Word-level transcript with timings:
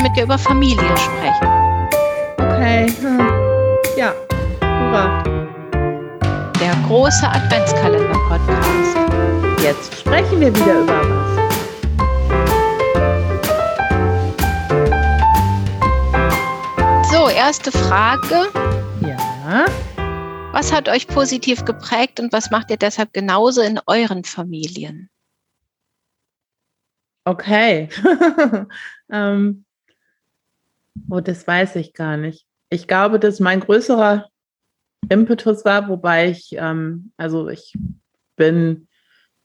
mal 0.00 0.08
mit 0.08 0.16
dir 0.16 0.24
über 0.24 0.38
Familie 0.38 0.96
sprechen. 0.96 1.48
Okay. 2.38 2.86
Hm. 3.00 3.20
Ja. 3.96 4.14
Hurra. 4.62 5.22
Der 6.60 6.74
große 6.86 7.28
Adventskalender-Podcast. 7.28 8.96
Jetzt 9.62 10.00
sprechen 10.00 10.40
wir 10.40 10.54
wieder 10.54 10.80
über 10.80 11.00
was. 11.02 11.40
So, 17.10 17.28
erste 17.28 17.70
Frage. 17.72 18.48
Ja. 19.00 19.66
Was 20.52 20.72
hat 20.72 20.88
euch 20.88 21.06
positiv 21.06 21.64
geprägt 21.64 22.20
und 22.20 22.32
was 22.32 22.50
macht 22.50 22.70
ihr 22.70 22.76
deshalb 22.76 23.12
genauso 23.12 23.60
in 23.60 23.78
euren 23.86 24.24
Familien? 24.24 25.10
Okay. 27.24 27.88
ähm, 29.12 29.64
oh, 31.08 31.20
das 31.20 31.46
weiß 31.46 31.76
ich 31.76 31.94
gar 31.94 32.16
nicht. 32.16 32.46
Ich 32.68 32.86
glaube, 32.86 33.18
dass 33.18 33.40
mein 33.40 33.60
größerer 33.60 34.28
Impetus 35.08 35.64
war, 35.64 35.88
wobei 35.88 36.28
ich, 36.30 36.50
ähm, 36.52 37.12
also 37.16 37.48
ich 37.48 37.74
bin 38.36 38.88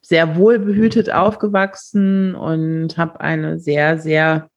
sehr 0.02 0.36
wohlbehütet 0.36 1.12
aufgewachsen 1.12 2.36
und 2.36 2.98
habe 2.98 3.20
eine 3.22 3.60
sehr, 3.60 3.98
sehr 3.98 4.50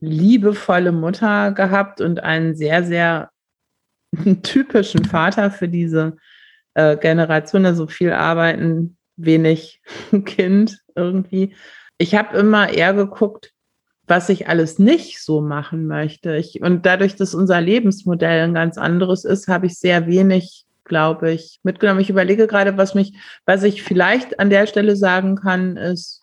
liebevolle 0.00 0.92
Mutter 0.92 1.52
gehabt 1.52 2.00
und 2.00 2.20
einen 2.22 2.54
sehr, 2.54 2.84
sehr 2.84 3.30
typischen 4.42 5.04
Vater 5.04 5.50
für 5.50 5.68
diese 5.68 6.16
äh, 6.74 6.96
Generation, 6.96 7.66
also 7.66 7.86
viel 7.86 8.12
arbeiten, 8.12 8.96
wenig 9.16 9.82
Kind 10.24 10.78
irgendwie. 10.94 11.54
Ich 11.98 12.14
habe 12.14 12.38
immer 12.38 12.70
eher 12.70 12.94
geguckt, 12.94 13.52
was 14.08 14.28
ich 14.28 14.48
alles 14.48 14.78
nicht 14.78 15.22
so 15.22 15.40
machen 15.40 15.86
möchte. 15.86 16.36
Ich, 16.36 16.62
und 16.62 16.86
dadurch, 16.86 17.16
dass 17.16 17.34
unser 17.34 17.60
Lebensmodell 17.60 18.42
ein 18.42 18.54
ganz 18.54 18.78
anderes 18.78 19.24
ist, 19.24 19.48
habe 19.48 19.66
ich 19.66 19.78
sehr 19.78 20.06
wenig, 20.06 20.64
glaube 20.84 21.30
ich, 21.30 21.60
mitgenommen. 21.62 22.00
Ich 22.00 22.10
überlege 22.10 22.46
gerade, 22.46 22.76
was 22.76 22.94
mich, 22.94 23.14
was 23.44 23.62
ich 23.62 23.82
vielleicht 23.82 24.40
an 24.40 24.50
der 24.50 24.66
Stelle 24.66 24.96
sagen 24.96 25.36
kann, 25.36 25.76
ist, 25.76 26.22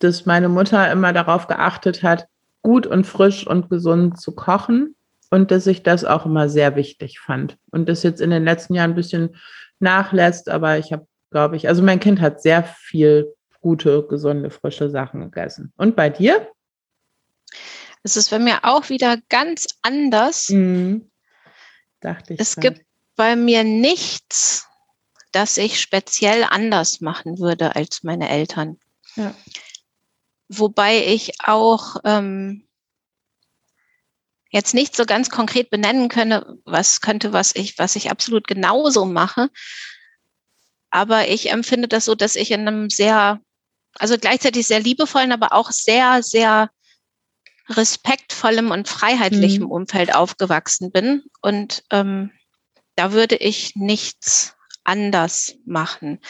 dass 0.00 0.26
meine 0.26 0.48
Mutter 0.48 0.90
immer 0.90 1.12
darauf 1.12 1.46
geachtet 1.46 2.02
hat, 2.02 2.26
gut 2.62 2.86
und 2.86 3.06
frisch 3.06 3.46
und 3.46 3.70
gesund 3.70 4.20
zu 4.20 4.34
kochen 4.34 4.94
und 5.30 5.50
dass 5.50 5.66
ich 5.66 5.82
das 5.82 6.04
auch 6.04 6.26
immer 6.26 6.48
sehr 6.48 6.76
wichtig 6.76 7.20
fand. 7.20 7.56
Und 7.70 7.88
das 7.88 8.02
jetzt 8.02 8.20
in 8.20 8.30
den 8.30 8.44
letzten 8.44 8.74
Jahren 8.74 8.90
ein 8.90 8.96
bisschen 8.96 9.36
nachlässt, 9.78 10.48
aber 10.48 10.78
ich 10.78 10.92
habe, 10.92 11.06
glaube 11.30 11.56
ich, 11.56 11.68
also 11.68 11.82
mein 11.82 12.00
Kind 12.00 12.20
hat 12.20 12.42
sehr 12.42 12.64
viel 12.64 13.32
gute, 13.60 14.04
gesunde, 14.08 14.50
frische 14.50 14.90
Sachen 14.90 15.20
gegessen. 15.20 15.72
Und 15.76 15.96
bei 15.96 16.10
dir? 16.10 16.48
Es 18.02 18.16
ist 18.16 18.30
bei 18.30 18.38
mir 18.38 18.64
auch 18.64 18.88
wieder 18.88 19.18
ganz 19.28 19.66
anders. 19.82 20.48
Mhm. 20.48 21.10
Dachte 22.00 22.34
ich. 22.34 22.40
Es 22.40 22.54
grad. 22.54 22.62
gibt 22.62 22.86
bei 23.16 23.36
mir 23.36 23.64
nichts, 23.64 24.66
das 25.32 25.58
ich 25.58 25.80
speziell 25.80 26.44
anders 26.44 27.00
machen 27.00 27.38
würde 27.38 27.76
als 27.76 28.02
meine 28.02 28.28
Eltern. 28.28 28.78
Ja. 29.16 29.34
Wobei 30.48 31.04
ich 31.06 31.40
auch 31.40 31.96
ähm, 32.04 32.66
jetzt 34.50 34.74
nicht 34.74 34.96
so 34.96 35.04
ganz 35.04 35.30
konkret 35.30 35.70
benennen 35.70 36.08
könne, 36.08 36.58
was 36.64 37.00
könnte, 37.00 37.32
was 37.32 37.54
ich, 37.54 37.78
was 37.78 37.94
ich 37.94 38.10
absolut 38.10 38.48
genauso 38.48 39.04
mache. 39.04 39.50
Aber 40.90 41.28
ich 41.28 41.50
empfinde 41.50 41.86
das 41.86 42.06
so, 42.06 42.16
dass 42.16 42.34
ich 42.34 42.50
in 42.50 42.66
einem 42.66 42.90
sehr, 42.90 43.40
also 43.94 44.18
gleichzeitig 44.18 44.66
sehr 44.66 44.80
liebevollen, 44.80 45.30
aber 45.30 45.52
auch 45.52 45.70
sehr, 45.70 46.22
sehr 46.22 46.70
respektvollem 47.70 48.70
und 48.70 48.88
freiheitlichem 48.88 49.64
mhm. 49.64 49.70
Umfeld 49.70 50.14
aufgewachsen 50.14 50.90
bin. 50.90 51.22
Und 51.42 51.84
ähm, 51.90 52.30
da 52.96 53.12
würde 53.12 53.36
ich 53.36 53.76
nichts 53.76 54.54
anders 54.84 55.56
machen. 55.66 56.20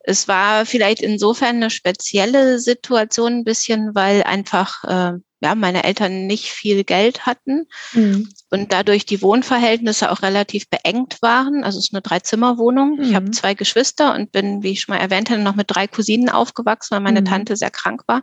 Es 0.00 0.28
war 0.28 0.66
vielleicht 0.66 1.02
insofern 1.02 1.56
eine 1.56 1.70
spezielle 1.70 2.58
Situation 2.58 3.34
ein 3.34 3.44
bisschen, 3.44 3.94
weil 3.94 4.22
einfach 4.22 4.84
äh, 4.84 5.18
ja, 5.40 5.54
meine 5.54 5.84
Eltern 5.84 6.26
nicht 6.26 6.50
viel 6.50 6.82
Geld 6.82 7.26
hatten 7.26 7.66
mhm. 7.92 8.28
und 8.50 8.72
dadurch 8.72 9.06
die 9.06 9.22
Wohnverhältnisse 9.22 10.10
auch 10.10 10.22
relativ 10.22 10.68
beengt 10.68 11.22
waren. 11.22 11.62
Also 11.62 11.78
es 11.78 11.86
ist 11.86 11.94
eine 11.94 12.02
Dreizimmerwohnung. 12.02 12.96
Mhm. 12.96 13.02
Ich 13.02 13.14
habe 13.14 13.30
zwei 13.30 13.54
Geschwister 13.54 14.14
und 14.14 14.32
bin, 14.32 14.62
wie 14.62 14.72
ich 14.72 14.80
schon 14.80 14.94
mal 14.94 15.00
erwähnt 15.00 15.30
hatte, 15.30 15.40
noch 15.40 15.54
mit 15.54 15.70
drei 15.70 15.86
Cousinen 15.86 16.28
aufgewachsen, 16.28 16.94
weil 16.94 17.00
meine 17.00 17.20
mhm. 17.20 17.26
Tante 17.26 17.56
sehr 17.56 17.70
krank 17.70 18.02
war. 18.06 18.22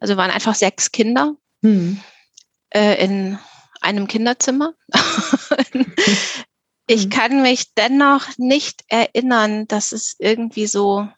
Also 0.00 0.16
waren 0.16 0.30
einfach 0.30 0.54
sechs 0.54 0.90
Kinder 0.90 1.34
mhm. 1.60 2.00
Äh, 2.74 3.02
in 3.02 3.38
einem 3.80 4.08
Kinderzimmer. 4.08 4.74
ich 6.86 7.06
mhm. 7.06 7.10
kann 7.10 7.42
mich 7.42 7.74
dennoch 7.74 8.26
nicht 8.36 8.84
erinnern, 8.88 9.66
dass 9.68 9.92
es 9.92 10.16
irgendwie 10.18 10.66
so, 10.66 11.08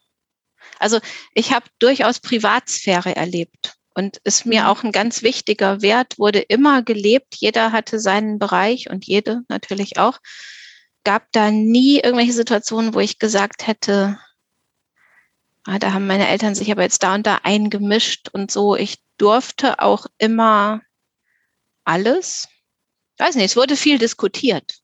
also 0.78 1.00
ich 1.34 1.52
habe 1.52 1.66
durchaus 1.78 2.20
Privatsphäre 2.20 3.16
erlebt 3.16 3.74
und 3.94 4.18
ist 4.24 4.46
mir 4.46 4.62
mhm. 4.62 4.66
auch 4.68 4.84
ein 4.84 4.92
ganz 4.92 5.22
wichtiger 5.22 5.80
Wert, 5.80 6.18
wurde 6.18 6.40
immer 6.40 6.82
gelebt. 6.82 7.36
Jeder 7.36 7.72
hatte 7.72 7.98
seinen 7.98 8.38
Bereich 8.38 8.90
und 8.90 9.06
jede 9.06 9.42
natürlich 9.48 9.98
auch. 9.98 10.18
Gab 11.04 11.30
da 11.32 11.50
nie 11.50 12.00
irgendwelche 12.00 12.32
Situationen, 12.32 12.94
wo 12.94 13.00
ich 13.00 13.18
gesagt 13.18 13.66
hätte, 13.66 14.18
ah, 15.64 15.78
da 15.78 15.92
haben 15.92 16.06
meine 16.06 16.28
Eltern 16.28 16.54
sich 16.54 16.70
aber 16.70 16.82
jetzt 16.82 17.02
da 17.02 17.14
und 17.14 17.26
da 17.26 17.40
eingemischt 17.44 18.28
und 18.32 18.50
so. 18.50 18.74
Ich 18.76 18.98
durfte 19.18 19.80
auch 19.80 20.06
immer 20.18 20.80
alles. 21.86 22.48
Ich 23.18 23.24
weiß 23.24 23.36
nicht, 23.36 23.46
es 23.46 23.56
wurde 23.56 23.76
viel 23.76 23.98
diskutiert 23.98 24.80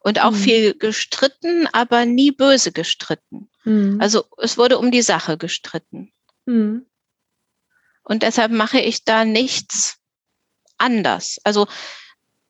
und 0.00 0.20
auch 0.20 0.32
mhm. 0.32 0.36
viel 0.36 0.74
gestritten, 0.78 1.68
aber 1.72 2.06
nie 2.06 2.30
böse 2.30 2.72
gestritten. 2.72 3.50
Mhm. 3.64 3.98
Also 4.00 4.24
es 4.38 4.58
wurde 4.58 4.78
um 4.78 4.90
die 4.90 5.02
Sache 5.02 5.36
gestritten. 5.36 6.12
Mhm. 6.44 6.86
Und 8.02 8.22
deshalb 8.22 8.52
mache 8.52 8.78
ich 8.78 9.04
da 9.04 9.24
nichts 9.24 9.96
anders. 10.78 11.38
Also 11.42 11.66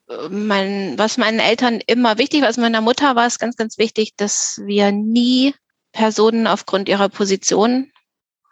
äh, 0.08 0.28
mein, 0.28 0.98
was 0.98 1.16
meinen 1.16 1.40
Eltern 1.40 1.80
immer 1.86 2.18
wichtig 2.18 2.42
war, 2.42 2.48
also 2.48 2.60
meiner 2.60 2.82
Mutter 2.82 3.16
war 3.16 3.26
es 3.26 3.38
ganz, 3.38 3.56
ganz 3.56 3.78
wichtig, 3.78 4.14
dass 4.16 4.60
wir 4.64 4.92
nie 4.92 5.54
Personen 5.92 6.46
aufgrund 6.46 6.90
ihrer 6.90 7.08
Position 7.08 7.90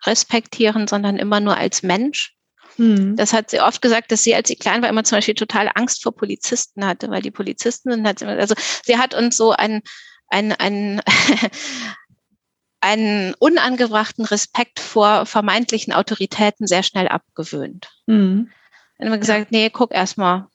respektieren, 0.06 0.88
sondern 0.88 1.18
immer 1.18 1.40
nur 1.40 1.56
als 1.56 1.82
Mensch. 1.82 2.34
Hm. 2.76 3.16
Das 3.16 3.32
hat 3.32 3.50
sie 3.50 3.60
oft 3.60 3.80
gesagt, 3.82 4.10
dass 4.10 4.22
sie, 4.22 4.34
als 4.34 4.48
sie 4.48 4.56
klein 4.56 4.82
war, 4.82 4.88
immer 4.88 5.04
zum 5.04 5.16
Beispiel 5.16 5.34
total 5.34 5.70
Angst 5.74 6.02
vor 6.02 6.14
Polizisten 6.14 6.84
hatte, 6.84 7.10
weil 7.10 7.22
die 7.22 7.30
Polizisten 7.30 7.90
sind, 7.90 8.18
sie, 8.18 8.26
also 8.26 8.54
sie 8.84 8.98
hat 8.98 9.14
uns 9.14 9.36
so 9.36 9.52
ein, 9.52 9.82
ein, 10.28 10.52
ein 10.52 11.00
einen 12.80 13.34
unangebrachten 13.38 14.26
Respekt 14.26 14.78
vor 14.78 15.24
vermeintlichen 15.24 15.94
Autoritäten 15.94 16.66
sehr 16.66 16.82
schnell 16.82 17.08
abgewöhnt. 17.08 17.88
Mhm. 18.06 18.50
Dann 18.98 19.08
haben 19.08 19.14
wir 19.14 19.18
gesagt, 19.18 19.50
nee, 19.52 19.70
guck 19.70 19.92
erstmal, 19.92 20.48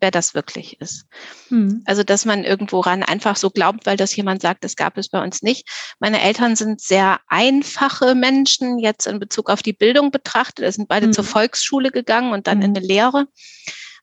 wer 0.00 0.10
das 0.10 0.34
wirklich 0.34 0.80
ist. 0.80 1.06
Mhm. 1.48 1.82
Also, 1.84 2.02
dass 2.02 2.24
man 2.24 2.44
irgendwo 2.44 2.80
ran 2.80 3.02
einfach 3.02 3.36
so 3.36 3.50
glaubt, 3.50 3.86
weil 3.86 3.96
das 3.96 4.14
jemand 4.16 4.42
sagt, 4.42 4.64
das 4.64 4.76
gab 4.76 4.98
es 4.98 5.08
bei 5.08 5.22
uns 5.22 5.42
nicht. 5.42 5.68
Meine 5.98 6.20
Eltern 6.20 6.56
sind 6.56 6.80
sehr 6.80 7.20
einfache 7.28 8.14
Menschen, 8.14 8.78
jetzt 8.78 9.06
in 9.06 9.18
Bezug 9.18 9.50
auf 9.50 9.62
die 9.62 9.72
Bildung 9.72 10.10
betrachtet. 10.10 10.64
Wir 10.64 10.72
sind 10.72 10.88
beide 10.88 11.08
mhm. 11.08 11.12
zur 11.12 11.24
Volksschule 11.24 11.90
gegangen 11.90 12.32
und 12.32 12.46
dann 12.46 12.58
mhm. 12.58 12.64
in 12.64 12.76
eine 12.76 12.86
Lehre. 12.86 13.26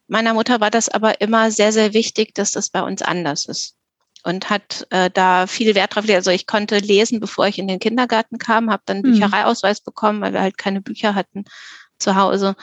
Meiner 0.08 0.34
Mutter 0.34 0.62
war 0.62 0.72
das 0.72 0.90
aber 0.90 1.20
immer 1.22 1.52
sehr, 1.52 1.74
sehr 1.74 1.94
wichtig, 1.94 2.34
dass 2.34 2.52
das 2.52 2.70
bei 2.70 2.82
uns 2.82 3.02
anders 3.02 3.46
ist 3.46 3.76
und 4.24 4.50
hat 4.50 4.86
äh, 4.90 5.10
da 5.10 5.48
viel 5.48 5.74
Wert 5.74 5.96
drauf 5.96 6.04
gelegt. 6.04 6.18
Also 6.18 6.32
ich 6.32 6.48
konnte 6.48 6.80
lesen, 6.80 7.20
bevor 7.20 7.48
ich 7.48 7.60
in 7.60 7.68
den 7.68 7.80
Kindergarten 7.80 8.38
kam, 8.38 8.70
habe 8.70 8.84
dann 8.86 8.98
mhm. 8.98 9.04
Büchereiausweis 9.04 9.82
bekommen, 9.82 10.22
weil 10.22 10.34
wir 10.34 10.42
halt 10.42 10.58
keine 10.58 10.82
Bücher 10.82 11.16
hatten 11.16 11.46
zu 11.98 12.16
Hause. 12.16 12.56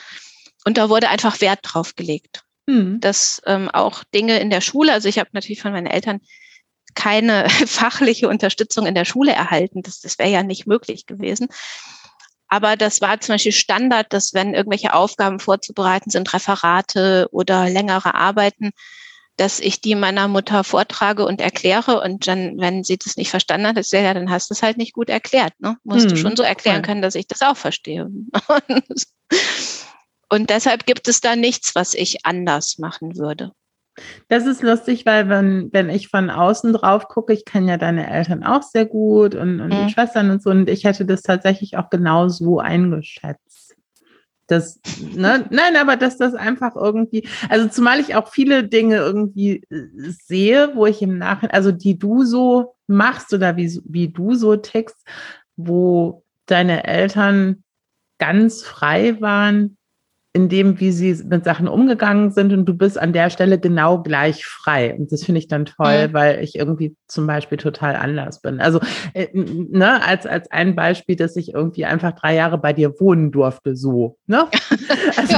Und 0.65 0.77
da 0.77 0.89
wurde 0.89 1.09
einfach 1.09 1.41
Wert 1.41 1.59
drauf 1.63 1.95
gelegt. 1.95 2.44
Mhm. 2.67 2.99
Dass 2.99 3.41
ähm, 3.45 3.69
auch 3.69 4.03
Dinge 4.03 4.39
in 4.39 4.49
der 4.49 4.61
Schule, 4.61 4.93
also 4.93 5.07
ich 5.07 5.19
habe 5.19 5.29
natürlich 5.33 5.61
von 5.61 5.71
meinen 5.71 5.87
Eltern 5.87 6.21
keine 6.95 7.47
fachliche 7.67 8.27
Unterstützung 8.27 8.85
in 8.85 8.95
der 8.95 9.05
Schule 9.05 9.33
erhalten. 9.33 9.81
Das, 9.83 9.99
das 9.99 10.17
wäre 10.17 10.29
ja 10.29 10.43
nicht 10.43 10.65
möglich 10.65 11.05
gewesen. 11.05 11.47
Aber 12.47 12.77
das 12.77 13.01
war 13.01 13.19
zum 13.19 13.33
Beispiel 13.33 13.51
Standard, 13.51 14.13
dass 14.13 14.33
wenn 14.33 14.53
irgendwelche 14.53 14.93
Aufgaben 14.93 15.39
vorzubereiten 15.39 16.09
sind, 16.09 16.33
Referate 16.33 17.27
oder 17.31 17.69
längere 17.69 18.13
Arbeiten, 18.13 18.71
dass 19.37 19.59
ich 19.59 19.81
die 19.81 19.95
meiner 19.95 20.27
Mutter 20.27 20.63
vortrage 20.63 21.25
und 21.25 21.41
erkläre 21.41 21.99
und 21.99 22.25
dann, 22.27 22.57
wenn 22.57 22.83
sie 22.83 22.97
das 22.97 23.17
nicht 23.17 23.29
verstanden 23.29 23.67
hat, 23.67 23.77
ist 23.77 23.91
ja, 23.91 24.13
dann 24.13 24.29
hast 24.29 24.49
du 24.49 24.53
es 24.53 24.63
halt 24.63 24.77
nicht 24.77 24.93
gut 24.93 25.09
erklärt. 25.09 25.53
Ne? 25.59 25.75
Musst 25.83 26.05
hm, 26.05 26.09
du 26.11 26.17
schon 26.17 26.35
so 26.37 26.43
erklären 26.43 26.83
können, 26.83 27.01
dass 27.01 27.15
ich 27.15 27.27
das 27.27 27.41
auch 27.41 27.57
verstehe. 27.57 28.09
und 30.29 30.49
deshalb 30.49 30.85
gibt 30.85 31.07
es 31.07 31.21
da 31.21 31.35
nichts, 31.35 31.75
was 31.75 31.93
ich 31.93 32.25
anders 32.25 32.77
machen 32.77 33.17
würde. 33.17 33.51
Das 34.27 34.45
ist 34.45 34.61
lustig, 34.61 35.05
weil 35.05 35.29
wenn, 35.29 35.69
wenn 35.71 35.89
ich 35.89 36.09
von 36.09 36.29
außen 36.29 36.73
drauf 36.73 37.07
gucke, 37.07 37.33
ich 37.33 37.45
kenne 37.45 37.71
ja 37.71 37.77
deine 37.77 38.09
Eltern 38.09 38.43
auch 38.43 38.61
sehr 38.61 38.85
gut 38.85 39.35
und, 39.35 39.61
und 39.61 39.69
mhm. 39.69 39.87
die 39.87 39.93
Schwestern 39.93 40.29
und 40.31 40.43
so, 40.43 40.49
und 40.49 40.69
ich 40.69 40.83
hätte 40.83 41.05
das 41.05 41.21
tatsächlich 41.21 41.77
auch 41.77 41.89
genau 41.89 42.27
so 42.27 42.59
eingeschätzt. 42.59 43.75
Das, 44.47 44.79
ne, 44.99 45.45
nein, 45.49 45.75
aber 45.77 45.95
dass 45.95 46.17
das 46.17 46.35
einfach 46.35 46.75
irgendwie, 46.75 47.27
also 47.49 47.67
zumal 47.69 47.99
ich 47.99 48.15
auch 48.15 48.29
viele 48.29 48.67
Dinge 48.67 48.97
irgendwie 48.97 49.63
äh, 49.69 49.87
sehe, 50.25 50.75
wo 50.75 50.85
ich 50.85 51.01
im 51.01 51.17
Nachhinein, 51.17 51.55
also 51.55 51.71
die 51.71 51.97
du 51.97 52.23
so 52.23 52.75
machst 52.87 53.33
oder 53.33 53.55
wie, 53.55 53.81
wie 53.85 54.09
du 54.09 54.35
so 54.35 54.55
tickst, 54.57 55.07
wo 55.55 56.23
deine 56.47 56.83
Eltern 56.83 57.63
ganz 58.17 58.61
frei 58.61 59.19
waren, 59.21 59.77
in 60.35 60.49
dem, 60.49 60.81
wie 60.81 60.91
sie 60.91 61.23
mit 61.23 61.45
Sachen 61.45 61.69
umgegangen 61.69 62.29
sind 62.29 62.51
und 62.51 62.65
du 62.65 62.73
bist 62.73 62.99
an 62.99 63.13
der 63.13 63.29
Stelle 63.29 63.57
genau 63.57 64.03
gleich 64.03 64.45
frei. 64.45 64.93
Und 64.93 65.09
das 65.13 65.23
finde 65.23 65.39
ich 65.39 65.47
dann 65.47 65.63
toll, 65.63 66.09
mhm. 66.09 66.13
weil 66.13 66.43
ich 66.43 66.55
irgendwie 66.55 66.93
zum 67.07 67.25
Beispiel 67.25 67.57
total 67.57 67.95
anders 67.95 68.41
bin. 68.41 68.59
Also, 68.59 68.81
äh, 69.13 69.27
ne, 69.33 70.05
als, 70.05 70.25
als 70.25 70.51
ein 70.51 70.75
Beispiel, 70.75 71.15
dass 71.15 71.37
ich 71.37 71.53
irgendwie 71.53 71.85
einfach 71.85 72.11
drei 72.11 72.35
Jahre 72.35 72.57
bei 72.57 72.73
dir 72.73 72.99
wohnen 72.99 73.31
durfte, 73.31 73.77
so, 73.77 74.17
ne? 74.27 74.47
Also, 75.17 75.37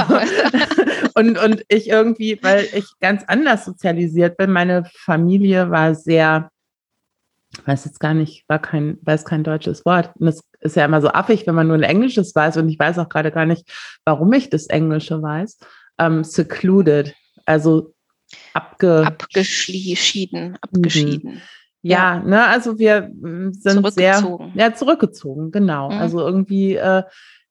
und, 1.14 1.38
und 1.38 1.64
ich 1.68 1.88
irgendwie, 1.88 2.36
weil 2.42 2.66
ich 2.74 2.86
ganz 3.00 3.22
anders 3.28 3.64
sozialisiert 3.64 4.36
bin, 4.36 4.50
meine 4.50 4.84
Familie 4.92 5.70
war 5.70 5.94
sehr 5.94 6.50
weiß 7.64 7.84
jetzt 7.84 8.00
gar 8.00 8.14
nicht, 8.14 8.44
war 8.48 8.58
kein, 8.58 8.98
weiß 9.02 9.24
kein 9.24 9.44
deutsches 9.44 9.84
Wort. 9.84 10.10
Und 10.18 10.26
das 10.26 10.42
ist 10.60 10.76
ja 10.76 10.84
immer 10.84 11.00
so 11.00 11.08
affig, 11.08 11.46
wenn 11.46 11.54
man 11.54 11.66
nur 11.66 11.76
ein 11.76 11.82
Englisches 11.82 12.34
weiß. 12.34 12.58
Und 12.58 12.68
ich 12.68 12.78
weiß 12.78 12.98
auch 12.98 13.08
gerade 13.08 13.30
gar 13.30 13.46
nicht, 13.46 13.68
warum 14.04 14.32
ich 14.32 14.50
das 14.50 14.66
Englische 14.66 15.22
weiß. 15.22 15.58
Ähm, 15.98 16.24
secluded, 16.24 17.14
also 17.46 17.94
abge 18.52 19.06
abgeschieden, 19.06 20.58
abgeschieden. 20.60 21.40
Ja, 21.82 22.16
ja, 22.16 22.22
ne, 22.22 22.46
also 22.46 22.78
wir 22.78 23.10
mm, 23.14 23.52
sind 23.52 23.92
sehr 23.92 24.22
ja, 24.54 24.74
zurückgezogen, 24.74 25.50
genau. 25.50 25.90
Mhm. 25.90 25.98
Also 25.98 26.20
irgendwie 26.20 26.74
äh, 26.74 27.04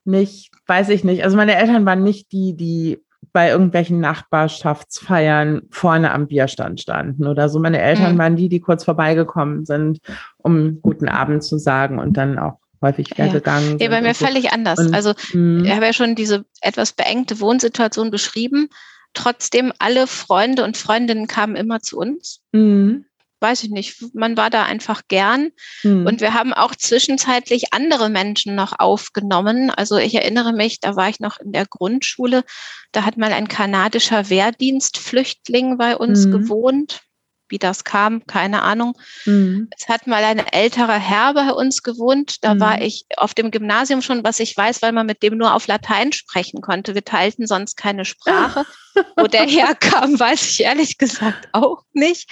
nicht, 0.05 0.51
weiß 0.67 0.89
ich 0.89 1.03
nicht. 1.03 1.23
Also 1.23 1.37
meine 1.37 1.55
Eltern 1.55 1.85
waren 1.85 2.03
nicht 2.03 2.31
die, 2.31 2.55
die 2.55 3.03
bei 3.33 3.49
irgendwelchen 3.49 3.99
Nachbarschaftsfeiern 3.99 5.61
vorne 5.69 6.11
am 6.11 6.27
Bierstand 6.27 6.81
standen 6.81 7.27
oder 7.27 7.49
so. 7.49 7.59
Meine 7.59 7.81
Eltern 7.81 8.13
mhm. 8.13 8.17
waren 8.17 8.35
die, 8.35 8.49
die 8.49 8.59
kurz 8.59 8.83
vorbeigekommen 8.83 9.65
sind, 9.65 9.99
um 10.37 10.81
guten 10.81 11.07
Abend 11.09 11.43
zu 11.43 11.57
sagen 11.57 11.99
und 11.99 12.17
dann 12.17 12.39
auch 12.39 12.59
häufig 12.81 13.11
wieder 13.11 13.25
ja. 13.25 13.33
gegangen. 13.33 13.79
Ja, 13.79 13.89
bei 13.89 14.01
mir 14.01 14.13
völlig 14.13 14.51
anders. 14.51 14.79
Und, 14.79 14.93
also 14.93 15.13
mh. 15.33 15.65
ich 15.65 15.71
habe 15.71 15.85
ja 15.85 15.93
schon 15.93 16.15
diese 16.15 16.45
etwas 16.61 16.93
beengte 16.93 17.39
Wohnsituation 17.39 18.11
beschrieben. 18.11 18.69
Trotzdem, 19.13 19.73
alle 19.79 20.05
Freunde 20.05 20.63
und 20.63 20.77
Freundinnen 20.77 21.27
kamen 21.27 21.55
immer 21.55 21.81
zu 21.81 21.97
uns. 21.97 22.41
Mhm 22.51 23.06
weiß 23.39 23.63
ich 23.63 23.69
nicht, 23.69 24.03
man 24.13 24.37
war 24.37 24.49
da 24.49 24.63
einfach 24.63 25.03
gern. 25.07 25.49
Hm. 25.81 26.05
Und 26.05 26.21
wir 26.21 26.33
haben 26.33 26.53
auch 26.53 26.75
zwischenzeitlich 26.75 27.73
andere 27.73 28.09
Menschen 28.09 28.55
noch 28.55 28.79
aufgenommen. 28.79 29.69
Also 29.69 29.97
ich 29.97 30.15
erinnere 30.15 30.53
mich, 30.53 30.79
da 30.79 30.95
war 30.95 31.09
ich 31.09 31.19
noch 31.19 31.39
in 31.39 31.51
der 31.51 31.65
Grundschule, 31.65 32.43
da 32.91 33.05
hat 33.05 33.17
mal 33.17 33.31
ein 33.31 33.47
kanadischer 33.47 34.29
Wehrdienstflüchtling 34.29 35.77
bei 35.77 35.95
uns 35.95 36.25
hm. 36.25 36.31
gewohnt 36.31 37.06
wie 37.49 37.59
das 37.59 37.83
kam, 37.83 38.25
keine 38.25 38.61
Ahnung. 38.61 38.97
Mhm. 39.25 39.69
Es 39.77 39.87
hat 39.87 40.07
mal 40.07 40.23
ein 40.23 40.39
älterer 40.39 40.97
Herr 40.97 41.33
bei 41.33 41.51
uns 41.51 41.83
gewohnt. 41.83 42.43
Da 42.43 42.55
mhm. 42.55 42.59
war 42.59 42.81
ich 42.81 43.05
auf 43.17 43.33
dem 43.33 43.51
Gymnasium 43.51 44.01
schon, 44.01 44.23
was 44.23 44.39
ich 44.39 44.55
weiß, 44.55 44.81
weil 44.81 44.91
man 44.91 45.05
mit 45.05 45.23
dem 45.23 45.37
nur 45.37 45.53
auf 45.53 45.67
Latein 45.67 46.11
sprechen 46.11 46.61
konnte. 46.61 46.95
Wir 46.95 47.05
teilten 47.05 47.47
sonst 47.47 47.77
keine 47.77 48.05
Sprache. 48.05 48.65
Wo 49.15 49.27
der 49.27 49.43
herkam, 49.43 50.19
weiß 50.19 50.49
ich 50.49 50.63
ehrlich 50.63 50.97
gesagt 50.97 51.49
auch 51.51 51.83
nicht. 51.93 52.31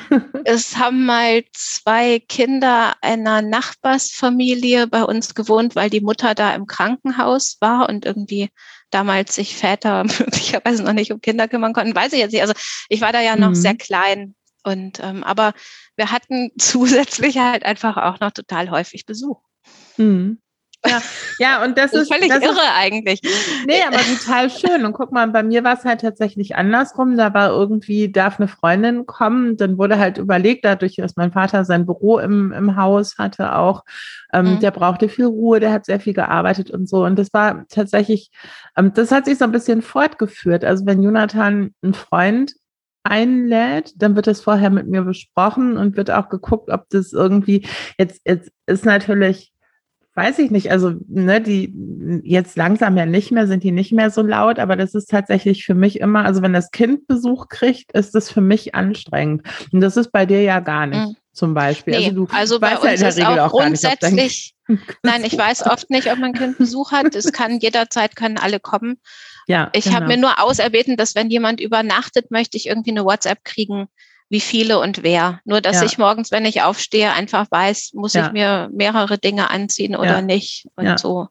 es 0.44 0.76
haben 0.76 1.06
mal 1.06 1.44
zwei 1.52 2.18
Kinder 2.18 2.94
einer 3.02 3.40
Nachbarsfamilie 3.40 4.88
bei 4.88 5.04
uns 5.04 5.34
gewohnt, 5.34 5.76
weil 5.76 5.90
die 5.90 6.00
Mutter 6.00 6.34
da 6.34 6.54
im 6.54 6.66
Krankenhaus 6.66 7.56
war 7.60 7.88
und 7.88 8.04
irgendwie 8.04 8.50
damals 8.92 9.34
sich 9.34 9.56
Väter 9.56 10.04
möglicherweise 10.18 10.82
noch 10.82 10.92
nicht 10.92 11.12
um 11.12 11.20
Kinder 11.20 11.48
kümmern 11.48 11.72
konnten, 11.72 11.94
weiß 11.94 12.12
ich 12.12 12.20
jetzt 12.20 12.32
nicht. 12.32 12.42
Also 12.42 12.54
ich 12.88 13.00
war 13.00 13.12
da 13.12 13.20
ja 13.20 13.36
noch 13.36 13.50
mhm. 13.50 13.54
sehr 13.54 13.74
klein 13.74 14.34
und 14.62 15.00
ähm, 15.00 15.24
aber 15.24 15.54
wir 15.96 16.10
hatten 16.10 16.50
zusätzlich 16.58 17.38
halt 17.38 17.64
einfach 17.64 17.96
auch 17.96 18.20
noch 18.20 18.32
total 18.32 18.70
häufig 18.70 19.06
Besuch. 19.06 19.40
Mhm. 19.96 20.38
Ja, 20.84 21.02
ja, 21.38 21.64
und 21.64 21.78
das, 21.78 21.92
das 21.92 22.02
ist 22.02 22.12
völlig 22.12 22.28
das 22.28 22.42
irre 22.42 22.52
ist, 22.52 22.76
eigentlich. 22.76 23.20
Nee, 23.66 23.82
aber 23.86 23.98
total 23.98 24.50
schön. 24.50 24.84
Und 24.84 24.92
guck 24.92 25.12
mal, 25.12 25.28
bei 25.28 25.42
mir 25.42 25.62
war 25.64 25.74
es 25.74 25.84
halt 25.84 26.00
tatsächlich 26.00 26.56
andersrum. 26.56 27.16
Da 27.16 27.32
war 27.34 27.50
irgendwie, 27.50 28.10
darf 28.10 28.38
eine 28.38 28.48
Freundin 28.48 29.06
kommen. 29.06 29.56
Dann 29.56 29.78
wurde 29.78 29.98
halt 29.98 30.18
überlegt, 30.18 30.64
dadurch, 30.64 30.96
dass 30.96 31.16
mein 31.16 31.32
Vater 31.32 31.64
sein 31.64 31.86
Büro 31.86 32.18
im, 32.18 32.52
im 32.52 32.76
Haus 32.76 33.16
hatte 33.18 33.56
auch, 33.56 33.84
ähm, 34.32 34.54
mhm. 34.54 34.60
der 34.60 34.70
brauchte 34.70 35.08
viel 35.08 35.26
Ruhe, 35.26 35.60
der 35.60 35.72
hat 35.72 35.86
sehr 35.86 36.00
viel 36.00 36.14
gearbeitet 36.14 36.70
und 36.70 36.88
so. 36.88 37.04
Und 37.04 37.18
das 37.18 37.32
war 37.32 37.64
tatsächlich, 37.68 38.30
ähm, 38.76 38.92
das 38.94 39.12
hat 39.12 39.26
sich 39.26 39.38
so 39.38 39.44
ein 39.44 39.52
bisschen 39.52 39.82
fortgeführt. 39.82 40.64
Also 40.64 40.86
wenn 40.86 41.02
Jonathan 41.02 41.74
einen 41.82 41.94
Freund 41.94 42.54
einlädt, 43.04 43.94
dann 43.96 44.16
wird 44.16 44.26
das 44.26 44.40
vorher 44.40 44.70
mit 44.70 44.86
mir 44.86 45.02
besprochen 45.02 45.76
und 45.76 45.96
wird 45.96 46.10
auch 46.10 46.28
geguckt, 46.28 46.70
ob 46.70 46.88
das 46.90 47.12
irgendwie 47.12 47.66
jetzt, 47.98 48.20
jetzt 48.24 48.50
ist 48.66 48.84
natürlich, 48.84 49.52
weiß 50.14 50.38
ich 50.38 50.50
nicht, 50.50 50.70
also 50.70 50.94
ne, 51.08 51.40
die 51.40 51.74
jetzt 52.22 52.56
langsam 52.56 52.96
ja 52.96 53.06
nicht 53.06 53.32
mehr, 53.32 53.46
sind 53.46 53.64
die 53.64 53.72
nicht 53.72 53.92
mehr 53.92 54.10
so 54.10 54.22
laut, 54.22 54.58
aber 54.58 54.76
das 54.76 54.94
ist 54.94 55.10
tatsächlich 55.10 55.64
für 55.64 55.74
mich 55.74 56.00
immer, 56.00 56.24
also 56.24 56.42
wenn 56.42 56.52
das 56.52 56.70
Kind 56.70 57.06
Besuch 57.06 57.48
kriegt, 57.48 57.92
ist 57.92 58.14
das 58.14 58.30
für 58.30 58.42
mich 58.42 58.74
anstrengend. 58.74 59.42
Und 59.72 59.80
das 59.80 59.96
ist 59.96 60.12
bei 60.12 60.26
dir 60.26 60.42
ja 60.42 60.60
gar 60.60 60.86
nicht. 60.86 61.08
Mhm. 61.08 61.16
Zum 61.32 61.54
Beispiel. 61.54 61.98
Nee, 61.98 62.08
also, 62.08 62.26
du 62.26 62.28
also 62.30 62.60
bei 62.60 62.76
uns 62.76 63.00
ja 63.00 63.08
ist 63.08 63.22
auch, 63.22 63.38
auch 63.38 63.50
grundsätzlich, 63.52 64.54
nein, 65.02 65.24
ich 65.24 65.36
weiß 65.36 65.64
oft 65.64 65.88
nicht, 65.88 66.12
ob 66.12 66.18
mein 66.18 66.34
Kind 66.34 66.58
Besuch 66.58 66.92
hat. 66.92 67.14
Es 67.14 67.32
kann 67.32 67.58
jederzeit, 67.58 68.16
können 68.16 68.36
alle 68.36 68.60
kommen. 68.60 68.98
Ja, 69.46 69.70
ich 69.72 69.84
genau. 69.84 69.96
habe 69.96 70.06
mir 70.06 70.16
nur 70.16 70.42
auserbeten, 70.42 70.96
dass 70.96 71.14
wenn 71.14 71.30
jemand 71.30 71.60
übernachtet, 71.60 72.30
möchte 72.30 72.56
ich 72.56 72.66
irgendwie 72.66 72.90
eine 72.90 73.04
WhatsApp 73.04 73.44
kriegen, 73.44 73.88
wie 74.28 74.40
viele 74.40 74.78
und 74.78 75.02
wer. 75.02 75.40
Nur, 75.44 75.60
dass 75.60 75.80
ja. 75.80 75.86
ich 75.86 75.98
morgens, 75.98 76.30
wenn 76.30 76.44
ich 76.44 76.62
aufstehe, 76.62 77.12
einfach 77.12 77.50
weiß, 77.50 77.92
muss 77.94 78.14
ja. 78.14 78.26
ich 78.26 78.32
mir 78.32 78.70
mehrere 78.72 79.18
Dinge 79.18 79.50
anziehen 79.50 79.94
oder 79.94 80.16
ja. 80.16 80.22
nicht 80.22 80.66
und 80.76 80.98
so. 80.98 81.28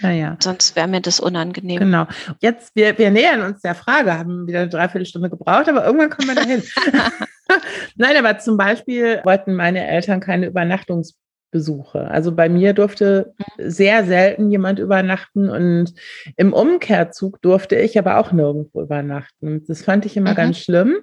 Ja, 0.00 0.10
ja. 0.10 0.36
Sonst 0.40 0.76
wäre 0.76 0.88
mir 0.88 1.00
das 1.00 1.20
unangenehm. 1.20 1.78
Genau. 1.78 2.06
Jetzt, 2.40 2.74
wir, 2.74 2.98
wir 2.98 3.10
nähern 3.10 3.42
uns 3.42 3.60
der 3.62 3.74
Frage, 3.74 4.16
haben 4.16 4.46
wieder 4.46 4.60
eine 4.60 4.68
Dreiviertelstunde 4.68 5.30
gebraucht, 5.30 5.68
aber 5.68 5.84
irgendwann 5.84 6.10
kommen 6.10 6.28
wir 6.28 6.34
dahin. 6.34 6.62
Nein, 7.96 8.16
aber 8.16 8.38
zum 8.38 8.56
Beispiel 8.56 9.20
wollten 9.24 9.54
meine 9.54 9.86
Eltern 9.86 10.20
keine 10.20 10.46
Übernachtungs 10.46 11.16
Besuche. 11.54 12.10
Also 12.10 12.32
bei 12.32 12.48
mir 12.48 12.72
durfte 12.72 13.32
sehr 13.58 14.04
selten 14.04 14.50
jemand 14.50 14.80
übernachten 14.80 15.48
und 15.48 15.94
im 16.36 16.52
Umkehrzug 16.52 17.40
durfte 17.42 17.76
ich 17.76 17.96
aber 17.96 18.18
auch 18.18 18.32
nirgendwo 18.32 18.82
übernachten. 18.82 19.64
Das 19.68 19.82
fand 19.84 20.04
ich 20.04 20.16
immer 20.16 20.32
mhm. 20.32 20.36
ganz 20.36 20.58
schlimm, 20.58 20.96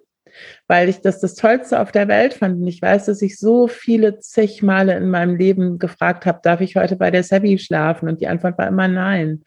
weil 0.67 0.89
ich 0.89 0.99
das 0.99 1.21
das 1.21 1.35
Tollste 1.35 1.79
auf 1.79 1.93
der 1.93 2.09
Welt 2.09 2.33
fand. 2.33 2.59
Und 2.59 2.67
ich 2.67 2.81
weiß, 2.81 3.05
dass 3.05 3.21
ich 3.21 3.39
so 3.39 3.69
viele 3.69 4.19
zig 4.19 4.61
Male 4.61 4.97
in 4.97 5.09
meinem 5.09 5.37
Leben 5.37 5.79
gefragt 5.79 6.25
habe, 6.25 6.41
darf 6.43 6.59
ich 6.59 6.75
heute 6.75 6.97
bei 6.97 7.11
der 7.11 7.23
Sebi 7.23 7.57
schlafen? 7.57 8.09
Und 8.09 8.19
die 8.19 8.27
Antwort 8.27 8.57
war 8.57 8.67
immer 8.67 8.89
nein. 8.89 9.45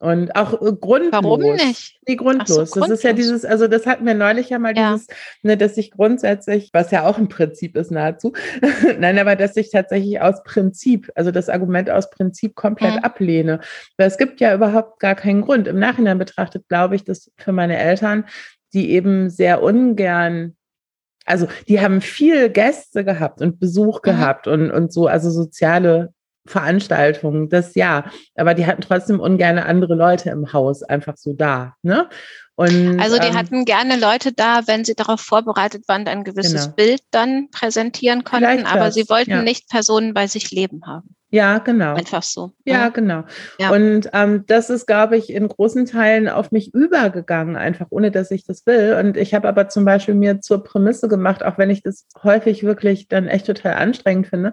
Und 0.00 0.34
auch 0.34 0.54
äh, 0.54 0.72
grundlos. 0.72 1.12
Warum 1.12 1.42
nicht? 1.42 2.00
Nee, 2.08 2.16
grundlos. 2.16 2.48
So, 2.48 2.54
grundlos. 2.54 2.88
Das 2.88 2.90
ist 2.90 3.04
ja 3.04 3.12
dieses, 3.12 3.44
also 3.44 3.68
das 3.68 3.84
hatten 3.84 4.06
wir 4.06 4.14
neulich 4.14 4.48
ja 4.48 4.58
mal 4.58 4.74
ja. 4.74 4.94
dieses, 4.94 5.08
ne, 5.42 5.58
dass 5.58 5.76
ich 5.76 5.90
grundsätzlich, 5.90 6.70
was 6.72 6.90
ja 6.90 7.04
auch 7.04 7.18
ein 7.18 7.28
Prinzip 7.28 7.76
ist 7.76 7.90
nahezu, 7.90 8.32
nein, 8.98 9.18
aber 9.18 9.36
dass 9.36 9.58
ich 9.58 9.70
tatsächlich 9.70 10.18
aus 10.18 10.42
Prinzip, 10.42 11.12
also 11.16 11.30
das 11.30 11.50
Argument 11.50 11.90
aus 11.90 12.08
Prinzip 12.08 12.54
komplett 12.54 12.94
mhm. 12.94 13.04
ablehne. 13.04 13.60
Weil 13.98 14.08
es 14.08 14.16
gibt 14.16 14.40
ja 14.40 14.54
überhaupt 14.54 15.00
gar 15.00 15.14
keinen 15.14 15.42
Grund. 15.42 15.68
Im 15.68 15.78
Nachhinein 15.78 16.16
betrachtet 16.16 16.66
glaube 16.68 16.96
ich, 16.96 17.04
dass 17.04 17.30
für 17.36 17.52
meine 17.52 17.76
Eltern, 17.76 18.24
die 18.72 18.92
eben 18.92 19.28
sehr 19.28 19.62
ungern 19.62 20.56
also 21.26 21.46
die 21.68 21.80
haben 21.80 22.00
viel 22.00 22.48
Gäste 22.48 23.04
gehabt 23.04 23.42
und 23.42 23.60
Besuch 23.60 23.98
mhm. 23.98 24.02
gehabt 24.02 24.46
und, 24.46 24.70
und 24.70 24.92
so, 24.92 25.06
also 25.06 25.30
soziale 25.30 26.14
Veranstaltungen, 26.46 27.48
das 27.48 27.74
ja. 27.74 28.04
Aber 28.34 28.54
die 28.54 28.66
hatten 28.66 28.82
trotzdem 28.82 29.20
ungern 29.20 29.58
andere 29.58 29.94
Leute 29.94 30.30
im 30.30 30.52
Haus 30.52 30.82
einfach 30.82 31.16
so 31.16 31.32
da. 31.32 31.74
Ne? 31.82 32.08
Und, 32.56 33.00
also 33.00 33.18
die 33.18 33.28
ähm, 33.28 33.38
hatten 33.38 33.64
gerne 33.64 33.98
Leute 33.98 34.32
da, 34.32 34.66
wenn 34.66 34.84
sie 34.84 34.94
darauf 34.94 35.20
vorbereitet 35.20 35.88
waren, 35.88 36.06
ein 36.06 36.24
gewisses 36.24 36.64
genau. 36.64 36.74
Bild 36.76 37.00
dann 37.10 37.48
präsentieren 37.50 38.22
konnten, 38.22 38.66
aber 38.66 38.86
das, 38.86 38.94
sie 38.94 39.08
wollten 39.08 39.30
ja. 39.30 39.42
nicht 39.42 39.70
Personen 39.70 40.12
bei 40.12 40.26
sich 40.26 40.50
leben 40.50 40.82
haben. 40.86 41.14
Ja, 41.30 41.58
genau. 41.58 41.94
Einfach 41.94 42.22
so. 42.22 42.52
Ja, 42.64 42.88
mhm. 42.88 42.92
genau. 42.92 43.24
Ja. 43.58 43.70
Und 43.70 44.10
ähm, 44.12 44.44
das 44.46 44.68
ist, 44.68 44.86
glaube 44.86 45.16
ich, 45.16 45.30
in 45.30 45.48
großen 45.48 45.86
Teilen 45.86 46.28
auf 46.28 46.50
mich 46.50 46.74
übergegangen, 46.74 47.56
einfach 47.56 47.86
ohne 47.90 48.10
dass 48.10 48.30
ich 48.30 48.44
das 48.44 48.66
will. 48.66 48.96
Und 48.98 49.16
ich 49.16 49.32
habe 49.32 49.48
aber 49.48 49.68
zum 49.68 49.84
Beispiel 49.84 50.14
mir 50.14 50.40
zur 50.40 50.64
Prämisse 50.64 51.08
gemacht, 51.08 51.44
auch 51.44 51.56
wenn 51.56 51.70
ich 51.70 51.82
das 51.82 52.06
häufig 52.22 52.64
wirklich 52.64 53.08
dann 53.08 53.28
echt 53.28 53.46
total 53.46 53.74
anstrengend 53.74 54.26
finde, 54.26 54.52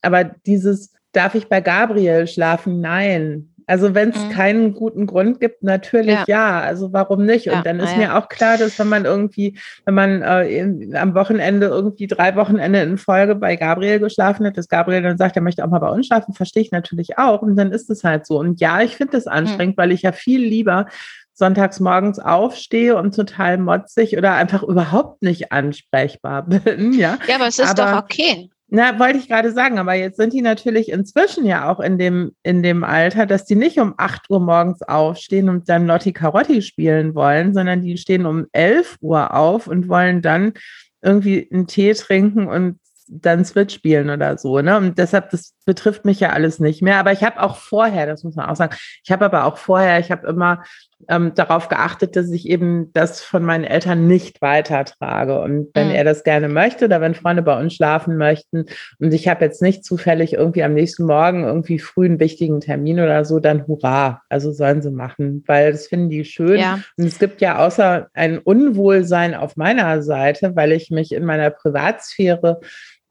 aber 0.00 0.24
dieses 0.24 0.92
darf 1.12 1.34
ich 1.34 1.48
bei 1.48 1.60
Gabriel 1.60 2.26
schlafen? 2.26 2.80
Nein. 2.80 3.48
Also 3.66 3.94
wenn 3.94 4.10
es 4.10 4.24
mhm. 4.24 4.30
keinen 4.30 4.74
guten 4.74 5.06
Grund 5.06 5.40
gibt, 5.40 5.62
natürlich 5.62 6.14
ja. 6.14 6.24
ja. 6.26 6.60
Also 6.60 6.92
warum 6.92 7.24
nicht? 7.24 7.46
Ja. 7.46 7.56
Und 7.56 7.66
dann 7.66 7.80
ist 7.80 7.92
ja. 7.92 7.98
mir 7.98 8.16
auch 8.16 8.28
klar, 8.28 8.58
dass 8.58 8.78
wenn 8.78 8.88
man 8.88 9.04
irgendwie, 9.04 9.58
wenn 9.84 9.94
man 9.94 10.22
äh, 10.22 10.48
in, 10.48 10.96
am 10.96 11.14
Wochenende 11.14 11.66
irgendwie 11.66 12.06
drei 12.06 12.34
Wochenende 12.36 12.80
in 12.80 12.98
Folge 12.98 13.34
bei 13.34 13.56
Gabriel 13.56 14.00
geschlafen 14.00 14.46
hat, 14.46 14.56
dass 14.56 14.68
Gabriel 14.68 15.02
dann 15.02 15.18
sagt, 15.18 15.36
er 15.36 15.42
möchte 15.42 15.64
auch 15.64 15.70
mal 15.70 15.78
bei 15.78 15.88
uns 15.88 16.06
schlafen, 16.06 16.34
verstehe 16.34 16.62
ich 16.62 16.72
natürlich 16.72 17.18
auch. 17.18 17.42
Und 17.42 17.56
dann 17.56 17.72
ist 17.72 17.88
es 17.88 18.04
halt 18.04 18.26
so. 18.26 18.38
Und 18.38 18.60
ja, 18.60 18.82
ich 18.82 18.96
finde 18.96 19.12
das 19.12 19.26
mhm. 19.26 19.32
anstrengend, 19.32 19.76
mhm. 19.76 19.80
weil 19.80 19.92
ich 19.92 20.02
ja 20.02 20.12
viel 20.12 20.42
lieber 20.42 20.86
sonntags 21.34 21.80
morgens 21.80 22.18
aufstehe 22.18 22.96
und 22.96 23.14
total 23.16 23.58
motzig 23.58 24.16
oder 24.16 24.34
einfach 24.34 24.62
überhaupt 24.62 25.22
nicht 25.22 25.50
ansprechbar 25.50 26.42
bin. 26.46 26.92
Ja, 26.92 27.18
ja 27.26 27.36
aber 27.36 27.46
es 27.46 27.58
ist 27.58 27.80
aber, 27.80 27.92
doch 27.92 28.02
okay. 28.02 28.50
Na, 28.74 28.98
wollte 28.98 29.18
ich 29.18 29.28
gerade 29.28 29.52
sagen, 29.52 29.78
aber 29.78 29.92
jetzt 29.92 30.16
sind 30.16 30.32
die 30.32 30.40
natürlich 30.40 30.90
inzwischen 30.90 31.44
ja 31.44 31.70
auch 31.70 31.78
in 31.78 31.98
dem, 31.98 32.34
in 32.42 32.62
dem 32.62 32.84
Alter, 32.84 33.26
dass 33.26 33.44
die 33.44 33.54
nicht 33.54 33.78
um 33.78 33.92
8 33.98 34.30
Uhr 34.30 34.40
morgens 34.40 34.80
aufstehen 34.80 35.50
und 35.50 35.68
dann 35.68 35.86
Lotti 35.86 36.14
Carotti 36.14 36.62
spielen 36.62 37.14
wollen, 37.14 37.52
sondern 37.52 37.82
die 37.82 37.98
stehen 37.98 38.24
um 38.24 38.46
11 38.52 38.96
Uhr 39.02 39.34
auf 39.34 39.66
und 39.66 39.90
wollen 39.90 40.22
dann 40.22 40.54
irgendwie 41.02 41.46
einen 41.52 41.66
Tee 41.66 41.92
trinken 41.92 42.46
und 42.46 42.78
dann 43.08 43.44
Switch 43.44 43.74
spielen 43.74 44.08
oder 44.08 44.38
so. 44.38 44.58
Ne? 44.62 44.78
Und 44.78 44.96
deshalb, 44.96 45.28
das 45.28 45.52
betrifft 45.62 46.04
mich 46.04 46.20
ja 46.20 46.30
alles 46.30 46.58
nicht 46.58 46.82
mehr. 46.82 46.98
Aber 46.98 47.12
ich 47.12 47.22
habe 47.22 47.40
auch 47.42 47.56
vorher, 47.56 48.06
das 48.06 48.24
muss 48.24 48.36
man 48.36 48.48
auch 48.48 48.56
sagen, 48.56 48.76
ich 49.04 49.10
habe 49.10 49.24
aber 49.24 49.44
auch 49.44 49.56
vorher, 49.56 49.98
ich 49.98 50.10
habe 50.10 50.26
immer 50.26 50.62
ähm, 51.08 51.32
darauf 51.34 51.68
geachtet, 51.68 52.16
dass 52.16 52.30
ich 52.30 52.48
eben 52.48 52.92
das 52.92 53.20
von 53.20 53.44
meinen 53.44 53.64
Eltern 53.64 54.06
nicht 54.06 54.40
weitertrage. 54.40 55.40
Und 55.40 55.68
wenn 55.74 55.88
mhm. 55.88 55.94
er 55.94 56.04
das 56.04 56.24
gerne 56.24 56.48
möchte 56.48 56.84
oder 56.86 57.00
wenn 57.00 57.14
Freunde 57.14 57.42
bei 57.42 57.58
uns 57.58 57.74
schlafen 57.74 58.16
möchten 58.16 58.66
und 58.98 59.12
ich 59.12 59.28
habe 59.28 59.44
jetzt 59.44 59.62
nicht 59.62 59.84
zufällig 59.84 60.34
irgendwie 60.34 60.62
am 60.62 60.74
nächsten 60.74 61.04
Morgen 61.04 61.44
irgendwie 61.44 61.78
früh 61.78 62.06
einen 62.06 62.20
wichtigen 62.20 62.60
Termin 62.60 63.00
oder 63.00 63.24
so, 63.24 63.40
dann 63.40 63.66
hurra. 63.66 64.22
Also 64.28 64.52
sollen 64.52 64.82
sie 64.82 64.90
machen, 64.90 65.42
weil 65.46 65.72
das 65.72 65.86
finden 65.86 66.10
die 66.10 66.24
schön. 66.24 66.60
Ja. 66.60 66.80
Und 66.96 67.06
es 67.06 67.18
gibt 67.18 67.40
ja 67.40 67.58
außer 67.58 68.08
ein 68.14 68.38
Unwohlsein 68.38 69.34
auf 69.34 69.56
meiner 69.56 70.02
Seite, 70.02 70.54
weil 70.54 70.72
ich 70.72 70.90
mich 70.90 71.12
in 71.12 71.24
meiner 71.24 71.50
Privatsphäre 71.50 72.60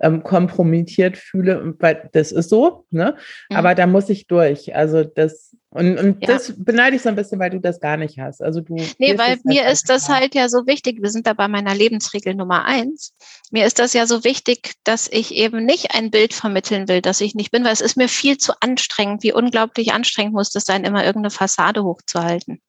ähm, 0.01 0.23
kompromittiert 0.23 1.17
fühle. 1.17 1.75
Weil 1.79 2.09
das 2.13 2.31
ist 2.31 2.49
so, 2.49 2.85
ne? 2.91 3.15
Mhm. 3.49 3.55
Aber 3.55 3.75
da 3.75 3.87
muss 3.87 4.09
ich 4.09 4.27
durch. 4.27 4.75
Also 4.75 5.03
das 5.03 5.55
und, 5.73 5.97
und 5.97 6.21
ja. 6.21 6.27
das 6.27 6.53
beneide 6.57 6.97
ich 6.97 7.01
so 7.01 7.07
ein 7.07 7.15
bisschen, 7.15 7.39
weil 7.39 7.49
du 7.49 7.61
das 7.61 7.79
gar 7.79 7.95
nicht 7.95 8.19
hast. 8.19 8.43
Also 8.43 8.59
du. 8.59 8.75
Nee, 8.97 9.17
weil 9.17 9.39
mir 9.45 9.67
ist 9.67 9.89
das 9.89 10.09
halt 10.09 10.35
ja 10.35 10.49
so 10.49 10.67
wichtig. 10.67 11.01
Wir 11.01 11.09
sind 11.09 11.27
da 11.27 11.33
bei 11.33 11.47
meiner 11.47 11.73
Lebensregel 11.73 12.35
Nummer 12.35 12.65
eins. 12.65 13.13
Mir 13.51 13.65
ist 13.65 13.79
das 13.79 13.93
ja 13.93 14.05
so 14.05 14.25
wichtig, 14.25 14.73
dass 14.83 15.07
ich 15.09 15.33
eben 15.33 15.65
nicht 15.65 15.95
ein 15.95 16.11
Bild 16.11 16.33
vermitteln 16.33 16.89
will, 16.89 17.01
dass 17.01 17.21
ich 17.21 17.35
nicht 17.35 17.51
bin, 17.51 17.63
weil 17.63 17.71
es 17.71 17.79
ist 17.79 17.95
mir 17.95 18.09
viel 18.09 18.37
zu 18.37 18.51
anstrengend. 18.59 19.23
Wie 19.23 19.31
unglaublich 19.31 19.93
anstrengend 19.93 20.33
muss 20.33 20.49
das 20.49 20.65
sein, 20.65 20.83
immer 20.83 21.05
irgendeine 21.05 21.31
Fassade 21.31 21.85
hochzuhalten. 21.85 22.61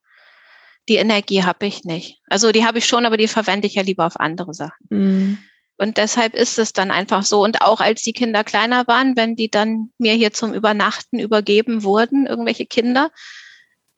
Die 0.89 0.97
Energie 0.97 1.43
habe 1.43 1.67
ich 1.67 1.83
nicht. 1.83 2.21
Also 2.29 2.53
die 2.53 2.65
habe 2.65 2.79
ich 2.79 2.87
schon, 2.87 3.05
aber 3.05 3.17
die 3.17 3.29
verwende 3.29 3.67
ich 3.67 3.75
ja 3.75 3.83
lieber 3.83 4.07
auf 4.07 4.21
andere 4.21 4.55
Sachen. 4.55 4.87
Mhm. 4.91 5.39
Und 5.79 5.97
deshalb 5.97 6.35
ist 6.35 6.59
es 6.59 6.73
dann 6.73 6.91
einfach 6.91 7.25
so. 7.25 7.43
Und 7.43 7.63
auch 7.63 7.81
als 7.81 8.03
die 8.03 8.13
Kinder 8.13 8.45
kleiner 8.45 8.87
waren, 8.87 9.17
wenn 9.17 9.37
die 9.37 9.51
dann 9.51 9.91
mir 9.99 10.15
hier 10.15 10.33
zum 10.33 10.55
Übernachten 10.55 11.19
übergeben 11.19 11.83
wurden, 11.83 12.27
irgendwelche 12.27 12.67
Kinder, 12.67 13.11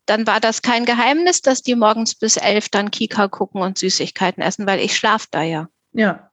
dann 0.07 0.27
war 0.27 0.41
das 0.41 0.63
kein 0.63 0.85
Geheimnis, 0.85 1.41
dass 1.41 1.63
die 1.63 1.75
morgens 1.75 2.15
bis 2.15 2.37
elf 2.37 2.69
dann 2.69 2.91
Kika 2.91 3.29
gucken 3.29 3.63
und 3.63 3.79
Süßigkeiten 3.79 4.43
essen, 4.43 4.67
weil 4.67 4.81
ich 4.81 4.97
schlaf 4.97 5.27
da 5.31 5.43
ja. 5.43 5.69
Ja. 5.93 6.31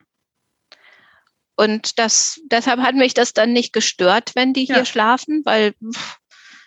Und 1.55 1.99
das, 1.99 2.39
deshalb 2.51 2.79
hat 2.79 2.95
mich 2.95 3.13
das 3.13 3.33
dann 3.33 3.53
nicht 3.53 3.73
gestört, 3.73 4.31
wenn 4.35 4.53
die 4.53 4.65
ja. 4.65 4.75
hier 4.75 4.85
schlafen, 4.85 5.41
weil 5.45 5.73
pff, 5.73 6.17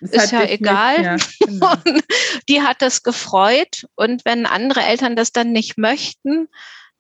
ist 0.01 0.33
ja 0.33 0.45
egal. 0.45 1.15
Nicht, 1.15 1.41
ja, 1.41 1.47
genau. 1.47 1.75
die 2.49 2.63
hat 2.63 2.83
das 2.83 3.03
gefreut. 3.03 3.87
Und 3.95 4.25
wenn 4.25 4.47
andere 4.47 4.83
Eltern 4.83 5.17
das 5.17 5.33
dann 5.33 5.53
nicht 5.53 5.79
möchten, 5.79 6.49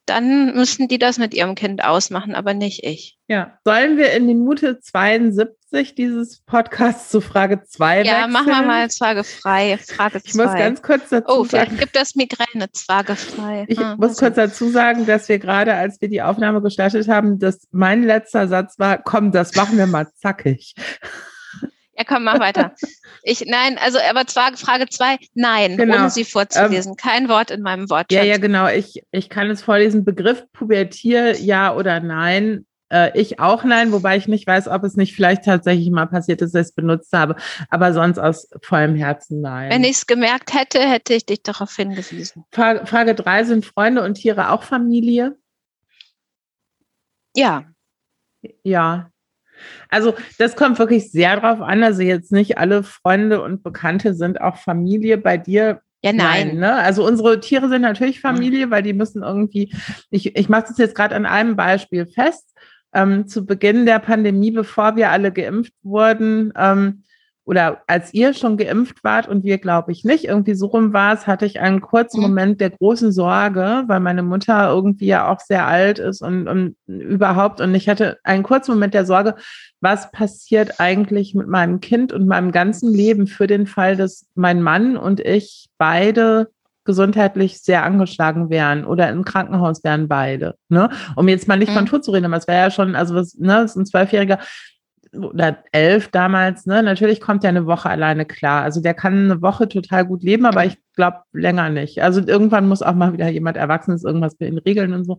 dann 0.06 0.54
müssen 0.54 0.88
die 0.88 0.98
das 0.98 1.18
mit 1.18 1.34
ihrem 1.34 1.54
Kind 1.54 1.82
ausmachen, 1.84 2.34
aber 2.34 2.54
nicht 2.54 2.84
ich. 2.84 3.18
Ja. 3.26 3.58
Sollen 3.64 3.96
wir 3.96 4.12
in 4.12 4.28
die 4.28 4.34
Minute 4.34 4.80
72 4.80 5.94
dieses 5.94 6.42
Podcasts 6.42 7.10
zu 7.10 7.20
Frage 7.20 7.62
2 7.64 8.02
Ja, 8.02 8.12
wechseln? 8.12 8.32
machen 8.32 8.46
wir 8.48 8.62
mal 8.62 8.90
Frage 8.90 9.24
frei. 9.24 9.78
Frage 9.78 10.22
2. 10.22 10.28
Ich 10.28 10.34
muss 10.34 10.54
ganz 10.54 10.82
kurz 10.82 11.08
dazu 11.08 11.24
Oh, 11.28 11.44
vielleicht 11.44 11.70
sagen, 11.70 11.78
gibt 11.78 11.96
das 11.96 12.14
Migräne, 12.14 12.68
Frage 12.74 13.16
frei. 13.16 13.64
Ich 13.68 13.78
hm, 13.78 13.96
muss 13.98 14.18
kurz 14.18 14.36
dazu 14.36 14.68
sagen, 14.68 15.06
dass 15.06 15.28
wir 15.28 15.38
gerade, 15.38 15.74
als 15.74 16.00
wir 16.00 16.08
die 16.08 16.22
Aufnahme 16.22 16.60
gestartet 16.60 17.08
haben, 17.08 17.38
dass 17.38 17.66
mein 17.70 18.02
letzter 18.02 18.46
Satz 18.46 18.78
war, 18.78 18.98
komm, 18.98 19.32
das 19.32 19.54
machen 19.54 19.78
wir 19.78 19.86
mal 19.86 20.06
zackig. 20.16 20.74
Ja, 21.96 22.04
komm, 22.04 22.24
mach 22.24 22.40
weiter. 22.40 22.74
Ich, 23.26 23.42
nein, 23.46 23.78
also, 23.82 23.98
aber 24.10 24.26
zwar 24.26 24.54
Frage 24.54 24.86
zwei, 24.86 25.16
nein, 25.32 25.78
genau. 25.78 25.94
ohne 25.94 26.10
sie 26.10 26.26
vorzulesen. 26.26 26.92
Ähm, 26.92 26.96
Kein 26.96 27.28
Wort 27.30 27.50
in 27.50 27.62
meinem 27.62 27.88
Wort. 27.88 28.12
Ja, 28.12 28.22
ja, 28.22 28.36
genau. 28.36 28.68
Ich, 28.68 29.02
ich 29.12 29.30
kann 29.30 29.48
es 29.48 29.62
vorlesen. 29.62 30.04
Begriff 30.04 30.44
Pubertier, 30.52 31.40
ja 31.40 31.74
oder 31.74 32.00
nein. 32.00 32.66
Äh, 32.92 33.18
ich 33.18 33.40
auch 33.40 33.64
nein, 33.64 33.92
wobei 33.92 34.18
ich 34.18 34.28
nicht 34.28 34.46
weiß, 34.46 34.68
ob 34.68 34.84
es 34.84 34.96
nicht 34.96 35.14
vielleicht 35.14 35.46
tatsächlich 35.46 35.90
mal 35.90 36.04
passiert 36.04 36.42
ist, 36.42 36.54
dass 36.54 36.66
ich 36.66 36.68
es 36.68 36.74
benutzt 36.74 37.14
habe. 37.14 37.36
Aber 37.70 37.94
sonst 37.94 38.18
aus 38.18 38.50
vollem 38.60 38.94
Herzen 38.94 39.40
nein. 39.40 39.70
Wenn 39.70 39.84
ich 39.84 39.92
es 39.92 40.06
gemerkt 40.06 40.52
hätte, 40.52 40.80
hätte 40.80 41.14
ich 41.14 41.24
dich 41.24 41.42
darauf 41.42 41.74
hingewiesen. 41.74 42.44
Frage, 42.52 42.86
Frage 42.86 43.14
drei, 43.14 43.44
sind 43.44 43.64
Freunde 43.64 44.02
und 44.02 44.14
Tiere 44.14 44.50
auch 44.50 44.64
Familie? 44.64 45.38
Ja. 47.34 47.64
Ja, 48.62 49.10
also 49.88 50.14
das 50.38 50.56
kommt 50.56 50.78
wirklich 50.78 51.10
sehr 51.10 51.38
drauf 51.40 51.60
an. 51.60 51.82
Also 51.82 52.02
jetzt 52.02 52.32
nicht 52.32 52.58
alle 52.58 52.82
Freunde 52.82 53.42
und 53.42 53.62
Bekannte 53.62 54.14
sind 54.14 54.40
auch 54.40 54.56
Familie 54.56 55.18
bei 55.18 55.36
dir. 55.36 55.80
Ja, 56.02 56.12
nein. 56.12 56.48
nein 56.48 56.58
ne? 56.58 56.74
Also 56.74 57.06
unsere 57.06 57.40
Tiere 57.40 57.68
sind 57.68 57.82
natürlich 57.82 58.20
Familie, 58.20 58.70
weil 58.70 58.82
die 58.82 58.92
müssen 58.92 59.22
irgendwie, 59.22 59.72
ich, 60.10 60.36
ich 60.36 60.48
mache 60.48 60.66
das 60.68 60.78
jetzt 60.78 60.94
gerade 60.94 61.14
an 61.14 61.26
einem 61.26 61.56
Beispiel 61.56 62.06
fest. 62.06 62.50
Ähm, 62.92 63.26
zu 63.26 63.44
Beginn 63.44 63.86
der 63.86 63.98
Pandemie, 63.98 64.52
bevor 64.52 64.94
wir 64.94 65.10
alle 65.10 65.32
geimpft 65.32 65.72
wurden, 65.82 66.52
ähm, 66.56 67.02
oder 67.46 67.82
als 67.86 68.14
ihr 68.14 68.32
schon 68.32 68.56
geimpft 68.56 69.04
wart 69.04 69.28
und 69.28 69.44
wir, 69.44 69.58
glaube 69.58 69.92
ich, 69.92 70.04
nicht, 70.04 70.24
irgendwie 70.24 70.54
so 70.54 70.66
rum 70.66 70.92
war 70.92 71.12
es, 71.12 71.26
hatte 71.26 71.44
ich 71.44 71.60
einen 71.60 71.82
kurzen 71.82 72.20
mhm. 72.20 72.28
Moment 72.28 72.60
der 72.60 72.70
großen 72.70 73.12
Sorge, 73.12 73.84
weil 73.86 74.00
meine 74.00 74.22
Mutter 74.22 74.70
irgendwie 74.70 75.06
ja 75.06 75.28
auch 75.28 75.40
sehr 75.40 75.66
alt 75.66 75.98
ist 75.98 76.22
und, 76.22 76.48
und 76.48 76.76
überhaupt. 76.86 77.60
Und 77.60 77.74
ich 77.74 77.88
hatte 77.88 78.18
einen 78.24 78.42
kurzen 78.42 78.72
Moment 78.72 78.94
der 78.94 79.04
Sorge, 79.04 79.34
was 79.80 80.10
passiert 80.10 80.80
eigentlich 80.80 81.34
mit 81.34 81.46
meinem 81.46 81.80
Kind 81.80 82.12
und 82.12 82.26
meinem 82.26 82.50
ganzen 82.50 82.92
Leben 82.92 83.26
für 83.26 83.46
den 83.46 83.66
Fall, 83.66 83.96
dass 83.96 84.26
mein 84.34 84.62
Mann 84.62 84.96
und 84.96 85.20
ich 85.20 85.68
beide 85.76 86.48
gesundheitlich 86.84 87.60
sehr 87.60 87.82
angeschlagen 87.82 88.50
wären 88.50 88.84
oder 88.84 89.08
im 89.08 89.24
Krankenhaus 89.24 89.82
wären 89.84 90.06
beide. 90.06 90.54
Ne? 90.68 90.90
Um 91.16 91.28
jetzt 91.28 91.48
mal 91.48 91.58
nicht 91.58 91.70
mhm. 91.70 91.76
von 91.76 91.86
Tod 91.86 92.04
zu 92.04 92.10
reden, 92.10 92.26
aber 92.26 92.36
es 92.36 92.46
wäre 92.46 92.64
ja 92.64 92.70
schon, 92.70 92.94
also 92.94 93.14
was, 93.14 93.34
ne, 93.38 93.62
ist 93.62 93.76
ein 93.76 93.86
Zwölfjähriger, 93.86 94.38
oder 95.16 95.64
elf 95.72 96.08
damals, 96.08 96.66
ne? 96.66 96.82
Natürlich 96.82 97.20
kommt 97.20 97.42
der 97.42 97.50
eine 97.50 97.66
Woche 97.66 97.90
alleine 97.90 98.24
klar. 98.24 98.62
Also 98.62 98.80
der 98.80 98.94
kann 98.94 99.30
eine 99.30 99.42
Woche 99.42 99.68
total 99.68 100.06
gut 100.06 100.22
leben, 100.22 100.46
aber 100.46 100.64
ich 100.64 100.78
glaube 100.94 101.18
länger 101.32 101.70
nicht. 101.70 102.02
Also 102.02 102.20
irgendwann 102.26 102.68
muss 102.68 102.82
auch 102.82 102.94
mal 102.94 103.12
wieder 103.12 103.28
jemand 103.28 103.56
Erwachsenes 103.56 104.04
irgendwas 104.04 104.36
für 104.36 104.46
ihn 104.46 104.58
regeln 104.58 104.92
und 104.92 105.04
so. 105.04 105.18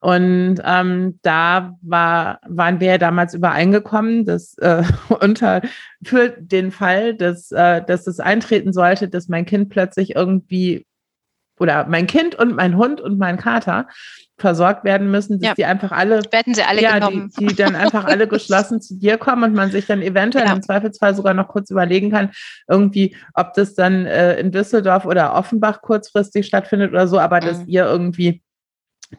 Und 0.00 0.56
ähm, 0.64 1.18
da 1.22 1.76
war, 1.82 2.40
waren 2.48 2.80
wir 2.80 2.88
ja 2.88 2.98
damals 2.98 3.34
übereingekommen, 3.34 4.24
dass 4.24 4.56
äh, 4.58 4.82
unter 5.20 5.60
für 6.02 6.30
den 6.30 6.70
Fall, 6.70 7.14
dass, 7.14 7.52
äh, 7.52 7.82
dass 7.84 8.06
es 8.06 8.18
eintreten 8.18 8.72
sollte, 8.72 9.08
dass 9.08 9.28
mein 9.28 9.44
Kind 9.44 9.68
plötzlich 9.68 10.16
irgendwie 10.16 10.86
oder 11.60 11.86
mein 11.86 12.06
Kind 12.06 12.34
und 12.34 12.56
mein 12.56 12.76
Hund 12.76 13.00
und 13.00 13.18
mein 13.18 13.36
Kater 13.36 13.86
versorgt 14.38 14.84
werden 14.84 15.10
müssen, 15.10 15.38
dass 15.38 15.48
ja. 15.48 15.54
die 15.54 15.66
einfach 15.66 15.92
alle, 15.92 16.22
werden 16.32 16.54
sie 16.54 16.62
alle 16.62 16.82
ja, 16.82 16.94
genommen. 16.94 17.30
Die, 17.38 17.46
die 17.46 17.54
dann 17.54 17.76
einfach 17.76 18.06
alle 18.06 18.26
geschlossen 18.26 18.80
zu 18.80 18.98
dir 18.98 19.18
kommen 19.18 19.44
und 19.44 19.54
man 19.54 19.70
sich 19.70 19.86
dann 19.86 20.00
eventuell 20.00 20.46
ja. 20.46 20.54
im 20.54 20.62
Zweifelsfall 20.62 21.14
sogar 21.14 21.34
noch 21.34 21.48
kurz 21.48 21.70
überlegen 21.70 22.10
kann, 22.10 22.30
irgendwie, 22.66 23.14
ob 23.34 23.52
das 23.52 23.74
dann 23.74 24.06
äh, 24.06 24.40
in 24.40 24.50
Düsseldorf 24.50 25.04
oder 25.04 25.34
Offenbach 25.34 25.82
kurzfristig 25.82 26.46
stattfindet 26.46 26.90
oder 26.90 27.06
so, 27.06 27.18
aber 27.18 27.40
mhm. 27.42 27.44
dass 27.44 27.66
ihr 27.66 27.84
irgendwie 27.84 28.42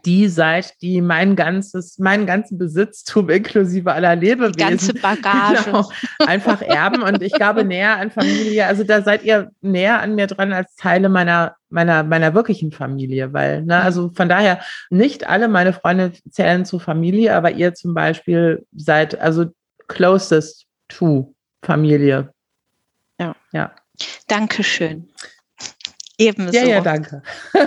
die 0.06 0.28
seid, 0.28 0.82
die 0.82 1.02
mein 1.02 1.36
ganzes, 1.36 2.00
meinen 2.00 2.26
ganzen 2.26 2.58
Besitztum 2.58 3.30
inklusive 3.30 3.92
aller 3.92 4.16
Lebewesen, 4.16 4.54
die 4.54 4.64
ganze 4.64 4.94
Bagage, 4.94 5.64
genau, 5.66 5.90
einfach 6.20 6.62
erben. 6.62 7.04
Und 7.04 7.22
ich 7.22 7.34
glaube 7.34 7.66
näher 7.66 7.98
an 7.98 8.12
Familie. 8.12 8.66
Also 8.66 8.84
da 8.84 9.02
seid 9.02 9.24
ihr 9.24 9.52
näher 9.62 10.02
an 10.02 10.16
mir 10.16 10.28
dran 10.28 10.54
als 10.54 10.76
Teile 10.76 11.10
meiner 11.10 11.56
meiner 11.70 12.04
meiner 12.04 12.34
wirklichen 12.34 12.72
Familie, 12.72 13.34
weil 13.34 13.64
ne, 13.64 13.82
also 13.82 14.10
von 14.14 14.28
daher 14.28 14.62
nicht 14.90 15.28
alle 15.28 15.48
meine 15.48 15.74
Freunde 15.74 16.14
zählen 16.30 16.66
zur 16.66 16.80
Familie, 16.80 17.36
aber 17.36 17.52
ihr 17.52 17.74
zum 17.74 17.94
Beispiel 17.94 18.66
seid 18.76 19.20
also 19.20 19.46
closest 19.88 20.66
to 20.88 21.34
Familie. 21.64 22.34
Ja, 23.20 23.36
ja. 23.52 23.72
Dankeschön. 24.28 25.10
Ebenso. 26.18 26.58
Ja, 26.58 26.66
ja, 26.66 26.82
danke. 26.82 27.22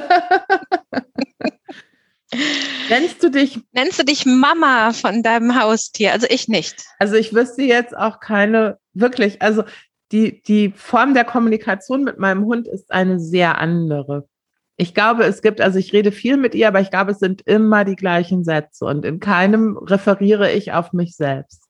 Nennst 2.89 3.23
du 3.23 3.31
dich? 3.31 3.61
Nennst 3.73 3.99
du 3.99 4.05
dich 4.05 4.27
Mama 4.27 4.93
von 4.93 5.23
deinem 5.23 5.61
Haustier? 5.61 6.13
Also 6.13 6.27
ich 6.29 6.49
nicht. 6.49 6.85
Also 6.99 7.15
ich 7.15 7.35
wüsste 7.35 7.63
jetzt 7.63 7.97
auch 7.97 8.21
keine, 8.21 8.79
wirklich, 8.93 9.41
also 9.43 9.65
die, 10.13 10.43
die 10.43 10.73
Form 10.77 11.15
der 11.15 11.25
Kommunikation 11.25 12.05
mit 12.05 12.19
meinem 12.19 12.45
Hund 12.45 12.69
ist 12.69 12.93
eine 12.93 13.19
sehr 13.19 13.59
andere. 13.59 14.29
Ich 14.77 14.95
glaube, 14.95 15.25
es 15.25 15.41
gibt, 15.41 15.61
also 15.61 15.79
ich 15.79 15.93
rede 15.93 16.13
viel 16.13 16.37
mit 16.37 16.55
ihr, 16.55 16.69
aber 16.69 16.81
ich 16.81 16.91
glaube, 16.91 17.13
es 17.13 17.19
sind 17.19 17.43
immer 17.43 17.85
die 17.85 17.97
gleichen 17.97 18.45
Sätze 18.45 18.85
und 18.85 19.05
in 19.05 19.21
keinem 19.21 19.77
referiere 19.77 20.53
ich 20.53 20.73
auf 20.73 20.93
mich 20.93 21.17
selbst. 21.17 21.63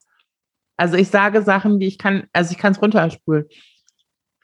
Also 0.76 0.96
ich 0.96 1.08
sage 1.08 1.42
Sachen, 1.42 1.78
die 1.78 1.86
ich 1.86 1.98
kann, 1.98 2.24
also 2.32 2.52
ich 2.52 2.58
kann 2.58 2.72
es 2.72 2.82
runterspulen. 2.82 3.46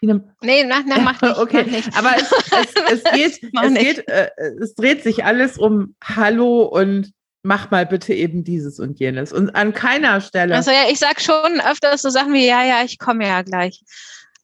Nee, 0.02 0.64
na, 0.64 0.82
na, 0.86 0.98
mach 0.98 1.20
nicht. 1.20 1.38
okay, 1.38 1.64
mach 1.64 1.72
nicht. 1.72 1.96
aber 1.96 2.16
es, 2.16 2.32
es, 2.32 3.02
es 3.02 3.04
geht, 3.12 3.40
es, 3.42 3.74
geht 3.74 4.08
äh, 4.08 4.30
es 4.60 4.74
dreht 4.74 5.02
sich 5.02 5.24
alles 5.24 5.58
um 5.58 5.94
Hallo 6.02 6.62
und 6.62 7.12
mach 7.42 7.70
mal 7.70 7.86
bitte 7.86 8.14
eben 8.14 8.44
dieses 8.44 8.78
und 8.80 8.98
jenes. 8.98 9.32
Und 9.32 9.54
an 9.54 9.72
keiner 9.72 10.20
Stelle. 10.20 10.54
Also 10.54 10.70
ja, 10.70 10.90
ich 10.90 10.98
sag 10.98 11.20
schon 11.20 11.60
öfters 11.60 12.02
so 12.02 12.10
Sachen 12.10 12.32
wie, 12.32 12.46
ja, 12.46 12.64
ja, 12.64 12.82
ich 12.84 12.98
komme 12.98 13.26
ja 13.26 13.42
gleich. 13.42 13.82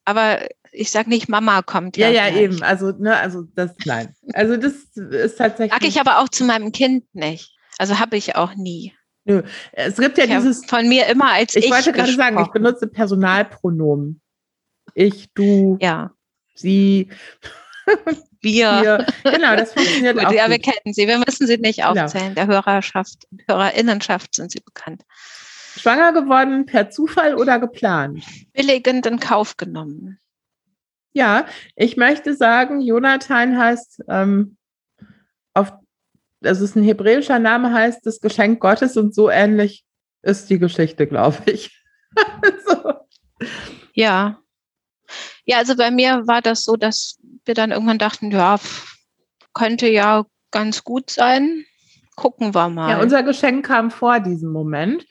Aber 0.05 0.41
ich 0.73 0.91
sag 0.91 1.07
nicht, 1.07 1.29
Mama 1.29 1.63
kommt 1.63 1.97
ja. 1.97 2.11
Ja, 2.11 2.29
ja, 2.29 2.37
eben. 2.37 2.63
Also, 2.63 2.93
ne, 2.93 3.17
also 3.17 3.45
das, 3.55 3.73
nein. 3.85 4.15
Also 4.35 4.57
das 4.57 4.75
ist 4.95 5.37
tatsächlich. 5.37 5.73
Sag 5.73 5.85
ich 5.85 6.01
aber 6.01 6.21
auch 6.21 6.29
zu 6.29 6.45
meinem 6.45 6.73
Kind 6.73 7.05
nicht. 7.15 7.57
Also 7.79 7.99
habe 7.99 8.17
ich 8.17 8.37
auch 8.37 8.55
nie. 8.55 8.95
Nö. 9.25 9.43
Es 9.73 9.97
gibt 9.97 10.19
ja 10.19 10.25
ich 10.25 10.31
dieses. 10.31 10.65
Von 10.67 10.89
mir 10.89 11.07
immer 11.07 11.33
als 11.33 11.57
ich. 11.57 11.65
Ich 11.65 11.71
wollte 11.71 11.93
gerade 11.93 12.13
sagen, 12.13 12.41
ich 12.41 12.53
benutze 12.53 12.87
Personalpronomen. 12.87 14.21
Ich, 14.99 15.29
du, 15.35 15.77
ja. 15.79 16.11
sie. 16.55 17.11
Wir. 18.43 19.07
wir. 19.23 19.33
Genau, 19.33 19.57
das 19.57 19.73
funktioniert 19.73 20.17
gut, 20.17 20.27
auch. 20.27 20.33
Ja, 20.33 20.45
gut. 20.45 20.53
wir 20.53 20.59
kennen 20.61 20.95
sie. 20.95 21.09
Wir 21.09 21.19
müssen 21.19 21.47
sie 21.49 21.57
nicht 21.57 21.81
genau. 21.81 22.05
aufzählen. 22.05 22.35
Genau. 22.35 22.47
Der 22.47 22.47
Hörerschaft, 22.47 23.27
Hörerinnenschaft 23.49 24.37
sind 24.37 24.53
sie 24.53 24.61
bekannt. 24.61 25.03
Schwanger 25.77 26.13
geworden 26.13 26.65
per 26.65 26.91
Zufall 26.91 27.35
oder 27.35 27.59
geplant? 27.59 28.23
Billigend 28.53 29.07
in 29.07 29.19
Kauf 29.19 29.57
genommen. 29.57 30.21
Ja, 31.13 31.47
ich 31.75 31.97
möchte 31.97 32.35
sagen, 32.37 32.81
Jonathan 32.81 33.59
heißt 33.59 34.05
ähm, 34.09 34.57
auf, 35.55 35.73
es 36.41 36.61
ist 36.61 36.77
ein 36.77 36.85
hebräischer 36.85 37.41
Name, 37.41 37.73
heißt 37.73 38.07
das 38.07 38.21
Geschenk 38.21 38.61
Gottes 38.61 38.97
und 38.97 39.15
so 39.15 39.29
ähnlich 39.29 39.85
ist 40.23 40.51
die 40.51 40.59
Geschichte, 40.59 41.09
glaube 41.09 41.39
ich. 41.47 41.83
so. 42.67 42.93
Ja. 43.93 44.39
Ja, 45.47 45.59
also 45.59 45.77
bei 45.77 45.91
mir 45.91 46.27
war 46.27 46.43
das 46.43 46.65
so, 46.65 46.77
dass 46.77 47.19
wir 47.45 47.55
dann 47.55 47.71
irgendwann 47.71 47.99
dachten, 47.99 48.31
ja, 48.31 48.59
könnte 49.55 49.89
ja 49.89 50.27
ganz 50.51 50.85
gut 50.85 51.11
sein. 51.11 51.65
Gucken 52.17 52.55
wir 52.55 52.69
mal. 52.69 52.91
Ja, 52.91 53.01
unser 53.01 53.23
Geschenk 53.23 53.67
kam 53.67 53.91
vor 53.91 54.21
diesem 54.21 54.51
Moment. 54.51 55.07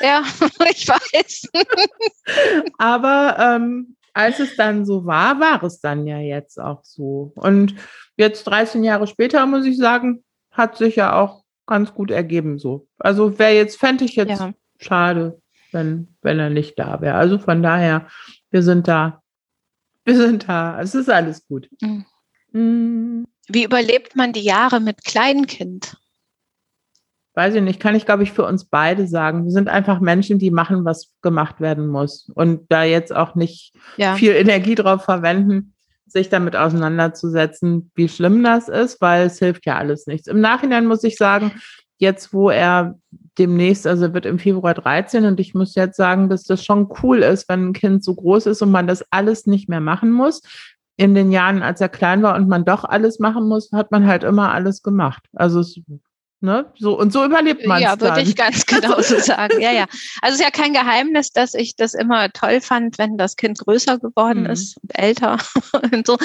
Ja, 0.00 0.22
ich 0.70 0.88
weiß. 0.88 1.48
Aber 2.78 3.36
ähm, 3.38 3.96
als 4.12 4.38
es 4.38 4.54
dann 4.56 4.86
so 4.86 5.04
war, 5.04 5.40
war 5.40 5.62
es 5.64 5.80
dann 5.80 6.06
ja 6.06 6.18
jetzt 6.18 6.60
auch 6.60 6.84
so. 6.84 7.32
Und 7.34 7.74
jetzt 8.16 8.44
13 8.44 8.84
Jahre 8.84 9.06
später, 9.06 9.44
muss 9.46 9.66
ich 9.66 9.76
sagen, 9.76 10.22
hat 10.52 10.76
sich 10.76 10.96
ja 10.96 11.18
auch 11.18 11.42
ganz 11.66 11.92
gut 11.92 12.10
ergeben 12.10 12.58
so. 12.58 12.86
Also 12.98 13.38
wäre 13.38 13.54
jetzt, 13.54 13.78
fände 13.78 14.04
ich 14.04 14.14
jetzt 14.14 14.38
ja. 14.38 14.52
schade, 14.78 15.40
wenn, 15.72 16.14
wenn 16.22 16.38
er 16.38 16.50
nicht 16.50 16.78
da 16.78 17.00
wäre. 17.00 17.16
Also 17.16 17.38
von 17.38 17.62
daher, 17.62 18.06
wir 18.50 18.62
sind 18.62 18.86
da 18.86 19.22
wir 20.06 20.16
sind 20.16 20.48
da. 20.48 20.80
Es 20.80 20.94
ist 20.94 21.10
alles 21.10 21.46
gut. 21.46 21.68
Mhm. 21.80 22.04
Mhm. 22.52 23.26
Wie 23.48 23.64
überlebt 23.64 24.16
man 24.16 24.32
die 24.32 24.44
Jahre 24.44 24.80
mit 24.80 25.04
Kleinkind? 25.04 25.96
Weiß 27.34 27.54
ich 27.56 27.62
nicht, 27.62 27.80
kann 27.80 27.96
ich, 27.96 28.06
glaube 28.06 28.22
ich, 28.22 28.32
für 28.32 28.44
uns 28.44 28.64
beide 28.64 29.08
sagen. 29.08 29.44
Wir 29.44 29.50
sind 29.50 29.68
einfach 29.68 30.00
Menschen, 30.00 30.38
die 30.38 30.52
machen, 30.52 30.84
was 30.84 31.10
gemacht 31.20 31.60
werden 31.60 31.88
muss. 31.88 32.30
Und 32.34 32.70
da 32.70 32.84
jetzt 32.84 33.14
auch 33.14 33.34
nicht 33.34 33.74
ja. 33.96 34.14
viel 34.14 34.32
Energie 34.32 34.76
drauf 34.76 35.04
verwenden, 35.04 35.74
sich 36.06 36.28
damit 36.28 36.54
auseinanderzusetzen, 36.54 37.90
wie 37.96 38.08
schlimm 38.08 38.44
das 38.44 38.68
ist, 38.68 39.00
weil 39.00 39.26
es 39.26 39.40
hilft 39.40 39.66
ja 39.66 39.76
alles 39.76 40.06
nichts. 40.06 40.28
Im 40.28 40.40
Nachhinein 40.40 40.86
muss 40.86 41.02
ich 41.02 41.16
sagen, 41.16 41.50
jetzt, 41.98 42.32
wo 42.32 42.50
er 42.50 42.98
demnächst, 43.38 43.86
also 43.86 44.14
wird 44.14 44.26
im 44.26 44.38
Februar 44.38 44.74
13 44.74 45.24
und 45.24 45.40
ich 45.40 45.54
muss 45.54 45.74
jetzt 45.74 45.96
sagen, 45.96 46.28
dass 46.28 46.44
das 46.44 46.64
schon 46.64 46.88
cool 47.02 47.22
ist, 47.22 47.48
wenn 47.48 47.68
ein 47.68 47.72
Kind 47.72 48.04
so 48.04 48.14
groß 48.14 48.46
ist 48.46 48.62
und 48.62 48.70
man 48.70 48.86
das 48.86 49.04
alles 49.10 49.46
nicht 49.46 49.68
mehr 49.68 49.80
machen 49.80 50.12
muss. 50.12 50.42
In 50.96 51.14
den 51.14 51.32
Jahren, 51.32 51.62
als 51.62 51.80
er 51.80 51.88
klein 51.88 52.22
war 52.22 52.36
und 52.36 52.48
man 52.48 52.64
doch 52.64 52.84
alles 52.84 53.18
machen 53.18 53.48
muss, 53.48 53.72
hat 53.72 53.90
man 53.90 54.06
halt 54.06 54.22
immer 54.22 54.52
alles 54.52 54.82
gemacht. 54.82 55.24
Also 55.32 55.58
es, 55.60 55.80
ne, 56.40 56.72
so 56.78 56.96
und 56.96 57.12
so 57.12 57.24
überlebt 57.24 57.66
man. 57.66 57.82
Ja, 57.82 58.00
würde 58.00 58.20
ich 58.20 58.36
ganz 58.36 58.64
genau 58.66 59.00
so 59.00 59.18
sagen. 59.18 59.60
Ja, 59.60 59.72
ja. 59.72 59.86
Also 60.22 60.34
es 60.34 60.40
ist 60.40 60.42
ja 60.42 60.50
kein 60.50 60.72
Geheimnis, 60.72 61.32
dass 61.32 61.54
ich 61.54 61.74
das 61.74 61.94
immer 61.94 62.30
toll 62.30 62.60
fand, 62.60 62.98
wenn 62.98 63.18
das 63.18 63.34
Kind 63.34 63.58
größer 63.58 63.98
geworden 63.98 64.42
mhm. 64.42 64.50
ist 64.50 64.76
und 64.80 64.96
älter 64.96 65.38
und 65.92 66.06
so. 66.06 66.16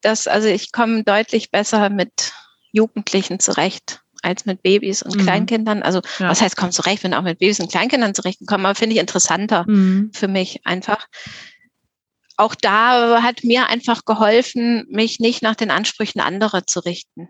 Dass, 0.00 0.26
also 0.26 0.48
ich 0.48 0.72
komme 0.72 1.04
deutlich 1.04 1.50
besser 1.50 1.90
mit 1.90 2.32
Jugendlichen 2.72 3.40
zurecht 3.40 4.03
als 4.24 4.46
mit 4.46 4.62
Babys 4.62 5.02
und 5.02 5.16
mhm. 5.16 5.20
Kleinkindern. 5.20 5.82
Also 5.82 6.00
ja. 6.18 6.28
was 6.28 6.40
heißt, 6.40 6.56
kommst 6.56 6.78
du 6.78 6.82
recht, 6.82 7.04
wenn 7.04 7.14
auch 7.14 7.22
mit 7.22 7.38
Babys 7.38 7.60
und 7.60 7.70
Kleinkindern 7.70 8.14
zurechtkommst, 8.14 8.64
aber 8.64 8.74
finde 8.74 8.94
ich 8.94 9.00
interessanter 9.00 9.64
mhm. 9.68 10.10
für 10.14 10.28
mich 10.28 10.60
einfach. 10.64 11.06
Auch 12.36 12.54
da 12.54 13.22
hat 13.22 13.44
mir 13.44 13.68
einfach 13.68 14.04
geholfen, 14.04 14.86
mich 14.88 15.20
nicht 15.20 15.42
nach 15.42 15.54
den 15.54 15.70
Ansprüchen 15.70 16.20
anderer 16.20 16.66
zu 16.66 16.80
richten. 16.80 17.28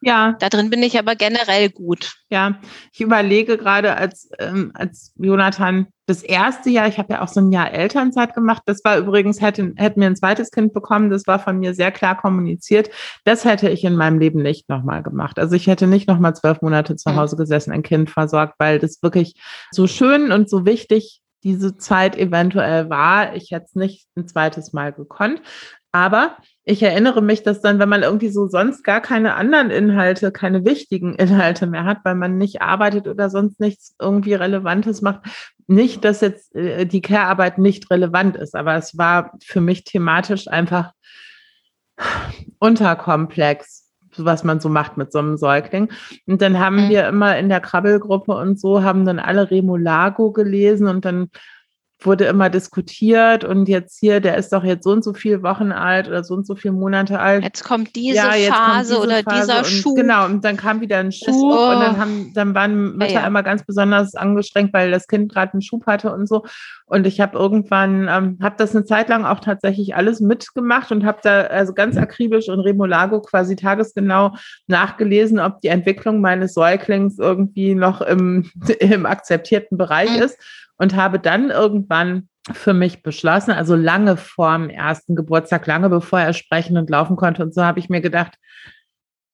Ja. 0.00 0.36
Da 0.40 0.48
drin 0.48 0.70
bin 0.70 0.82
ich 0.82 0.98
aber 0.98 1.14
generell 1.14 1.70
gut. 1.70 2.14
Ja, 2.30 2.60
ich 2.92 3.00
überlege 3.00 3.58
gerade, 3.58 3.96
als, 3.96 4.30
ähm, 4.38 4.72
als 4.74 5.12
Jonathan 5.16 5.88
das 6.10 6.24
erste 6.24 6.70
Jahr, 6.70 6.88
ich 6.88 6.98
habe 6.98 7.12
ja 7.14 7.22
auch 7.22 7.28
so 7.28 7.40
ein 7.40 7.52
Jahr 7.52 7.72
Elternzeit 7.72 8.34
gemacht, 8.34 8.62
das 8.66 8.84
war 8.84 8.98
übrigens, 8.98 9.40
hätten, 9.40 9.76
hätten 9.76 10.00
wir 10.00 10.08
ein 10.08 10.16
zweites 10.16 10.50
Kind 10.50 10.74
bekommen, 10.74 11.08
das 11.08 11.26
war 11.28 11.38
von 11.38 11.58
mir 11.58 11.72
sehr 11.72 11.92
klar 11.92 12.16
kommuniziert. 12.20 12.90
Das 13.24 13.44
hätte 13.44 13.68
ich 13.68 13.84
in 13.84 13.94
meinem 13.94 14.18
Leben 14.18 14.42
nicht 14.42 14.68
nochmal 14.68 15.04
gemacht. 15.04 15.38
Also 15.38 15.54
ich 15.54 15.68
hätte 15.68 15.86
nicht 15.86 16.08
nochmal 16.08 16.34
zwölf 16.34 16.62
Monate 16.62 16.96
zu 16.96 17.10
hm. 17.10 17.16
Hause 17.16 17.36
gesessen, 17.36 17.70
ein 17.70 17.84
Kind 17.84 18.10
versorgt, 18.10 18.54
weil 18.58 18.80
das 18.80 19.00
wirklich 19.02 19.40
so 19.70 19.86
schön 19.86 20.32
und 20.32 20.50
so 20.50 20.66
wichtig 20.66 21.22
diese 21.44 21.76
Zeit 21.76 22.18
eventuell 22.18 22.90
war. 22.90 23.36
Ich 23.36 23.52
hätte 23.52 23.66
es 23.66 23.74
nicht 23.76 24.08
ein 24.16 24.26
zweites 24.26 24.72
Mal 24.72 24.92
gekonnt. 24.92 25.40
Aber 25.92 26.36
ich 26.64 26.82
erinnere 26.82 27.20
mich, 27.20 27.42
dass 27.42 27.60
dann, 27.60 27.80
wenn 27.80 27.88
man 27.88 28.02
irgendwie 28.02 28.28
so 28.28 28.46
sonst 28.46 28.84
gar 28.84 29.00
keine 29.00 29.34
anderen 29.34 29.70
Inhalte, 29.70 30.30
keine 30.30 30.64
wichtigen 30.64 31.14
Inhalte 31.14 31.66
mehr 31.66 31.84
hat, 31.84 31.98
weil 32.04 32.14
man 32.14 32.38
nicht 32.38 32.62
arbeitet 32.62 33.08
oder 33.08 33.28
sonst 33.28 33.58
nichts 33.58 33.96
irgendwie 34.00 34.34
Relevantes 34.34 35.02
macht, 35.02 35.22
nicht, 35.70 36.04
dass 36.04 36.20
jetzt 36.20 36.54
äh, 36.54 36.84
die 36.84 37.00
Care-Arbeit 37.00 37.58
nicht 37.58 37.90
relevant 37.90 38.36
ist, 38.36 38.56
aber 38.56 38.74
es 38.74 38.98
war 38.98 39.32
für 39.42 39.60
mich 39.60 39.84
thematisch 39.84 40.48
einfach 40.48 40.92
unterkomplex, 42.58 43.88
was 44.16 44.42
man 44.42 44.58
so 44.58 44.68
macht 44.68 44.96
mit 44.96 45.12
so 45.12 45.20
einem 45.20 45.36
Säugling. 45.36 45.90
Und 46.26 46.42
dann 46.42 46.58
haben 46.58 46.86
mhm. 46.86 46.88
wir 46.90 47.08
immer 47.08 47.38
in 47.38 47.48
der 47.48 47.60
Krabbelgruppe 47.60 48.32
und 48.32 48.58
so, 48.58 48.82
haben 48.82 49.04
dann 49.04 49.20
alle 49.20 49.50
Remolago 49.50 50.32
gelesen 50.32 50.88
und 50.88 51.04
dann 51.04 51.30
wurde 52.06 52.24
immer 52.24 52.50
diskutiert 52.50 53.44
und 53.44 53.68
jetzt 53.68 53.98
hier, 53.98 54.20
der 54.20 54.36
ist 54.36 54.52
doch 54.52 54.64
jetzt 54.64 54.84
so 54.84 54.90
und 54.90 55.04
so 55.04 55.12
viele 55.12 55.42
Wochen 55.42 55.72
alt 55.72 56.08
oder 56.08 56.24
so 56.24 56.34
und 56.34 56.46
so 56.46 56.54
viele 56.54 56.72
Monate 56.72 57.18
alt. 57.20 57.44
Jetzt 57.44 57.64
kommt 57.64 57.94
diese 57.96 58.16
ja, 58.16 58.34
jetzt 58.34 58.52
Phase 58.52 58.94
kommt 58.94 59.10
diese 59.10 59.18
oder 59.20 59.30
Phase 59.30 59.42
dieser 59.42 59.58
und, 59.58 59.66
Schub. 59.66 59.96
Genau, 59.96 60.24
und 60.24 60.44
dann 60.44 60.56
kam 60.56 60.80
wieder 60.80 60.98
ein 60.98 61.12
Schub 61.12 61.34
oh. 61.34 61.70
und 61.70 61.80
dann, 61.80 61.96
haben, 61.98 62.32
dann 62.34 62.54
waren 62.54 62.96
Mütter 62.96 63.12
ja, 63.12 63.20
ja. 63.20 63.26
immer 63.26 63.42
ganz 63.42 63.64
besonders 63.64 64.14
angestrengt, 64.14 64.72
weil 64.72 64.90
das 64.90 65.08
Kind 65.08 65.32
gerade 65.32 65.52
einen 65.52 65.62
Schub 65.62 65.86
hatte 65.86 66.12
und 66.12 66.28
so. 66.28 66.44
Und 66.86 67.06
ich 67.06 67.20
habe 67.20 67.38
irgendwann, 67.38 68.08
ähm, 68.08 68.38
habe 68.42 68.56
das 68.58 68.74
eine 68.74 68.84
Zeit 68.84 69.08
lang 69.08 69.24
auch 69.24 69.40
tatsächlich 69.40 69.94
alles 69.94 70.20
mitgemacht 70.20 70.90
und 70.90 71.04
habe 71.04 71.18
da 71.22 71.42
also 71.42 71.72
ganz 71.72 71.96
akribisch 71.96 72.48
und 72.48 72.60
Remolago 72.60 73.20
quasi 73.20 73.56
tagesgenau 73.56 74.34
nachgelesen, 74.66 75.38
ob 75.38 75.60
die 75.60 75.68
Entwicklung 75.68 76.20
meines 76.20 76.54
Säuglings 76.54 77.18
irgendwie 77.18 77.74
noch 77.74 78.00
im, 78.00 78.50
im 78.80 79.06
akzeptierten 79.06 79.78
Bereich 79.78 80.10
mhm. 80.16 80.22
ist 80.22 80.38
und 80.80 80.96
habe 80.96 81.20
dann 81.20 81.50
irgendwann 81.50 82.28
für 82.50 82.72
mich 82.72 83.02
beschlossen, 83.02 83.50
also 83.50 83.76
lange 83.76 84.16
vor 84.16 84.56
dem 84.56 84.70
ersten 84.70 85.14
Geburtstag, 85.14 85.66
lange 85.66 85.90
bevor 85.90 86.20
er 86.20 86.32
sprechen 86.32 86.78
und 86.78 86.88
laufen 86.88 87.16
konnte. 87.16 87.42
Und 87.42 87.54
so 87.54 87.62
habe 87.62 87.78
ich 87.78 87.90
mir 87.90 88.00
gedacht, 88.00 88.32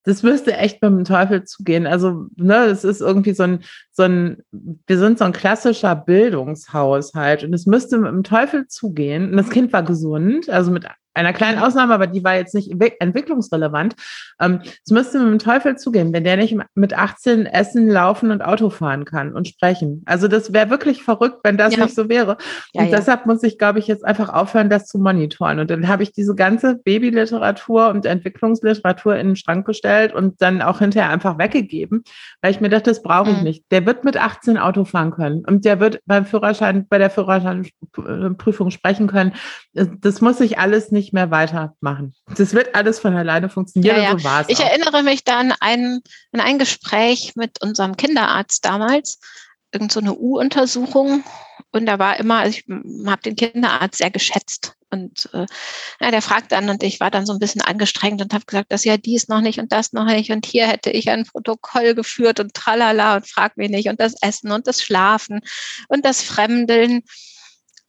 das 0.02 0.24
müsste 0.24 0.56
echt 0.56 0.82
mit 0.82 0.90
dem 0.90 1.04
Teufel 1.04 1.44
zugehen. 1.44 1.86
Also, 1.86 2.26
ne, 2.34 2.64
es 2.64 2.82
ist 2.82 3.00
irgendwie 3.00 3.32
so 3.32 3.44
ein, 3.44 3.60
so 3.96 4.02
ein, 4.02 4.42
wir 4.50 4.98
sind 4.98 5.18
so 5.18 5.24
ein 5.24 5.32
klassischer 5.32 5.96
Bildungshaushalt 5.96 7.44
und 7.44 7.54
es 7.54 7.64
müsste 7.64 7.96
mit 7.96 8.10
dem 8.10 8.24
Teufel 8.24 8.66
zugehen. 8.68 9.30
Und 9.30 9.38
das 9.38 9.48
Kind 9.48 9.72
war 9.72 9.82
gesund, 9.82 10.50
also 10.50 10.70
mit 10.70 10.86
einer 11.16 11.32
kleinen 11.32 11.58
Ausnahme, 11.58 11.94
aber 11.94 12.06
die 12.06 12.22
war 12.22 12.36
jetzt 12.36 12.54
nicht 12.54 12.70
entwicklungsrelevant. 13.00 13.96
Ähm, 14.40 14.60
es 14.84 14.90
müsste 14.90 15.18
mit 15.18 15.28
dem 15.28 15.38
Teufel 15.38 15.76
zugehen, 15.76 16.12
wenn 16.12 16.24
der 16.24 16.36
nicht 16.36 16.56
mit 16.74 16.96
18 16.96 17.46
essen, 17.46 17.88
laufen 17.88 18.30
und 18.30 18.42
Auto 18.42 18.70
fahren 18.70 19.04
kann 19.04 19.34
und 19.34 19.48
sprechen. 19.48 20.02
Also 20.04 20.28
das 20.28 20.52
wäre 20.52 20.68
wirklich 20.68 21.02
verrückt, 21.02 21.38
wenn 21.42 21.56
das 21.56 21.74
ja. 21.74 21.84
nicht 21.84 21.94
so 21.94 22.08
wäre. 22.08 22.36
Ja, 22.74 22.82
und 22.82 22.90
ja. 22.90 22.98
deshalb 22.98 23.24
muss 23.24 23.42
ich, 23.42 23.58
glaube 23.58 23.78
ich, 23.78 23.86
jetzt 23.86 24.04
einfach 24.04 24.28
aufhören, 24.28 24.68
das 24.68 24.86
zu 24.86 24.98
monitoren. 24.98 25.58
Und 25.58 25.70
dann 25.70 25.88
habe 25.88 26.02
ich 26.02 26.12
diese 26.12 26.34
ganze 26.34 26.76
Babyliteratur 26.76 27.88
und 27.88 28.04
Entwicklungsliteratur 28.04 29.16
in 29.16 29.28
den 29.28 29.36
Schrank 29.36 29.66
gestellt 29.66 30.12
und 30.12 30.42
dann 30.42 30.60
auch 30.60 30.80
hinterher 30.80 31.10
einfach 31.10 31.38
weggegeben, 31.38 32.04
weil 32.42 32.50
ich 32.50 32.60
mir 32.60 32.68
dachte, 32.68 32.90
das 32.90 33.02
brauche 33.02 33.30
ich 33.30 33.38
mhm. 33.38 33.44
nicht. 33.44 33.64
Der 33.70 33.85
wird 33.86 34.04
mit 34.04 34.16
18 34.16 34.58
Auto 34.58 34.84
fahren 34.84 35.12
können 35.12 35.44
und 35.44 35.64
der 35.64 35.80
wird 35.80 36.00
beim 36.06 36.26
Führerschein, 36.26 36.86
bei 36.88 36.98
der 36.98 37.10
Führerscheinprüfung 37.10 38.70
sprechen 38.70 39.06
können. 39.06 39.34
Das 39.72 40.20
muss 40.20 40.40
ich 40.40 40.58
alles 40.58 40.90
nicht 40.90 41.12
mehr 41.12 41.30
weitermachen. 41.30 42.14
Das 42.36 42.52
wird 42.52 42.74
alles 42.74 42.98
von 42.98 43.16
alleine 43.16 43.48
funktionieren. 43.48 43.96
Ja, 43.96 44.02
ja. 44.02 44.44
So 44.44 44.52
ich 44.52 44.58
auch. 44.58 44.68
erinnere 44.68 45.02
mich 45.02 45.24
da 45.24 45.38
an 45.38 45.54
ein, 45.60 46.00
an 46.32 46.40
ein 46.40 46.58
Gespräch 46.58 47.32
mit 47.36 47.62
unserem 47.62 47.96
Kinderarzt 47.96 48.64
damals, 48.64 49.20
irgend 49.72 49.92
so 49.92 50.00
eine 50.00 50.14
U-Untersuchung. 50.14 51.24
Und 51.72 51.86
da 51.86 51.98
war 51.98 52.18
immer, 52.18 52.38
also 52.38 52.58
ich 52.58 52.64
habe 53.06 53.22
den 53.22 53.36
Kinderarzt 53.36 53.98
sehr 53.98 54.10
geschätzt. 54.10 54.74
Und 54.90 55.28
äh, 55.32 55.46
ja, 56.00 56.10
der 56.10 56.22
fragt 56.22 56.52
dann 56.52 56.68
und 56.68 56.82
ich 56.82 57.00
war 57.00 57.10
dann 57.10 57.26
so 57.26 57.32
ein 57.32 57.38
bisschen 57.38 57.60
angestrengt 57.60 58.22
und 58.22 58.32
habe 58.32 58.44
gesagt, 58.44 58.70
dass 58.70 58.84
ja 58.84 58.96
dies 58.96 59.28
noch 59.28 59.40
nicht 59.40 59.58
und 59.58 59.72
das 59.72 59.92
noch 59.92 60.04
nicht 60.04 60.30
und 60.30 60.46
hier 60.46 60.68
hätte 60.68 60.90
ich 60.90 61.10
ein 61.10 61.24
Protokoll 61.24 61.94
geführt 61.94 62.38
und 62.38 62.54
tralala 62.54 63.16
und 63.16 63.28
frag 63.28 63.56
mich 63.56 63.70
nicht 63.70 63.88
und 63.88 64.00
das 64.00 64.14
Essen 64.20 64.52
und 64.52 64.66
das 64.66 64.82
Schlafen 64.82 65.40
und 65.88 66.04
das 66.04 66.22
Fremdeln. 66.22 67.02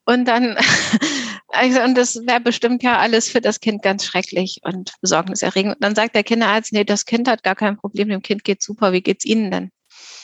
Und 0.05 0.25
dann, 0.25 0.55
und 1.85 1.95
das 1.95 2.15
wäre 2.25 2.39
bestimmt 2.39 2.81
ja 2.81 2.97
alles 2.97 3.29
für 3.29 3.41
das 3.41 3.59
Kind 3.59 3.83
ganz 3.83 4.05
schrecklich 4.05 4.61
und 4.63 4.93
besorgniserregend. 5.01 5.75
Und 5.75 5.83
dann 5.83 5.95
sagt 5.95 6.15
der 6.15 6.23
Kinderarzt, 6.23 6.71
nee, 6.71 6.85
das 6.85 7.05
Kind 7.05 7.27
hat 7.27 7.43
gar 7.43 7.55
kein 7.55 7.77
Problem, 7.77 8.07
dem 8.09 8.21
Kind 8.21 8.45
geht 8.45 8.63
super, 8.63 8.93
wie 8.93 9.01
geht's 9.01 9.25
Ihnen 9.25 9.51
denn? 9.51 9.71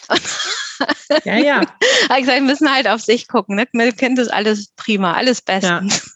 Ja, 1.25 1.37
ja. 1.37 1.61
ich 1.61 2.21
gesagt, 2.21 2.39
wir 2.39 2.41
müssen 2.41 2.73
halt 2.73 2.87
auf 2.87 3.01
sich 3.01 3.27
gucken. 3.27 3.55
Ne? 3.55 3.67
Mit 3.73 3.97
Kind 3.97 4.19
ist 4.19 4.33
alles 4.33 4.73
prima, 4.75 5.13
alles 5.13 5.41
bestens. 5.41 6.13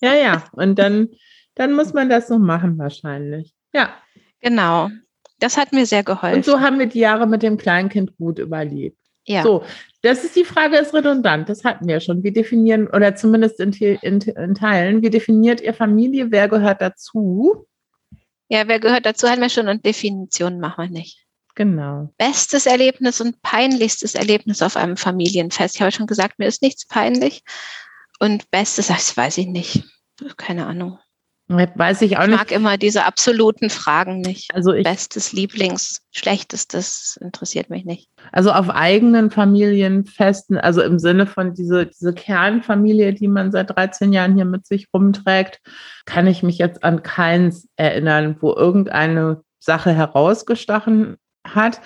Ja, 0.00 0.14
ja. 0.14 0.20
ja. 0.20 0.44
Und 0.52 0.78
dann, 0.78 1.08
dann 1.54 1.72
muss 1.72 1.92
man 1.92 2.08
das 2.08 2.28
so 2.28 2.38
machen 2.38 2.78
wahrscheinlich. 2.78 3.52
Ja. 3.72 3.94
Genau. 4.40 4.90
Das 5.38 5.56
hat 5.56 5.72
mir 5.72 5.86
sehr 5.86 6.02
geholfen. 6.02 6.36
Und 6.36 6.44
so 6.44 6.60
haben 6.60 6.78
wir 6.78 6.86
die 6.86 7.00
Jahre 7.00 7.26
mit 7.26 7.42
dem 7.42 7.56
Kleinkind 7.56 8.16
gut 8.16 8.38
überlebt. 8.38 8.98
Ja. 9.26 9.42
So, 9.42 9.64
das 10.02 10.24
ist 10.24 10.36
die 10.36 10.44
Frage, 10.44 10.76
ist 10.76 10.94
redundant. 10.94 11.48
Das 11.48 11.64
hatten 11.64 11.86
wir 11.86 12.00
schon. 12.00 12.22
Wir 12.22 12.32
definieren, 12.32 12.88
oder 12.88 13.14
zumindest 13.14 13.60
in, 13.60 13.72
in, 13.72 14.20
in 14.20 14.54
Teilen, 14.54 15.02
wie 15.02 15.10
definiert 15.10 15.60
ihr 15.60 15.74
Familie? 15.74 16.30
Wer 16.30 16.48
gehört 16.48 16.80
dazu? 16.80 17.66
Ja, 18.48 18.66
wer 18.66 18.80
gehört 18.80 19.06
dazu, 19.06 19.28
haben 19.28 19.40
wir 19.40 19.48
schon 19.48 19.68
und 19.68 19.84
Definitionen 19.84 20.58
machen 20.58 20.84
wir 20.84 20.90
nicht. 20.90 21.24
Genau. 21.54 22.12
Bestes 22.18 22.66
Erlebnis 22.66 23.20
und 23.20 23.42
peinlichstes 23.42 24.14
Erlebnis 24.14 24.62
auf 24.62 24.76
einem 24.76 24.96
Familienfest. 24.96 25.76
Ich 25.76 25.82
habe 25.82 25.92
schon 25.92 26.06
gesagt, 26.06 26.38
mir 26.38 26.46
ist 26.46 26.62
nichts 26.62 26.86
peinlich. 26.86 27.42
Und 28.18 28.50
bestes, 28.50 28.88
das 28.88 29.16
weiß 29.16 29.38
ich 29.38 29.46
nicht. 29.46 29.84
Keine 30.36 30.66
Ahnung. 30.66 30.98
Weiß 31.48 32.02
ich 32.02 32.16
auch 32.16 32.26
nicht. 32.26 32.34
Ich 32.34 32.38
mag 32.38 32.52
immer 32.52 32.78
diese 32.78 33.04
absoluten 33.04 33.70
Fragen 33.70 34.20
nicht. 34.20 34.54
Also 34.54 34.72
ich, 34.72 34.84
Bestes, 34.84 35.32
Lieblings, 35.32 36.00
Schlechtestes 36.12 37.18
interessiert 37.20 37.70
mich 37.70 37.84
nicht. 37.84 38.08
Also 38.30 38.52
auf 38.52 38.70
eigenen 38.70 39.32
Familienfesten, 39.32 40.58
also 40.58 40.80
im 40.80 41.00
Sinne 41.00 41.26
von 41.26 41.52
diese, 41.52 41.86
diese 41.86 42.14
Kernfamilie, 42.14 43.14
die 43.14 43.26
man 43.26 43.50
seit 43.50 43.76
13 43.76 44.12
Jahren 44.12 44.36
hier 44.36 44.44
mit 44.44 44.64
sich 44.64 44.86
rumträgt, 44.94 45.58
kann 46.04 46.28
ich 46.28 46.44
mich 46.44 46.58
jetzt 46.58 46.84
an 46.84 47.02
keins 47.02 47.66
erinnern, 47.74 48.36
wo 48.38 48.54
irgendeine 48.54 49.42
Sache 49.58 49.92
herausgestochen 49.92 51.16
hat. 51.54 51.80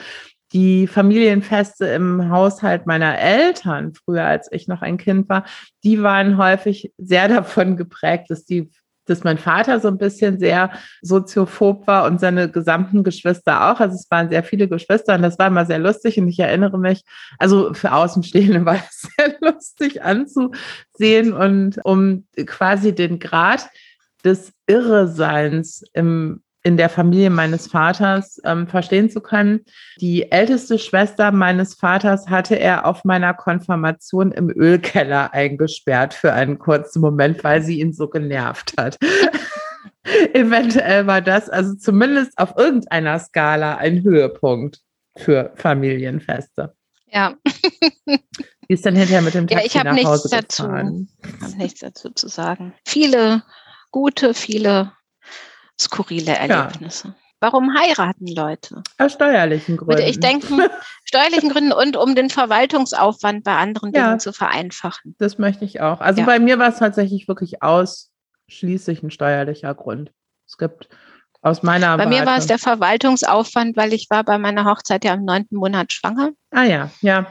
Die 0.52 0.86
Familienfeste 0.86 1.86
im 1.86 2.30
Haushalt 2.30 2.86
meiner 2.86 3.18
Eltern, 3.18 3.92
früher 3.92 4.24
als 4.24 4.48
ich 4.52 4.68
noch 4.68 4.82
ein 4.82 4.98
Kind 4.98 5.28
war, 5.28 5.44
die 5.82 6.02
waren 6.02 6.38
häufig 6.38 6.92
sehr 6.96 7.28
davon 7.28 7.76
geprägt, 7.76 8.30
dass 8.30 8.44
die 8.44 8.70
dass 9.06 9.24
mein 9.24 9.38
Vater 9.38 9.80
so 9.80 9.88
ein 9.88 9.98
bisschen 9.98 10.38
sehr 10.38 10.70
soziophob 11.02 11.86
war 11.86 12.06
und 12.06 12.20
seine 12.20 12.50
gesamten 12.50 13.04
Geschwister 13.04 13.70
auch. 13.70 13.80
Also 13.80 13.96
es 13.96 14.10
waren 14.10 14.30
sehr 14.30 14.42
viele 14.42 14.68
Geschwister 14.68 15.14
und 15.14 15.22
das 15.22 15.38
war 15.38 15.48
immer 15.48 15.66
sehr 15.66 15.78
lustig 15.78 16.18
und 16.18 16.28
ich 16.28 16.38
erinnere 16.38 16.78
mich, 16.78 17.02
also 17.38 17.74
für 17.74 17.92
Außenstehende 17.92 18.64
war 18.64 18.76
es 18.76 19.08
sehr 19.16 19.36
lustig 19.40 20.02
anzusehen 20.02 21.32
und 21.32 21.80
um 21.84 22.26
quasi 22.46 22.94
den 22.94 23.18
Grad 23.18 23.68
des 24.24 24.52
Irreseins 24.66 25.84
im 25.92 26.43
in 26.64 26.78
der 26.78 26.88
Familie 26.88 27.28
meines 27.28 27.66
Vaters 27.66 28.40
ähm, 28.44 28.66
verstehen 28.66 29.10
zu 29.10 29.20
können. 29.20 29.60
Die 30.00 30.32
älteste 30.32 30.78
Schwester 30.78 31.30
meines 31.30 31.74
Vaters 31.74 32.28
hatte 32.28 32.56
er 32.58 32.86
auf 32.86 33.04
meiner 33.04 33.34
Konfirmation 33.34 34.32
im 34.32 34.50
Ölkeller 34.50 35.32
eingesperrt 35.32 36.14
für 36.14 36.32
einen 36.32 36.58
kurzen 36.58 37.00
Moment, 37.00 37.44
weil 37.44 37.62
sie 37.62 37.80
ihn 37.80 37.92
so 37.92 38.08
genervt 38.08 38.74
hat. 38.78 38.98
Eventuell 40.32 41.06
war 41.06 41.20
das 41.20 41.50
also 41.50 41.74
zumindest 41.74 42.36
auf 42.38 42.54
irgendeiner 42.56 43.18
Skala 43.18 43.76
ein 43.76 44.02
Höhepunkt 44.02 44.80
für 45.16 45.52
Familienfeste. 45.56 46.74
Ja. 47.08 47.36
Wie 48.06 48.18
ist 48.68 48.84
dann 48.84 48.96
hinterher 48.96 49.22
mit 49.22 49.34
dem 49.34 49.46
Taxi 49.46 49.78
ja, 49.78 49.80
ich 49.80 50.02
nach 50.02 50.04
Hause 50.04 50.34
nichts 50.34 50.56
gefahren? 50.56 51.08
dazu. 51.20 51.36
Ich 51.36 51.42
habe 51.42 51.56
nichts 51.58 51.80
dazu 51.80 52.10
zu 52.10 52.28
sagen. 52.28 52.74
Viele 52.86 53.42
gute, 53.90 54.34
viele 54.34 54.92
skurrile 55.84 56.36
Erlebnisse. 56.36 57.08
Ja. 57.08 57.14
Warum 57.40 57.74
heiraten 57.76 58.26
Leute? 58.26 58.82
Aus 58.96 59.12
steuerlichen 59.12 59.76
Gründen. 59.76 60.02
Ich 60.06 60.18
denke, 60.18 60.70
steuerlichen 61.04 61.50
Gründen 61.50 61.72
und 61.72 61.96
um 61.96 62.14
den 62.14 62.30
Verwaltungsaufwand 62.30 63.44
bei 63.44 63.54
anderen 63.54 63.92
Dingen 63.92 64.12
ja, 64.12 64.18
zu 64.18 64.32
vereinfachen. 64.32 65.14
Das 65.18 65.36
möchte 65.36 65.64
ich 65.64 65.80
auch. 65.82 66.00
Also 66.00 66.20
ja. 66.20 66.26
bei 66.26 66.38
mir 66.38 66.58
war 66.58 66.68
es 66.68 66.78
tatsächlich 66.78 67.28
wirklich 67.28 67.62
ausschließlich 67.62 69.02
ein 69.02 69.10
steuerlicher 69.10 69.74
Grund. 69.74 70.10
Es 70.46 70.56
gibt 70.56 70.88
aus 71.42 71.62
meiner 71.62 71.98
Bei 71.98 72.04
Warte. 72.04 72.18
mir 72.18 72.26
war 72.26 72.38
es 72.38 72.46
der 72.46 72.58
Verwaltungsaufwand, 72.58 73.76
weil 73.76 73.92
ich 73.92 74.08
war 74.08 74.24
bei 74.24 74.38
meiner 74.38 74.64
Hochzeit 74.64 75.04
ja 75.04 75.12
im 75.12 75.26
neunten 75.26 75.56
Monat 75.56 75.92
schwanger. 75.92 76.30
Ah 76.50 76.64
ja, 76.64 76.90
ja. 77.02 77.26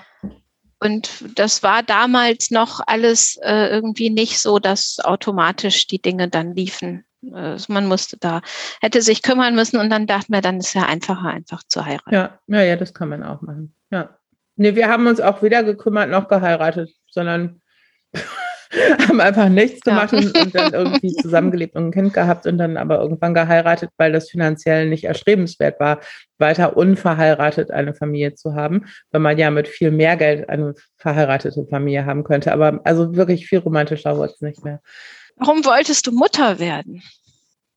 Und 0.80 1.10
das 1.40 1.64
war 1.64 1.82
damals 1.82 2.52
noch 2.52 2.82
alles 2.86 3.40
äh, 3.42 3.70
irgendwie 3.70 4.12
nicht 4.12 4.40
so, 4.40 4.60
dass 4.60 5.00
automatisch 5.04 5.88
die 5.88 6.02
Dinge 6.02 6.28
dann 6.28 6.54
liefen. 6.56 7.06
Äh, 7.34 7.58
man 7.68 7.88
musste 7.88 8.18
da, 8.18 8.42
hätte 8.82 9.02
sich 9.02 9.22
kümmern 9.22 9.56
müssen 9.56 9.78
und 9.78 9.90
dann 9.90 10.08
dachten 10.08 10.34
wir, 10.34 10.42
dann 10.42 10.58
ist 10.58 10.68
es 10.68 10.74
ja 10.74 10.86
einfacher, 10.86 11.30
einfach 11.30 11.64
zu 11.68 11.86
heiraten. 11.86 12.14
Ja, 12.14 12.40
ja, 12.48 12.62
ja, 12.62 12.76
das 12.76 12.94
kann 12.94 13.10
man 13.10 13.24
auch 13.24 13.42
machen. 13.42 13.76
Ja. 13.92 14.18
Nee, 14.56 14.76
wir 14.76 14.88
haben 14.88 15.08
uns 15.08 15.20
auch 15.20 15.42
weder 15.42 15.64
gekümmert 15.64 16.10
noch 16.10 16.28
geheiratet, 16.28 16.92
sondern 17.10 17.62
haben 19.08 19.22
einfach 19.22 19.50
nichts 19.50 19.82
gemacht 19.82 20.12
ja. 20.12 20.20
und, 20.20 20.38
und, 20.38 20.56
dann 20.56 20.74
irgendwie 20.74 21.14
zusammengelebt 21.22 21.76
und 21.76 21.88
ein 21.88 21.92
Kind 21.92 22.14
gehabt 22.14 22.46
und 22.46 22.58
dann 22.58 22.78
aber 22.78 23.00
irgendwann 23.00 23.34
geheiratet, 23.34 23.90
weil 23.98 24.12
das 24.12 24.30
finanziell 24.30 24.90
nicht 24.90 25.06
erstrebenswert 25.06 25.80
war, 25.80 26.00
weiter 26.38 26.78
unverheiratet 26.78 27.72
eine 27.72 27.94
Familie 27.94 28.36
zu 28.36 28.56
haben, 28.56 28.86
weil 29.12 29.22
man 29.22 29.38
ja 29.38 29.50
mit 29.52 29.68
viel 29.68 29.92
mehr 29.92 30.18
Geld 30.18 30.50
eine 30.50 30.74
verheiratete 30.98 31.66
Familie 31.70 32.06
haben 32.06 32.24
könnte. 32.24 32.52
Aber 32.52 32.80
also 32.84 33.16
wirklich 33.16 33.48
viel 33.48 33.60
romantischer 33.60 34.18
wurde 34.18 34.34
es 34.34 34.42
nicht 34.42 34.64
mehr. 34.64 34.82
Warum 35.36 35.66
wolltest 35.66 36.08
du 36.08 36.12
Mutter 36.12 36.60
werden? 36.60 37.02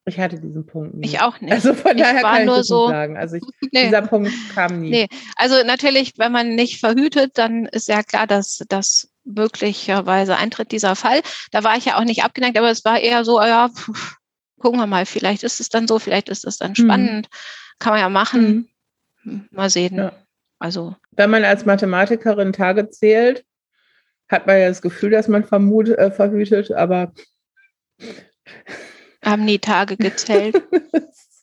Ich 0.09 0.21
hatte 0.21 0.39
diesen 0.39 0.65
Punkt 0.65 0.95
nie. 0.95 1.05
Ich 1.05 1.21
auch 1.21 1.41
nicht. 1.41 1.53
Also 1.53 1.75
von 1.75 1.97
daher 1.97 2.23
kann 2.23 2.43
ich 2.43 2.49
das 2.49 2.69
so, 2.69 2.87
nicht 2.87 2.95
sagen. 2.95 3.17
Also 3.17 3.37
ich, 3.37 3.43
nee. 3.73 3.85
dieser 3.87 4.03
Punkt 4.03 4.31
kam 4.55 4.81
nie. 4.81 4.91
Nee. 4.91 5.09
Also 5.35 5.57
natürlich, 5.65 6.15
wenn 6.17 6.31
man 6.31 6.55
nicht 6.55 6.79
verhütet, 6.79 7.33
dann 7.39 7.67
ist 7.67 7.89
ja 7.89 8.05
klar, 8.05 8.29
dass 8.29 8.65
das 8.69 9.09
möglicherweise 9.25 10.37
eintritt 10.37 10.71
dieser 10.71 10.95
Fall. 10.95 11.23
Da 11.51 11.65
war 11.65 11.77
ich 11.77 11.87
ja 11.87 11.99
auch 11.99 12.05
nicht 12.05 12.23
abgeneigt, 12.23 12.57
aber 12.57 12.71
es 12.71 12.85
war 12.85 13.01
eher 13.01 13.25
so, 13.25 13.41
ja, 13.41 13.69
gucken 14.61 14.79
wir 14.79 14.87
mal, 14.87 15.07
vielleicht 15.07 15.43
ist 15.43 15.59
es 15.59 15.71
dann 15.71 15.89
so, 15.89 15.99
vielleicht 15.99 16.29
ist 16.29 16.45
es 16.45 16.59
dann 16.59 16.71
mhm. 16.71 16.77
spannend, 16.77 17.27
mhm. 17.27 17.79
kann 17.81 17.93
man 17.95 18.01
ja 18.01 18.09
machen. 18.09 18.71
Mhm. 19.25 19.49
Mal 19.51 19.71
sehen. 19.71 19.97
Ja. 19.97 20.13
Also. 20.61 20.95
Wenn 21.11 21.31
man 21.31 21.45
als 21.45 21.67
Mathematikerin 21.67 22.53
Tage 22.53 22.89
zählt, 22.91 23.45
hat 24.29 24.47
man 24.47 24.61
ja 24.61 24.69
das 24.69 24.83
Gefühl, 24.83 25.11
dass 25.11 25.27
man 25.27 25.45
vermut, 25.45 25.89
äh, 25.89 26.13
verhütet, 26.13 26.71
aber 26.71 27.13
haben 29.25 29.45
nie 29.45 29.59
Tage 29.59 29.97
gezählt. 29.97 30.63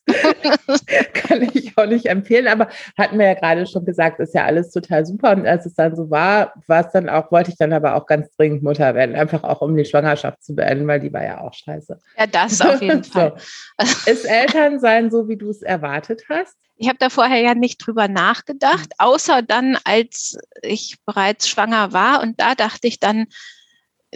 Kann 1.13 1.49
ich 1.53 1.77
auch 1.77 1.85
nicht 1.85 2.07
empfehlen, 2.07 2.47
aber 2.47 2.67
hatten 2.97 3.17
wir 3.17 3.25
ja 3.25 3.33
gerade 3.35 3.65
schon 3.65 3.85
gesagt, 3.85 4.19
ist 4.19 4.33
ja 4.33 4.43
alles 4.43 4.71
total 4.71 5.05
super. 5.05 5.31
Und 5.31 5.47
als 5.47 5.65
es 5.65 5.75
dann 5.75 5.95
so 5.95 6.09
war, 6.09 6.53
war 6.67 6.85
es 6.85 6.91
dann 6.91 7.07
auch, 7.07 7.31
wollte 7.31 7.51
ich 7.51 7.57
dann 7.57 7.71
aber 7.71 7.95
auch 7.95 8.05
ganz 8.05 8.29
dringend 8.35 8.63
Mutter 8.63 8.95
werden, 8.95 9.15
einfach 9.15 9.43
auch 9.43 9.61
um 9.61 9.75
die 9.77 9.85
Schwangerschaft 9.85 10.43
zu 10.43 10.55
beenden, 10.55 10.87
weil 10.87 10.99
die 10.99 11.13
war 11.13 11.23
ja 11.23 11.41
auch 11.41 11.53
scheiße. 11.53 11.99
Ja, 12.17 12.27
das 12.27 12.59
auf 12.59 12.81
jeden 12.81 13.03
Fall. 13.03 13.35
so. 13.79 14.11
Ist 14.11 14.25
Elternsein 14.25 15.09
so, 15.09 15.29
wie 15.29 15.37
du 15.37 15.49
es 15.49 15.61
erwartet 15.61 16.23
hast? 16.29 16.57
Ich 16.75 16.89
habe 16.89 16.97
da 16.99 17.09
vorher 17.09 17.39
ja 17.39 17.55
nicht 17.55 17.77
drüber 17.77 18.09
nachgedacht, 18.09 18.89
außer 18.97 19.41
dann, 19.41 19.77
als 19.85 20.37
ich 20.61 20.97
bereits 21.05 21.47
schwanger 21.47 21.93
war. 21.93 22.21
Und 22.21 22.41
da 22.41 22.55
dachte 22.55 22.87
ich 22.87 22.99
dann, 22.99 23.27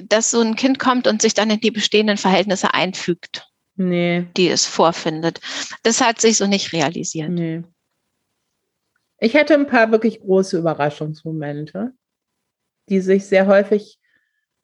dass 0.04 0.32
so 0.32 0.42
ein 0.42 0.56
Kind 0.56 0.80
kommt 0.80 1.08
und 1.08 1.22
sich 1.22 1.34
dann 1.34 1.50
in 1.50 1.60
die 1.60 1.72
bestehenden 1.72 2.18
Verhältnisse 2.18 2.74
einfügt. 2.74 3.48
nee. 3.76 4.26
die 4.36 4.50
es 4.50 4.66
vorfindet. 4.66 5.40
Das 5.84 6.02
hat 6.02 6.20
sich 6.20 6.38
so 6.38 6.48
nicht 6.48 6.74
realisiert. 6.74 7.30
Nee. 7.30 7.64
Ich 9.20 9.34
hätte 9.34 9.54
ein 9.56 9.68
paar 9.68 9.92
wirklich 9.92 10.20
große 10.20 10.58
Überraschungsmomente, 10.58 11.92
die 12.90 13.00
sich 13.02 13.26
sehr 13.26 13.48
häufig 13.48 14.00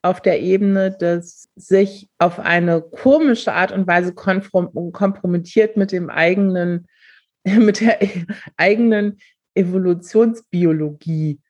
auf 0.02 0.20
der 0.20 0.40
Ebene 0.40 0.92
des 0.92 1.48
sich 1.56 2.10
auf 2.18 2.38
eine 2.38 2.82
komische 2.82 3.52
Art 3.52 3.72
und 3.72 3.86
Weise 3.86 4.12
kompromittiert 4.14 5.76
mit 5.76 5.92
dem 5.92 6.10
eigenen, 6.10 6.86
mit 7.44 7.80
der 7.80 7.98
eigenen 8.56 9.18
Evolutionsbiologie 9.54 11.40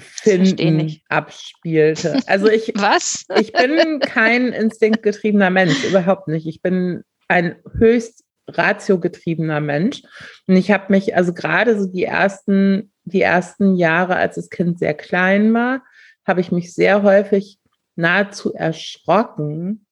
finden 0.00 1.00
abspielte. 1.08 2.20
Also 2.26 2.48
ich, 2.48 2.72
Was? 2.76 3.26
ich 3.38 3.52
bin 3.52 4.00
kein 4.00 4.48
instinktgetriebener 4.52 5.50
Mensch, 5.50 5.84
überhaupt 5.84 6.28
nicht. 6.28 6.46
Ich 6.46 6.62
bin 6.62 7.02
ein 7.28 7.56
höchst 7.78 8.24
ratiogetriebener 8.48 9.60
Mensch. 9.60 10.02
Und 10.46 10.56
ich 10.56 10.70
habe 10.70 10.86
mich, 10.88 11.14
also 11.14 11.34
gerade 11.34 11.78
so 11.78 11.86
die 11.86 12.04
ersten, 12.04 12.92
die 13.04 13.22
ersten 13.22 13.76
Jahre, 13.76 14.16
als 14.16 14.36
das 14.36 14.50
Kind 14.50 14.78
sehr 14.78 14.94
klein 14.94 15.52
war, 15.52 15.82
habe 16.26 16.40
ich 16.40 16.52
mich 16.52 16.74
sehr 16.74 17.02
häufig 17.02 17.58
nahezu 17.96 18.54
erschrocken, 18.54 19.86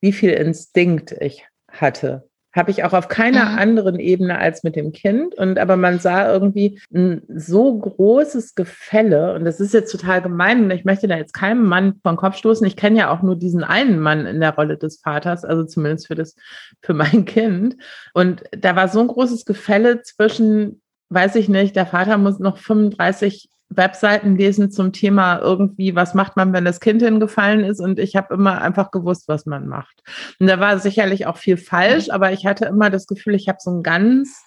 wie 0.00 0.12
viel 0.12 0.30
Instinkt 0.30 1.12
ich 1.20 1.44
hatte 1.68 2.28
habe 2.52 2.70
ich 2.70 2.84
auch 2.84 2.92
auf 2.92 3.08
keiner 3.08 3.44
mhm. 3.50 3.58
anderen 3.58 3.98
Ebene 3.98 4.38
als 4.38 4.62
mit 4.62 4.76
dem 4.76 4.92
Kind. 4.92 5.34
Und 5.34 5.58
aber 5.58 5.76
man 5.76 5.98
sah 5.98 6.30
irgendwie 6.32 6.80
ein 6.94 7.22
so 7.28 7.78
großes 7.78 8.54
Gefälle. 8.54 9.34
Und 9.34 9.44
das 9.44 9.60
ist 9.60 9.72
jetzt 9.72 9.90
total 9.90 10.22
gemein. 10.22 10.64
Und 10.64 10.70
ich 10.70 10.84
möchte 10.84 11.08
da 11.08 11.16
jetzt 11.16 11.34
keinem 11.34 11.64
Mann 11.64 12.00
vom 12.02 12.16
Kopf 12.16 12.36
stoßen. 12.36 12.66
Ich 12.66 12.76
kenne 12.76 12.98
ja 12.98 13.10
auch 13.10 13.22
nur 13.22 13.36
diesen 13.36 13.64
einen 13.64 13.98
Mann 13.98 14.26
in 14.26 14.40
der 14.40 14.54
Rolle 14.54 14.76
des 14.76 15.00
Vaters, 15.00 15.44
also 15.44 15.64
zumindest 15.64 16.08
für 16.08 16.14
das, 16.14 16.34
für 16.82 16.94
mein 16.94 17.24
Kind. 17.26 17.76
Und 18.12 18.42
da 18.50 18.76
war 18.76 18.88
so 18.88 19.00
ein 19.00 19.08
großes 19.08 19.44
Gefälle 19.44 20.02
zwischen, 20.02 20.82
weiß 21.08 21.36
ich 21.36 21.48
nicht, 21.48 21.74
der 21.76 21.86
Vater 21.86 22.18
muss 22.18 22.38
noch 22.38 22.58
35 22.58 23.48
Webseiten 23.76 24.36
lesen 24.36 24.70
zum 24.70 24.92
Thema 24.92 25.38
irgendwie, 25.38 25.94
was 25.94 26.14
macht 26.14 26.36
man, 26.36 26.52
wenn 26.52 26.64
das 26.64 26.80
Kind 26.80 27.02
hingefallen 27.02 27.64
ist. 27.64 27.80
Und 27.80 27.98
ich 27.98 28.16
habe 28.16 28.34
immer 28.34 28.60
einfach 28.60 28.90
gewusst, 28.90 29.28
was 29.28 29.46
man 29.46 29.66
macht. 29.68 30.02
Und 30.38 30.46
da 30.46 30.60
war 30.60 30.78
sicherlich 30.78 31.26
auch 31.26 31.36
viel 31.36 31.56
falsch, 31.56 32.10
aber 32.10 32.32
ich 32.32 32.46
hatte 32.46 32.66
immer 32.66 32.90
das 32.90 33.06
Gefühl, 33.06 33.34
ich 33.34 33.48
habe 33.48 33.58
so 33.60 33.70
einen 33.70 33.82
ganz 33.82 34.44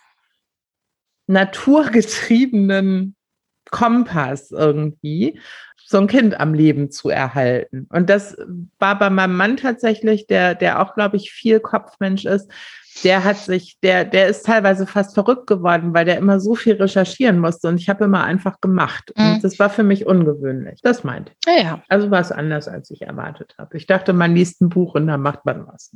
naturgetriebenen 1.28 3.16
Kompass 3.72 4.52
irgendwie, 4.52 5.40
so 5.88 6.00
ein 6.00 6.08
Kind 6.08 6.40
am 6.40 6.54
Leben 6.54 6.92
zu 6.92 7.10
erhalten. 7.10 7.88
Und 7.90 8.10
das 8.10 8.38
war 8.80 8.98
bei 8.98 9.10
meinem 9.10 9.38
Mann 9.38 9.58
tatsächlich, 9.58 10.28
der, 10.28 10.56
der 10.56 10.82
auch, 10.82 10.96
glaube 10.96 11.18
ich, 11.18 11.32
viel 11.32 11.60
Kopfmensch 11.60 12.26
ist, 12.26 12.50
der 13.04 13.24
hat 13.24 13.38
sich, 13.38 13.78
der, 13.84 14.06
der 14.06 14.28
ist 14.28 14.46
teilweise 14.46 14.88
fast 14.88 15.14
verrückt 15.14 15.48
geworden, 15.48 15.94
weil 15.94 16.06
der 16.06 16.18
immer 16.18 16.40
so 16.40 16.56
viel 16.56 16.76
recherchieren 16.76 17.40
musste 17.40 17.68
und 17.68 17.80
ich 17.80 17.90
habe 17.90 18.06
immer 18.06 18.24
einfach 18.24 18.62
gemacht. 18.62 19.12
Mhm. 19.16 19.36
Und 19.36 19.44
das 19.44 19.60
war 19.60 19.70
für 19.70 19.84
mich 19.84 20.06
ungewöhnlich. 20.06 20.80
Das 20.82 21.04
meint. 21.04 21.32
Ja, 21.46 21.62
ja. 21.62 21.84
Also 21.90 22.10
war 22.12 22.22
es 22.22 22.32
anders, 22.32 22.68
als 22.68 22.90
ich 22.92 23.02
erwartet 23.02 23.56
habe. 23.58 23.78
Ich 23.78 23.86
dachte, 23.86 24.14
man 24.14 24.34
liest 24.36 24.62
ein 24.62 24.70
Buch 24.70 24.96
und 24.96 25.08
dann 25.08 25.22
macht 25.22 25.46
man 25.46 25.68
was. 25.68 25.92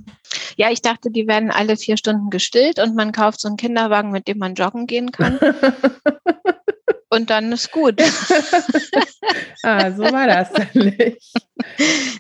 Ja, 0.58 0.70
ich 0.72 0.82
dachte, 0.82 1.10
die 1.12 1.28
werden 1.28 1.52
alle 1.52 1.78
vier 1.78 1.98
Stunden 1.98 2.30
gestillt 2.30 2.80
und 2.80 2.96
man 2.96 3.12
kauft 3.12 3.40
so 3.40 3.48
einen 3.48 3.58
Kinderwagen, 3.58 4.12
mit 4.12 4.28
dem 4.28 4.38
man 4.38 4.56
joggen 4.56 4.88
gehen 4.88 5.12
kann. 5.12 5.40
und 7.10 7.30
dann 7.30 7.52
ist 7.52 7.72
gut. 7.72 8.02
ah, 9.64 9.92
so 9.92 10.04
war 10.04 10.28
das 10.28 10.52
dann 10.54 10.68
nicht. 10.74 11.34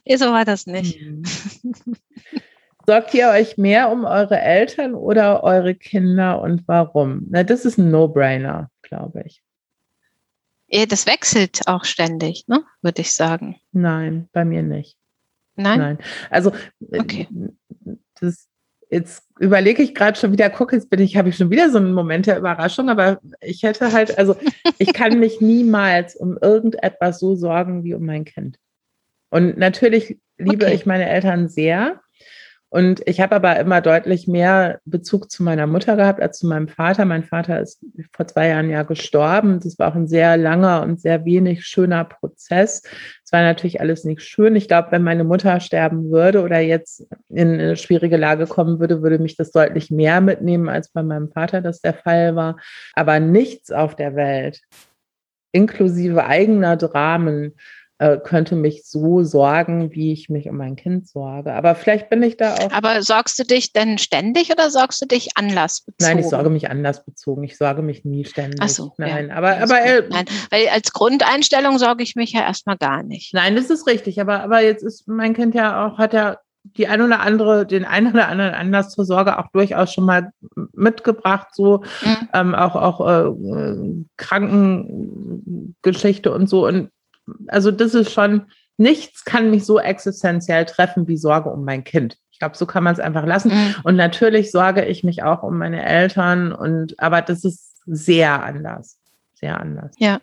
Nee, 0.05 0.15
so 0.15 0.31
war 0.31 0.45
das 0.45 0.67
nicht. 0.67 1.01
Mhm. 1.01 1.23
Sorgt 2.89 3.13
ihr 3.13 3.29
euch 3.29 3.55
mehr 3.55 3.91
um 3.91 4.03
eure 4.03 4.39
Eltern 4.39 4.95
oder 4.95 5.43
eure 5.43 5.75
Kinder 5.75 6.41
und 6.41 6.67
warum? 6.67 7.27
Na, 7.29 7.43
das 7.43 7.63
ist 7.63 7.77
ein 7.77 7.91
No-Brainer, 7.91 8.71
glaube 8.81 9.21
ich. 9.27 9.43
Das 10.89 11.05
wechselt 11.05 11.59
auch 11.67 11.85
ständig, 11.85 12.47
ne? 12.47 12.63
würde 12.81 13.01
ich 13.01 13.13
sagen. 13.13 13.57
Nein, 13.73 14.27
bei 14.31 14.43
mir 14.43 14.63
nicht. 14.63 14.97
Nein? 15.55 15.77
Nein. 15.77 15.97
Also, 16.31 16.51
okay. 16.91 17.27
das, 18.19 18.47
jetzt 18.89 19.21
überlege 19.37 19.83
ich 19.83 19.93
gerade 19.93 20.17
schon 20.17 20.31
wieder, 20.31 20.49
gucke, 20.49 20.75
jetzt 20.75 20.89
bin 20.89 20.99
ich, 20.99 21.15
habe 21.15 21.29
ich 21.29 21.37
schon 21.37 21.51
wieder 21.51 21.69
so 21.69 21.77
einen 21.77 21.93
Moment 21.93 22.25
der 22.25 22.39
Überraschung, 22.39 22.89
aber 22.89 23.21
ich 23.39 23.61
hätte 23.61 23.91
halt, 23.91 24.17
also 24.17 24.35
ich 24.79 24.93
kann 24.93 25.19
mich 25.19 25.41
niemals 25.41 26.15
um 26.15 26.39
irgendetwas 26.41 27.19
so 27.19 27.35
sorgen 27.35 27.83
wie 27.83 27.93
um 27.93 28.03
mein 28.07 28.25
Kind. 28.25 28.57
Und 29.29 29.59
natürlich 29.59 30.17
liebe 30.39 30.65
okay. 30.65 30.73
ich 30.73 30.85
meine 30.85 31.07
Eltern 31.07 31.49
sehr. 31.49 32.01
Und 32.71 33.01
ich 33.07 33.19
habe 33.19 33.35
aber 33.35 33.59
immer 33.59 33.81
deutlich 33.81 34.27
mehr 34.27 34.79
Bezug 34.85 35.31
zu 35.31 35.41
meiner 35.41 35.65
Mutter 35.65 35.95
gehabt 35.95 36.21
als 36.21 36.37
zu 36.37 36.45
meinem 36.45 36.67
Vater. 36.67 37.03
Mein 37.05 37.23
Vater 37.23 37.59
ist 37.59 37.83
vor 38.13 38.27
zwei 38.27 38.49
Jahren 38.49 38.69
ja 38.69 38.83
gestorben. 38.83 39.59
Das 39.59 39.79
war 39.79 39.91
auch 39.91 39.95
ein 39.95 40.07
sehr 40.07 40.37
langer 40.37 40.83
und 40.83 41.01
sehr 41.01 41.25
wenig 41.25 41.65
schöner 41.65 42.05
Prozess. 42.05 42.83
Es 43.25 43.31
war 43.31 43.41
natürlich 43.41 43.81
alles 43.81 44.03
nicht 44.03 44.21
schön. 44.21 44.55
Ich 44.55 44.67
glaube, 44.67 44.91
wenn 44.91 45.01
meine 45.01 45.23
Mutter 45.23 45.59
sterben 45.61 46.11
würde 46.11 46.43
oder 46.43 46.59
jetzt 46.59 47.07
in 47.29 47.53
eine 47.53 47.75
schwierige 47.75 48.17
Lage 48.17 48.45
kommen 48.45 48.79
würde, 48.79 49.01
würde 49.01 49.17
mich 49.17 49.35
das 49.35 49.51
deutlich 49.51 49.89
mehr 49.89 50.21
mitnehmen, 50.21 50.69
als 50.69 50.89
bei 50.89 51.01
meinem 51.01 51.31
Vater 51.31 51.61
das 51.61 51.81
der 51.81 51.95
Fall 51.95 52.35
war. 52.35 52.57
Aber 52.93 53.19
nichts 53.19 53.71
auf 53.71 53.95
der 53.95 54.15
Welt, 54.15 54.61
inklusive 55.51 56.25
eigener 56.25 56.77
Dramen, 56.77 57.55
äh, 57.99 58.17
könnte 58.17 58.55
mich 58.55 58.83
so 58.85 59.23
sorgen, 59.23 59.91
wie 59.91 60.13
ich 60.13 60.29
mich 60.29 60.47
um 60.49 60.55
mein 60.55 60.77
Kind 60.77 61.05
sorge. 61.07 61.53
Aber 61.53 61.75
vielleicht 61.75 62.09
bin 62.09 62.23
ich 62.23 62.37
da 62.37 62.55
auch. 62.55 62.71
Aber 62.71 63.03
sorgst 63.03 63.37
du 63.37 63.43
dich 63.43 63.73
denn 63.73 63.97
ständig 63.97 64.49
oder 64.51 64.71
sorgst 64.71 65.01
du 65.01 65.05
dich 65.05 65.31
anlassbezogen? 65.35 66.09
Nein, 66.09 66.19
ich 66.23 66.29
sorge 66.29 66.49
mich 66.49 66.69
anlassbezogen. 66.69 67.43
Ich 67.43 67.57
sorge 67.57 67.81
mich 67.81 68.05
nie 68.05 68.23
ständig. 68.23 68.61
Ach 68.61 68.69
so, 68.69 68.93
Nein, 68.97 69.27
ja, 69.27 69.35
aber, 69.35 69.57
aber 69.57 69.81
äh, 69.81 70.03
Nein, 70.09 70.23
weil 70.49 70.69
als 70.69 70.93
Grundeinstellung 70.93 71.77
sorge 71.77 72.01
ich 72.01 72.15
mich 72.15 72.31
ja 72.31 72.39
erstmal 72.41 72.77
gar 72.77 73.03
nicht. 73.03 73.33
Nein, 73.33 73.57
das 73.57 73.69
ist 73.69 73.85
richtig. 73.85 74.21
Aber, 74.21 74.43
aber 74.43 74.61
jetzt 74.61 74.83
ist 74.83 75.09
mein 75.09 75.33
Kind 75.33 75.53
ja 75.53 75.85
auch, 75.85 75.97
hat 75.97 76.13
ja 76.13 76.37
die 76.63 76.87
ein 76.87 77.01
oder 77.01 77.19
andere, 77.19 77.65
den 77.65 77.83
einen 77.83 78.13
oder 78.13 78.29
anderen 78.29 78.53
Anlass 78.53 78.91
zur 78.91 79.03
Sorge 79.03 79.39
auch 79.39 79.51
durchaus 79.51 79.93
schon 79.93 80.05
mal 80.05 80.31
mitgebracht, 80.73 81.49
so 81.51 81.83
mhm. 82.03 82.29
ähm, 82.33 82.55
auch, 82.55 82.75
auch 82.75 83.05
äh, 83.05 83.29
Krankengeschichte 84.15 86.31
und 86.31 86.47
so. 86.47 86.65
Und 86.65 86.91
also 87.47 87.71
das 87.71 87.93
ist 87.93 88.11
schon, 88.11 88.47
nichts 88.77 89.25
kann 89.25 89.51
mich 89.51 89.65
so 89.65 89.79
existenziell 89.79 90.65
treffen 90.65 91.07
wie 91.07 91.17
Sorge 91.17 91.49
um 91.49 91.65
mein 91.65 91.83
Kind. 91.83 92.17
Ich 92.31 92.39
glaube, 92.39 92.55
so 92.55 92.65
kann 92.65 92.83
man 92.83 92.93
es 92.93 92.99
einfach 92.99 93.25
lassen. 93.25 93.49
Mhm. 93.49 93.75
Und 93.83 93.95
natürlich 93.95 94.51
sorge 94.51 94.85
ich 94.85 95.03
mich 95.03 95.23
auch 95.23 95.43
um 95.43 95.57
meine 95.57 95.85
Eltern 95.85 96.53
und 96.53 96.97
aber 96.99 97.21
das 97.21 97.43
ist 97.43 97.75
sehr 97.85 98.43
anders. 98.43 98.97
Sehr 99.33 99.59
anders. 99.59 99.95
Ja. 99.97 100.21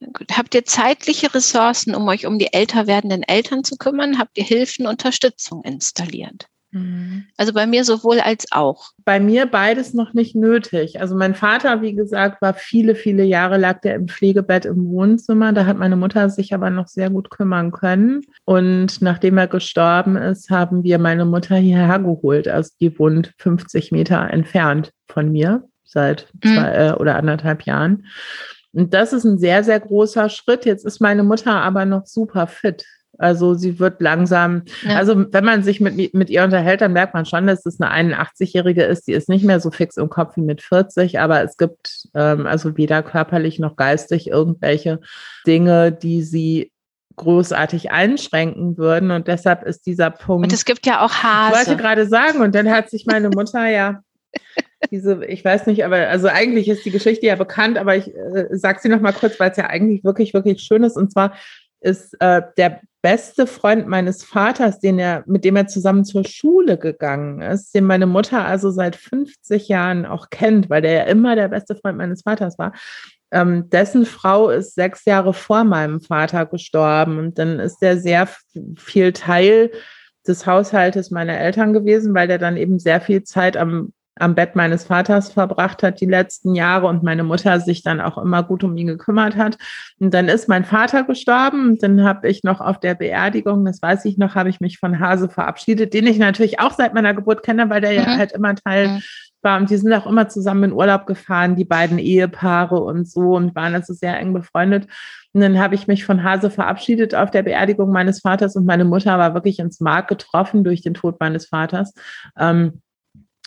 Gut. 0.00 0.36
Habt 0.36 0.54
ihr 0.54 0.64
zeitliche 0.64 1.32
Ressourcen, 1.34 1.94
um 1.94 2.06
euch 2.08 2.26
um 2.26 2.38
die 2.38 2.52
älter 2.52 2.86
werdenden 2.86 3.22
Eltern 3.22 3.64
zu 3.64 3.76
kümmern? 3.76 4.18
Habt 4.18 4.36
ihr 4.36 4.44
Hilfen, 4.44 4.86
Unterstützung 4.86 5.62
installiert? 5.62 6.48
Mhm. 6.70 7.24
Also 7.36 7.52
bei 7.52 7.66
mir 7.66 7.84
sowohl 7.84 8.20
als 8.20 8.46
auch. 8.50 8.90
Bei 9.04 9.20
mir 9.20 9.46
beides 9.46 9.94
noch 9.94 10.14
nicht 10.14 10.34
nötig. 10.34 11.00
Also 11.00 11.16
mein 11.16 11.34
Vater, 11.34 11.82
wie 11.82 11.94
gesagt, 11.94 12.42
war 12.42 12.54
viele, 12.54 12.94
viele 12.94 13.24
Jahre 13.24 13.56
lag 13.56 13.80
der 13.80 13.94
im 13.94 14.08
Pflegebett 14.08 14.64
im 14.64 14.88
Wohnzimmer. 14.88 15.52
Da 15.52 15.66
hat 15.66 15.78
meine 15.78 15.96
Mutter 15.96 16.28
sich 16.30 16.54
aber 16.54 16.70
noch 16.70 16.88
sehr 16.88 17.10
gut 17.10 17.30
kümmern 17.30 17.72
können. 17.72 18.22
Und 18.44 19.00
nachdem 19.00 19.38
er 19.38 19.46
gestorben 19.46 20.16
ist, 20.16 20.50
haben 20.50 20.82
wir 20.82 20.98
meine 20.98 21.24
Mutter 21.24 21.56
hierher 21.56 21.98
geholt. 21.98 22.48
Also 22.48 22.72
die 22.80 22.98
wohnt 22.98 23.32
50 23.38 23.92
Meter 23.92 24.30
entfernt 24.30 24.92
von 25.08 25.30
mir 25.30 25.64
seit 25.84 26.28
mhm. 26.34 26.48
zwei 26.48 26.72
äh, 26.72 26.92
oder 26.92 27.16
anderthalb 27.16 27.62
Jahren. 27.62 28.06
Und 28.72 28.92
das 28.92 29.14
ist 29.14 29.24
ein 29.24 29.38
sehr, 29.38 29.64
sehr 29.64 29.80
großer 29.80 30.28
Schritt. 30.28 30.66
Jetzt 30.66 30.84
ist 30.84 31.00
meine 31.00 31.22
Mutter 31.22 31.54
aber 31.54 31.86
noch 31.86 32.04
super 32.04 32.46
fit. 32.46 32.84
Also 33.18 33.54
sie 33.54 33.78
wird 33.78 34.00
langsam, 34.00 34.62
ja. 34.82 34.96
also 34.96 35.32
wenn 35.32 35.44
man 35.44 35.62
sich 35.62 35.80
mit, 35.80 36.14
mit 36.14 36.30
ihr 36.30 36.44
unterhält, 36.44 36.80
dann 36.80 36.92
merkt 36.92 37.14
man 37.14 37.26
schon, 37.26 37.46
dass 37.46 37.66
es 37.66 37.80
eine 37.80 38.14
81-Jährige 38.14 38.84
ist, 38.84 39.06
die 39.06 39.12
ist 39.12 39.28
nicht 39.28 39.44
mehr 39.44 39.60
so 39.60 39.70
fix 39.70 39.96
im 39.96 40.08
Kopf 40.08 40.36
wie 40.36 40.42
mit 40.42 40.62
40, 40.62 41.18
aber 41.18 41.42
es 41.42 41.56
gibt 41.56 42.08
ähm, 42.14 42.46
also 42.46 42.76
weder 42.76 43.02
körperlich 43.02 43.58
noch 43.58 43.76
geistig 43.76 44.28
irgendwelche 44.28 45.00
Dinge, 45.46 45.92
die 45.92 46.22
sie 46.22 46.72
großartig 47.16 47.90
einschränken 47.90 48.76
würden. 48.76 49.10
Und 49.10 49.26
deshalb 49.26 49.64
ist 49.64 49.86
dieser 49.86 50.10
Punkt. 50.10 50.44
Und 50.44 50.52
es 50.52 50.64
gibt 50.64 50.86
ja 50.86 51.04
auch 51.04 51.12
Hase. 51.22 51.62
Ich 51.62 51.68
wollte 51.68 51.82
gerade 51.82 52.06
sagen, 52.06 52.40
und 52.40 52.54
dann 52.54 52.70
hat 52.70 52.90
sich 52.90 53.06
meine 53.06 53.30
Mutter 53.30 53.66
ja 53.68 54.02
diese, 54.90 55.24
ich 55.24 55.44
weiß 55.44 55.66
nicht, 55.66 55.84
aber 55.84 56.08
also 56.08 56.28
eigentlich 56.28 56.68
ist 56.68 56.84
die 56.84 56.90
Geschichte 56.90 57.26
ja 57.26 57.36
bekannt, 57.36 57.78
aber 57.78 57.96
ich 57.96 58.14
äh, 58.14 58.48
sage 58.52 58.80
sie 58.80 58.88
noch 58.88 59.00
mal 59.00 59.12
kurz, 59.12 59.40
weil 59.40 59.50
es 59.50 59.56
ja 59.56 59.66
eigentlich 59.66 60.04
wirklich, 60.04 60.34
wirklich 60.34 60.60
schön 60.60 60.84
ist. 60.84 60.96
Und 60.96 61.10
zwar 61.10 61.34
ist 61.80 62.20
äh, 62.20 62.42
der 62.56 62.80
beste 63.06 63.46
Freund 63.46 63.86
meines 63.86 64.24
Vaters, 64.24 64.80
den 64.80 64.98
er, 64.98 65.22
mit 65.28 65.44
dem 65.44 65.54
er 65.54 65.68
zusammen 65.68 66.04
zur 66.04 66.24
Schule 66.24 66.76
gegangen 66.76 67.40
ist, 67.40 67.72
den 67.72 67.84
meine 67.84 68.06
Mutter 68.06 68.44
also 68.44 68.72
seit 68.72 68.96
50 68.96 69.68
Jahren 69.68 70.04
auch 70.04 70.28
kennt, 70.28 70.68
weil 70.70 70.82
der 70.82 70.90
ja 70.90 71.02
immer 71.04 71.36
der 71.36 71.46
beste 71.46 71.76
Freund 71.76 71.98
meines 71.98 72.22
Vaters 72.22 72.58
war. 72.58 72.72
Ähm, 73.30 73.70
dessen 73.70 74.06
Frau 74.06 74.50
ist 74.50 74.74
sechs 74.74 75.04
Jahre 75.04 75.34
vor 75.34 75.62
meinem 75.62 76.00
Vater 76.00 76.46
gestorben 76.46 77.18
und 77.18 77.38
dann 77.38 77.60
ist 77.60 77.80
er 77.80 77.96
sehr 77.96 78.28
viel 78.76 79.12
Teil 79.12 79.70
des 80.26 80.44
Haushaltes 80.44 81.12
meiner 81.12 81.38
Eltern 81.38 81.72
gewesen, 81.72 82.12
weil 82.12 82.26
der 82.26 82.38
dann 82.38 82.56
eben 82.56 82.80
sehr 82.80 83.00
viel 83.00 83.22
Zeit 83.22 83.56
am 83.56 83.92
am 84.18 84.34
Bett 84.34 84.56
meines 84.56 84.84
Vaters 84.84 85.32
verbracht 85.32 85.82
hat 85.82 86.00
die 86.00 86.06
letzten 86.06 86.54
Jahre 86.54 86.86
und 86.86 87.02
meine 87.02 87.22
Mutter 87.22 87.60
sich 87.60 87.82
dann 87.82 88.00
auch 88.00 88.16
immer 88.16 88.42
gut 88.42 88.64
um 88.64 88.76
ihn 88.76 88.86
gekümmert 88.86 89.36
hat. 89.36 89.58
Und 89.98 90.14
dann 90.14 90.28
ist 90.28 90.48
mein 90.48 90.64
Vater 90.64 91.04
gestorben 91.04 91.70
und 91.70 91.82
dann 91.82 92.02
habe 92.02 92.28
ich 92.28 92.42
noch 92.42 92.60
auf 92.60 92.80
der 92.80 92.94
Beerdigung, 92.94 93.64
das 93.66 93.82
weiß 93.82 94.06
ich 94.06 94.16
noch, 94.16 94.34
habe 94.34 94.48
ich 94.48 94.60
mich 94.60 94.78
von 94.78 95.00
Hase 95.00 95.28
verabschiedet, 95.28 95.92
den 95.92 96.06
ich 96.06 96.18
natürlich 96.18 96.60
auch 96.60 96.72
seit 96.72 96.94
meiner 96.94 97.12
Geburt 97.12 97.42
kenne, 97.42 97.68
weil 97.68 97.82
der 97.82 97.90
mhm. 97.90 97.96
ja 97.96 98.16
halt 98.16 98.32
immer 98.32 98.54
Teil 98.54 98.88
mhm. 98.88 99.02
war 99.42 99.60
und 99.60 99.68
die 99.68 99.76
sind 99.76 99.92
auch 99.92 100.06
immer 100.06 100.28
zusammen 100.28 100.64
in 100.64 100.72
Urlaub 100.72 101.06
gefahren, 101.06 101.54
die 101.54 101.66
beiden 101.66 101.98
Ehepaare 101.98 102.82
und 102.82 103.06
so 103.06 103.36
und 103.36 103.54
waren 103.54 103.74
also 103.74 103.92
sehr 103.92 104.18
eng 104.18 104.32
befreundet. 104.32 104.86
Und 105.34 105.42
dann 105.42 105.58
habe 105.58 105.74
ich 105.74 105.86
mich 105.86 106.06
von 106.06 106.22
Hase 106.22 106.50
verabschiedet 106.50 107.14
auf 107.14 107.30
der 107.30 107.42
Beerdigung 107.42 107.92
meines 107.92 108.20
Vaters 108.20 108.56
und 108.56 108.64
meine 108.64 108.86
Mutter 108.86 109.18
war 109.18 109.34
wirklich 109.34 109.58
ins 109.58 109.80
Mark 109.80 110.08
getroffen 110.08 110.64
durch 110.64 110.80
den 110.80 110.94
Tod 110.94 111.20
meines 111.20 111.44
Vaters. 111.44 111.92
Ähm, 112.38 112.80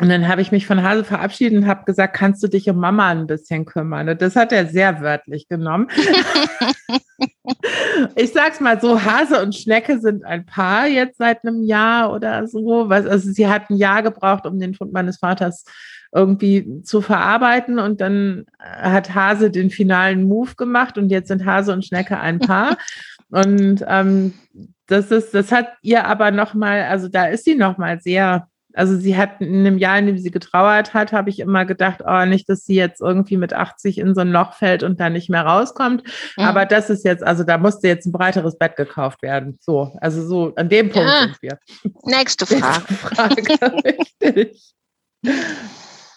und 0.01 0.07
dann 0.07 0.27
habe 0.27 0.41
ich 0.41 0.51
mich 0.51 0.65
von 0.65 0.81
Hase 0.81 1.03
verabschiedet 1.03 1.57
und 1.57 1.67
habe 1.67 1.83
gesagt, 1.83 2.15
kannst 2.15 2.41
du 2.41 2.47
dich 2.47 2.69
um 2.69 2.77
Mama 2.77 3.09
ein 3.09 3.27
bisschen 3.27 3.65
kümmern? 3.65 4.07
Und 4.07 4.21
das 4.21 4.37
hat 4.37 4.53
er 4.53 4.65
sehr 4.65 5.01
wörtlich 5.01 5.49
genommen. 5.49 5.87
ich 8.15 8.31
sag's 8.31 8.61
mal 8.61 8.79
so, 8.79 9.03
Hase 9.03 9.41
und 9.41 9.55
Schnecke 9.55 9.99
sind 9.99 10.23
ein 10.23 10.45
Paar 10.45 10.87
jetzt 10.87 11.17
seit 11.17 11.43
einem 11.43 11.63
Jahr 11.63 12.13
oder 12.13 12.47
so. 12.47 12.85
Also 12.85 13.31
sie 13.31 13.47
hat 13.47 13.69
ein 13.69 13.75
Jahr 13.75 14.01
gebraucht, 14.01 14.45
um 14.45 14.57
den 14.57 14.71
Tod 14.71 14.93
meines 14.93 15.17
Vaters 15.17 15.65
irgendwie 16.13 16.81
zu 16.83 17.01
verarbeiten. 17.01 17.77
Und 17.77 17.99
dann 17.99 18.45
hat 18.59 19.13
Hase 19.13 19.51
den 19.51 19.69
finalen 19.69 20.23
Move 20.23 20.55
gemacht 20.55 20.97
und 20.97 21.09
jetzt 21.09 21.27
sind 21.27 21.45
Hase 21.45 21.73
und 21.73 21.85
Schnecke 21.85 22.19
ein 22.19 22.39
Paar. 22.39 22.77
und 23.29 23.83
ähm, 23.85 24.33
das 24.87 25.11
ist, 25.11 25.33
das 25.33 25.51
hat 25.51 25.67
ihr 25.81 26.05
aber 26.05 26.31
nochmal, 26.31 26.83
also 26.83 27.09
da 27.09 27.25
ist 27.25 27.45
sie 27.45 27.55
nochmal 27.55 27.99
sehr 27.99 28.48
also 28.73 28.97
sie 28.97 29.17
hat 29.17 29.41
in 29.41 29.59
einem 29.59 29.77
Jahr, 29.77 29.97
in 29.97 30.05
dem 30.05 30.17
sie 30.17 30.31
getrauert 30.31 30.93
hat, 30.93 31.11
habe 31.11 31.29
ich 31.29 31.39
immer 31.39 31.65
gedacht, 31.65 32.01
oh, 32.05 32.25
nicht, 32.25 32.49
dass 32.49 32.65
sie 32.65 32.75
jetzt 32.75 33.01
irgendwie 33.01 33.37
mit 33.37 33.53
80 33.53 33.97
in 33.97 34.13
so 34.13 34.21
ein 34.21 34.31
Loch 34.31 34.53
fällt 34.53 34.83
und 34.83 34.99
dann 34.99 35.13
nicht 35.13 35.29
mehr 35.29 35.41
rauskommt. 35.41 36.03
Mhm. 36.37 36.43
Aber 36.43 36.65
das 36.65 36.89
ist 36.89 37.03
jetzt, 37.03 37.23
also 37.23 37.43
da 37.43 37.57
musste 37.57 37.87
jetzt 37.87 38.05
ein 38.05 38.11
breiteres 38.11 38.57
Bett 38.57 38.75
gekauft 38.75 39.21
werden. 39.21 39.57
So, 39.61 39.97
also 40.01 40.25
so 40.25 40.53
an 40.55 40.69
dem 40.69 40.91
Punkt 40.91 41.09
ja. 41.09 41.19
sind 41.21 41.41
wir. 41.41 41.59
Nächste 42.03 42.45
Frage. 42.45 42.83
Nächste 43.35 44.51
Frage 44.51 44.51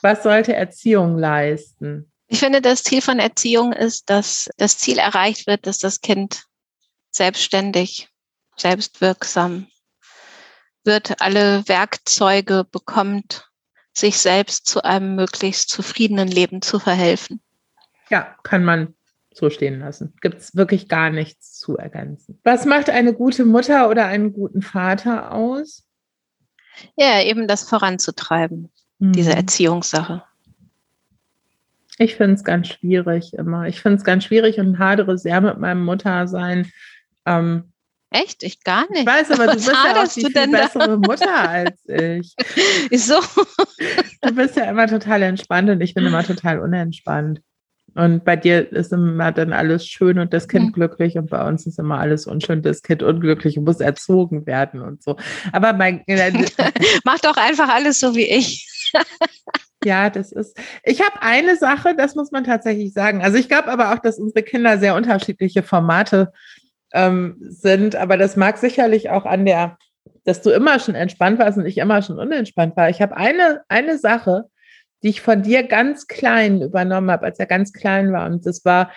Was 0.03 0.23
sollte 0.23 0.55
Erziehung 0.55 1.17
leisten? 1.17 2.11
Ich 2.29 2.39
finde, 2.39 2.61
das 2.61 2.83
Ziel 2.83 3.03
von 3.03 3.19
Erziehung 3.19 3.73
ist, 3.73 4.09
dass 4.09 4.49
das 4.57 4.79
Ziel 4.79 4.99
erreicht 4.99 5.47
wird, 5.47 5.67
dass 5.67 5.79
das 5.79 6.01
Kind 6.01 6.45
selbstständig, 7.11 8.09
selbstwirksam 8.57 9.67
wird, 10.85 11.21
alle 11.21 11.67
Werkzeuge 11.69 12.67
bekommt, 12.71 13.49
sich 13.93 14.19
selbst 14.19 14.67
zu 14.67 14.85
einem 14.85 15.15
möglichst 15.15 15.69
zufriedenen 15.71 16.29
Leben 16.29 16.63
zu 16.63 16.79
verhelfen. 16.79 17.41
Ja, 18.11 18.37
kann 18.43 18.65
man 18.65 18.95
so 19.35 19.51
stehen 19.51 19.81
lassen. 19.81 20.15
Gibt 20.21 20.39
es 20.39 20.55
wirklich 20.55 20.89
gar 20.89 21.11
nichts 21.11 21.59
zu 21.59 21.77
ergänzen. 21.77 22.39
Was 22.45 22.65
macht 22.67 22.91
eine 22.91 23.15
gute 23.15 23.45
Mutter 23.45 23.89
oder 23.89 24.07
einen 24.07 24.33
guten 24.33 24.63
Vater 24.63 25.33
aus? 25.33 25.87
Ja, 26.97 27.23
eben 27.23 27.49
das 27.49 27.69
voranzutreiben, 27.69 28.71
mhm. 28.99 29.13
diese 29.13 29.35
Erziehungssache. 29.35 30.25
Ich 31.99 32.17
finde 32.17 32.35
es 32.35 32.45
ganz 32.45 32.69
schwierig 32.69 33.35
immer. 33.35 33.67
Ich 33.67 33.81
finde 33.81 33.99
es 33.99 34.05
ganz 34.05 34.25
schwierig 34.25 34.59
und 34.59 34.79
hadere 34.79 35.19
sehr 35.19 35.41
mit 35.41 35.59
meinem 35.59 35.85
Muttersein. 35.85 36.71
Ähm, 37.27 37.72
Echt? 38.13 38.43
Ich 38.43 38.63
gar 38.63 38.89
nicht. 38.91 39.01
Ich 39.01 39.07
weiß, 39.07 39.31
aber 39.33 39.47
du 39.49 39.55
bist 39.55 39.69
ja 39.69 40.03
auch 40.03 40.09
die 40.09 40.21
viel 40.21 40.49
bessere 40.51 40.89
da? 40.89 40.97
Mutter 40.97 41.49
als 41.49 41.85
ich. 41.87 42.35
Wieso? 42.91 43.21
Du 44.21 44.35
bist 44.35 44.57
ja 44.57 44.65
immer 44.65 44.87
total 44.87 45.23
entspannt 45.23 45.71
und 45.71 45.81
ich 45.81 45.95
bin 45.95 46.07
immer 46.07 46.23
total 46.23 46.61
unentspannt. 46.61 47.41
Und 47.95 48.25
bei 48.25 48.37
dir 48.37 48.73
ist 48.73 48.93
immer 48.93 49.33
dann 49.33 49.53
alles 49.53 49.87
schön 49.87 50.19
und 50.19 50.33
das 50.33 50.49
Kind 50.49 50.69
mhm. 50.69 50.73
glücklich 50.73 51.17
und 51.17 51.29
bei 51.29 51.47
uns 51.47 51.67
ist 51.67 51.79
immer 51.79 51.99
alles 51.99 52.27
unschön, 52.27 52.63
das 52.63 52.83
Kind 52.83 53.03
unglücklich 53.03 53.59
und 53.59 53.65
muss 53.65 53.81
erzogen 53.81 54.47
werden 54.47 54.81
und 54.81 55.03
so. 55.03 55.17
Aber 55.53 55.75
mein 55.75 56.03
Mach 57.05 57.19
doch 57.21 57.37
einfach 57.37 57.69
alles 57.69 58.01
so 58.01 58.15
wie 58.15 58.31
ich. 58.31 58.67
ja, 59.85 60.09
das 60.09 60.33
ist. 60.33 60.57
Ich 60.85 61.01
habe 61.03 61.21
eine 61.21 61.57
Sache, 61.57 61.95
das 61.95 62.15
muss 62.15 62.31
man 62.31 62.45
tatsächlich 62.45 62.95
sagen. 62.95 63.23
Also 63.23 63.37
ich 63.37 63.49
glaube 63.49 63.69
aber 63.69 63.93
auch, 63.93 63.99
dass 63.99 64.19
unsere 64.19 64.43
Kinder 64.43 64.79
sehr 64.79 64.95
unterschiedliche 64.95 65.63
Formate 65.63 66.33
ähm, 66.93 67.37
sind. 67.41 67.97
Aber 67.97 68.17
das 68.17 68.37
mag 68.37 68.59
sicherlich 68.59 69.11
auch 69.11 69.25
an 69.25 69.45
der, 69.45 69.79
dass 70.25 70.43
du 70.43 70.51
immer 70.51 70.79
schon 70.79 70.95
entspannt 70.95 71.39
warst 71.39 71.59
und 71.59 71.67
ich 71.67 71.79
immer 71.79 72.03
schon 72.03 72.19
unentspannt 72.19 72.77
war. 72.77 72.91
Ich 72.91 73.03
habe 73.03 73.17
eine, 73.17 73.63
eine 73.69 73.99
Sache, 73.99 74.45
die 75.03 75.09
ich 75.09 75.21
von 75.21 75.43
dir 75.43 75.65
ganz 75.65 76.07
klein 76.07 76.63
übernommen 76.63 77.11
habe, 77.11 77.27
als 77.27 77.39
er 77.39 77.47
ganz 77.47 77.73
klein 77.73 78.13
war. 78.13 78.27
Und 78.27 78.47
das 78.47 78.65
war 78.65 78.93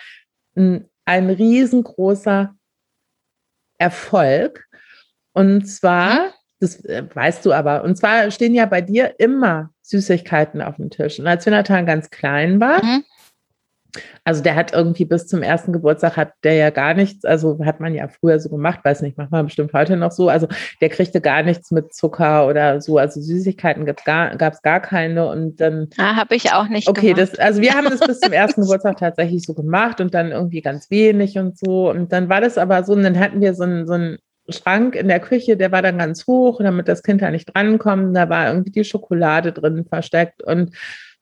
ein, 0.56 0.88
ein 1.04 1.30
riesengroßer 1.30 2.54
Erfolg. 3.78 4.66
Und 5.32 5.66
zwar, 5.66 6.32
das 6.60 6.84
äh, 6.84 7.04
weißt 7.12 7.44
du 7.44 7.52
aber, 7.52 7.82
und 7.84 7.96
zwar 7.96 8.30
stehen 8.30 8.54
ja 8.54 8.66
bei 8.66 8.80
dir 8.80 9.14
immer 9.18 9.70
Süßigkeiten 9.82 10.62
auf 10.62 10.76
dem 10.76 10.90
Tisch. 10.90 11.18
Und 11.18 11.26
als 11.26 11.44
Jonathan 11.44 11.86
ganz 11.86 12.10
klein 12.10 12.60
war, 12.60 12.82
mhm. 12.84 13.04
Also 14.24 14.42
der 14.42 14.54
hat 14.54 14.72
irgendwie 14.72 15.04
bis 15.04 15.26
zum 15.26 15.42
ersten 15.42 15.72
Geburtstag 15.72 16.16
hat 16.16 16.32
der 16.44 16.54
ja 16.54 16.70
gar 16.70 16.94
nichts, 16.94 17.24
also 17.24 17.58
hat 17.64 17.80
man 17.80 17.94
ja 17.94 18.08
früher 18.08 18.40
so 18.40 18.48
gemacht, 18.48 18.80
weiß 18.84 19.02
nicht, 19.02 19.18
macht 19.18 19.30
man 19.30 19.46
bestimmt 19.46 19.72
heute 19.72 19.96
noch 19.96 20.12
so. 20.12 20.28
Also 20.28 20.48
der 20.80 20.88
kriegte 20.88 21.20
gar 21.20 21.42
nichts 21.42 21.70
mit 21.70 21.94
Zucker 21.94 22.46
oder 22.46 22.80
so, 22.80 22.98
also 22.98 23.20
Süßigkeiten 23.20 23.86
gab 23.86 23.98
es 23.98 24.04
gar, 24.04 24.36
gar 24.36 24.80
keine 24.80 25.28
und 25.28 25.60
dann. 25.60 25.88
Ah, 25.98 26.16
habe 26.16 26.34
ich 26.34 26.52
auch 26.52 26.68
nicht. 26.68 26.88
Okay, 26.88 27.12
gemacht. 27.12 27.32
das, 27.32 27.38
also 27.38 27.60
wir 27.60 27.74
haben 27.74 27.88
das 27.88 28.00
bis 28.00 28.20
zum 28.20 28.32
ersten 28.32 28.62
Geburtstag 28.62 28.98
tatsächlich 28.98 29.42
so 29.44 29.54
gemacht 29.54 30.00
und 30.00 30.14
dann 30.14 30.32
irgendwie 30.32 30.60
ganz 30.60 30.90
wenig 30.90 31.38
und 31.38 31.58
so. 31.58 31.90
Und 31.90 32.12
dann 32.12 32.28
war 32.28 32.40
das 32.40 32.58
aber 32.58 32.84
so, 32.84 32.92
und 32.92 33.02
dann 33.02 33.18
hatten 33.18 33.40
wir 33.40 33.54
so 33.54 33.64
einen, 33.64 33.86
so 33.86 33.94
einen 33.94 34.18
Schrank 34.48 34.94
in 34.94 35.08
der 35.08 35.20
Küche, 35.20 35.56
der 35.56 35.72
war 35.72 35.82
dann 35.82 35.98
ganz 35.98 36.26
hoch, 36.26 36.60
damit 36.60 36.88
das 36.88 37.02
Kind 37.02 37.22
da 37.22 37.30
nicht 37.30 37.54
drankommt. 37.54 38.16
Da 38.16 38.28
war 38.28 38.48
irgendwie 38.48 38.70
die 38.70 38.84
Schokolade 38.84 39.52
drin 39.52 39.84
versteckt 39.88 40.42
und 40.42 40.70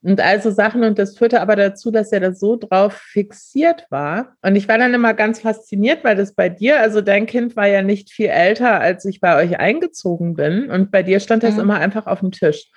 und 0.05 0.21
also 0.21 0.51
Sachen, 0.51 0.85
und 0.85 0.99
das 0.99 1.17
führte 1.17 1.41
aber 1.41 1.57
dazu, 1.57 1.91
dass 1.91 2.13
er 2.13 2.21
da 2.21 2.33
so 2.35 2.57
drauf 2.57 2.93
fixiert 2.93 3.87
war. 3.89 4.37
Und 4.43 4.55
ich 4.55 4.69
war 4.69 4.77
dann 4.77 4.93
immer 4.93 5.15
ganz 5.15 5.41
fasziniert, 5.41 6.05
weil 6.05 6.15
das 6.15 6.35
bei 6.35 6.51
dir, 6.51 6.79
also 6.81 7.01
dein 7.01 7.25
Kind 7.25 7.57
war 7.57 7.67
ja 7.67 7.81
nicht 7.81 8.11
viel 8.11 8.27
älter, 8.27 8.83
als 8.83 9.07
ich 9.07 9.21
bei 9.21 9.43
euch 9.43 9.59
eingezogen 9.59 10.35
bin. 10.35 10.71
Und 10.71 10.91
bei 10.91 11.03
dir 11.03 11.21
stand 11.21 11.43
das 11.43 11.55
mhm. 11.55 11.61
immer 11.61 11.77
einfach 11.77 12.07
auf 12.07 12.21
dem 12.21 12.33
Tisch. 12.33 12.71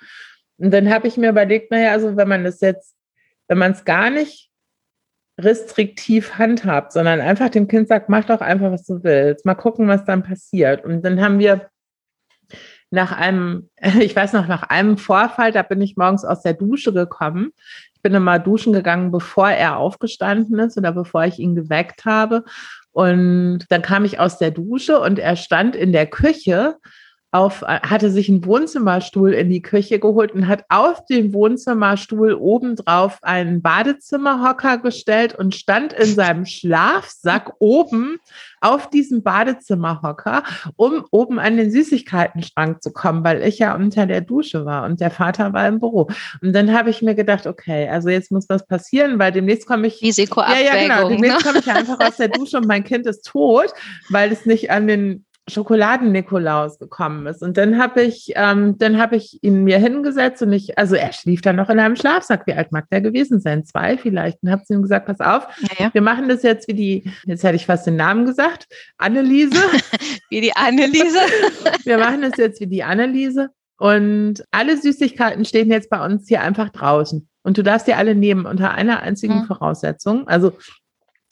Und 0.56 0.72
dann 0.72 0.88
habe 0.88 1.06
ich 1.06 1.18
mir 1.18 1.28
überlegt, 1.28 1.70
naja, 1.70 1.92
also 1.92 2.16
wenn 2.16 2.28
man 2.28 2.44
das 2.44 2.62
jetzt, 2.62 2.96
wenn 3.46 3.58
man 3.58 3.72
es 3.72 3.84
gar 3.84 4.08
nicht 4.08 4.50
restriktiv 5.38 6.38
handhabt, 6.38 6.92
sondern 6.92 7.20
einfach 7.20 7.50
dem 7.50 7.68
Kind 7.68 7.88
sagt, 7.88 8.08
mach 8.08 8.24
doch 8.24 8.40
einfach, 8.40 8.72
was 8.72 8.86
du 8.86 9.04
willst, 9.04 9.44
mal 9.44 9.54
gucken, 9.54 9.86
was 9.86 10.06
dann 10.06 10.22
passiert. 10.22 10.82
Und 10.82 11.04
dann 11.04 11.20
haben 11.20 11.38
wir 11.38 11.68
nach 12.90 13.12
einem, 13.12 13.68
ich 14.00 14.14
weiß 14.14 14.32
noch, 14.32 14.46
nach 14.46 14.64
einem 14.64 14.98
Vorfall, 14.98 15.52
da 15.52 15.62
bin 15.62 15.80
ich 15.80 15.96
morgens 15.96 16.24
aus 16.24 16.42
der 16.42 16.54
Dusche 16.54 16.92
gekommen. 16.92 17.52
Ich 17.94 18.02
bin 18.02 18.14
immer 18.14 18.38
duschen 18.38 18.72
gegangen, 18.72 19.10
bevor 19.10 19.50
er 19.50 19.76
aufgestanden 19.76 20.58
ist 20.60 20.78
oder 20.78 20.92
bevor 20.92 21.24
ich 21.24 21.38
ihn 21.38 21.56
geweckt 21.56 22.04
habe. 22.04 22.44
Und 22.92 23.60
dann 23.68 23.82
kam 23.82 24.04
ich 24.04 24.20
aus 24.20 24.38
der 24.38 24.50
Dusche 24.50 25.00
und 25.00 25.18
er 25.18 25.36
stand 25.36 25.76
in 25.76 25.92
der 25.92 26.06
Küche 26.06 26.76
auf, 27.30 27.62
hatte 27.62 28.10
sich 28.10 28.30
einen 28.30 28.44
Wohnzimmerstuhl 28.44 29.34
in 29.34 29.50
die 29.50 29.60
Küche 29.60 29.98
geholt 29.98 30.32
und 30.32 30.48
hat 30.48 30.64
auf 30.70 31.04
dem 31.04 31.34
Wohnzimmerstuhl 31.34 32.32
obendrauf 32.32 33.18
einen 33.22 33.60
Badezimmerhocker 33.60 34.78
gestellt 34.78 35.34
und 35.34 35.54
stand 35.54 35.92
in 35.92 36.14
seinem 36.14 36.46
Schlafsack 36.46 37.52
oben 37.58 38.18
auf 38.62 38.88
diesem 38.88 39.22
Badezimmerhocker, 39.22 40.42
um 40.76 41.04
oben 41.10 41.38
an 41.38 41.58
den 41.58 41.70
Süßigkeitenschrank 41.70 42.82
zu 42.82 42.92
kommen, 42.92 43.22
weil 43.24 43.42
ich 43.42 43.58
ja 43.58 43.74
unter 43.74 44.06
der 44.06 44.22
Dusche 44.22 44.64
war 44.64 44.84
und 44.84 45.00
der 45.00 45.10
Vater 45.10 45.52
war 45.52 45.68
im 45.68 45.80
Büro. 45.80 46.08
Und 46.40 46.54
dann 46.54 46.72
habe 46.72 46.88
ich 46.88 47.02
mir 47.02 47.14
gedacht, 47.14 47.46
okay, 47.46 47.88
also 47.88 48.08
jetzt 48.08 48.32
muss 48.32 48.48
was 48.48 48.66
passieren, 48.66 49.18
weil 49.18 49.32
demnächst 49.32 49.66
komme 49.66 49.86
ich. 49.86 50.00
Risikoabwägung. 50.00 50.66
Ja, 50.66 50.76
ja, 50.76 50.96
genau. 50.96 51.08
Demnächst 51.10 51.38
ne? 51.38 51.44
komme 51.44 51.58
ich 51.60 51.70
einfach 51.70 52.00
aus 52.00 52.16
der 52.16 52.28
Dusche 52.28 52.56
und 52.56 52.66
mein 52.66 52.84
Kind 52.84 53.06
ist 53.06 53.26
tot, 53.26 53.70
weil 54.08 54.32
es 54.32 54.46
nicht 54.46 54.70
an 54.70 54.86
den 54.86 55.26
Schokoladen-Nikolaus 55.48 56.78
gekommen 56.78 57.26
ist. 57.26 57.42
Und 57.42 57.56
dann 57.56 57.78
habe 57.78 58.02
ich, 58.02 58.32
ähm, 58.34 58.76
dann 58.78 58.98
habe 58.98 59.16
ich 59.16 59.42
ihn 59.42 59.64
mir 59.64 59.78
hingesetzt 59.78 60.42
und 60.42 60.52
ich, 60.52 60.78
also 60.78 60.94
er 60.94 61.12
schlief 61.12 61.40
dann 61.40 61.56
noch 61.56 61.70
in 61.70 61.78
einem 61.78 61.96
Schlafsack. 61.96 62.46
Wie 62.46 62.54
alt 62.54 62.72
mag 62.72 62.88
der 62.90 63.00
gewesen 63.00 63.40
sein? 63.40 63.64
Zwei 63.64 63.98
vielleicht. 63.98 64.42
Und 64.42 64.50
habe 64.50 64.64
zu 64.64 64.74
ihm 64.74 64.82
gesagt, 64.82 65.06
pass 65.06 65.20
auf, 65.20 65.46
ja. 65.78 65.90
wir 65.92 66.02
machen 66.02 66.28
das 66.28 66.42
jetzt 66.42 66.68
wie 66.68 66.74
die, 66.74 67.10
jetzt 67.24 67.42
hätte 67.42 67.56
ich 67.56 67.66
fast 67.66 67.86
den 67.86 67.96
Namen 67.96 68.26
gesagt, 68.26 68.66
Anneliese. 68.98 69.58
wie 70.30 70.40
die 70.40 70.54
Anneliese. 70.54 71.18
wir 71.84 71.98
machen 71.98 72.22
das 72.22 72.36
jetzt 72.36 72.60
wie 72.60 72.66
die 72.66 72.84
Anneliese. 72.84 73.50
Und 73.78 74.44
alle 74.50 74.76
Süßigkeiten 74.76 75.44
stehen 75.44 75.70
jetzt 75.70 75.88
bei 75.88 76.04
uns 76.04 76.26
hier 76.28 76.42
einfach 76.42 76.70
draußen. 76.70 77.28
Und 77.42 77.56
du 77.56 77.62
darfst 77.62 77.86
die 77.86 77.94
alle 77.94 78.14
nehmen 78.14 78.44
unter 78.44 78.72
einer 78.72 79.00
einzigen 79.00 79.40
mhm. 79.40 79.44
Voraussetzung. 79.44 80.26
Also 80.26 80.52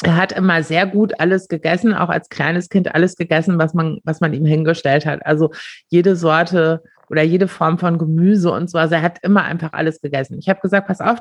er 0.03 0.16
hat 0.16 0.32
immer 0.32 0.62
sehr 0.62 0.86
gut 0.86 1.18
alles 1.18 1.49
gegessen, 1.49 1.94
auch 1.94 2.11
als 2.11 2.28
kleines 2.28 2.68
Kind 2.68 2.94
alles 2.94 3.16
gegessen, 3.16 3.59
was 3.59 3.72
man, 3.72 4.01
was 4.05 4.20
man 4.20 4.34
ihm 4.34 4.44
hingestellt 4.44 5.07
hat. 5.07 5.24
Also 5.24 5.53
jede 5.88 6.16
Sorte 6.16 6.82
oder 7.09 7.22
jede 7.22 7.49
Form 7.49 7.78
von 7.78 7.99
Gemüse 7.99 8.51
und 8.51 8.68
so. 8.68 8.78
Also 8.78 8.97
er 8.97 9.03
hat 9.03 9.18
immer 9.22 9.44
einfach 9.44 9.72
alles 9.72 10.01
gegessen. 10.01 10.38
Ich 10.38 10.49
habe 10.49 10.61
gesagt, 10.61 10.88
pass 10.88 11.01
auf, 11.01 11.18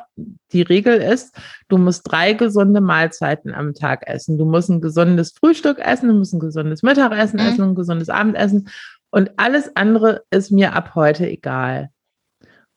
die 0.52 0.64
Regel 0.64 0.96
ist, 0.96 1.38
du 1.68 1.78
musst 1.78 2.02
drei 2.12 2.34
gesunde 2.34 2.82
Mahlzeiten 2.82 3.54
am 3.54 3.74
Tag 3.74 4.08
essen. 4.08 4.38
Du 4.38 4.46
musst 4.46 4.70
ein 4.70 4.82
gesundes 4.82 5.32
Frühstück 5.32 5.80
essen, 5.80 6.10
du 6.10 6.16
musst 6.16 6.34
ein 6.34 6.40
gesundes 6.40 6.84
Mittagessen 6.84 7.40
mhm. 7.40 7.48
essen, 7.48 7.64
ein 7.64 7.76
gesundes 7.76 8.10
Abendessen. 8.10 8.68
Und 9.12 9.32
alles 9.38 9.74
andere 9.76 10.24
ist 10.32 10.52
mir 10.52 10.74
ab 10.74 10.96
heute 10.96 11.30
egal. 11.30 11.90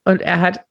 Und 0.05 0.21
er 0.21 0.39
hat 0.39 0.63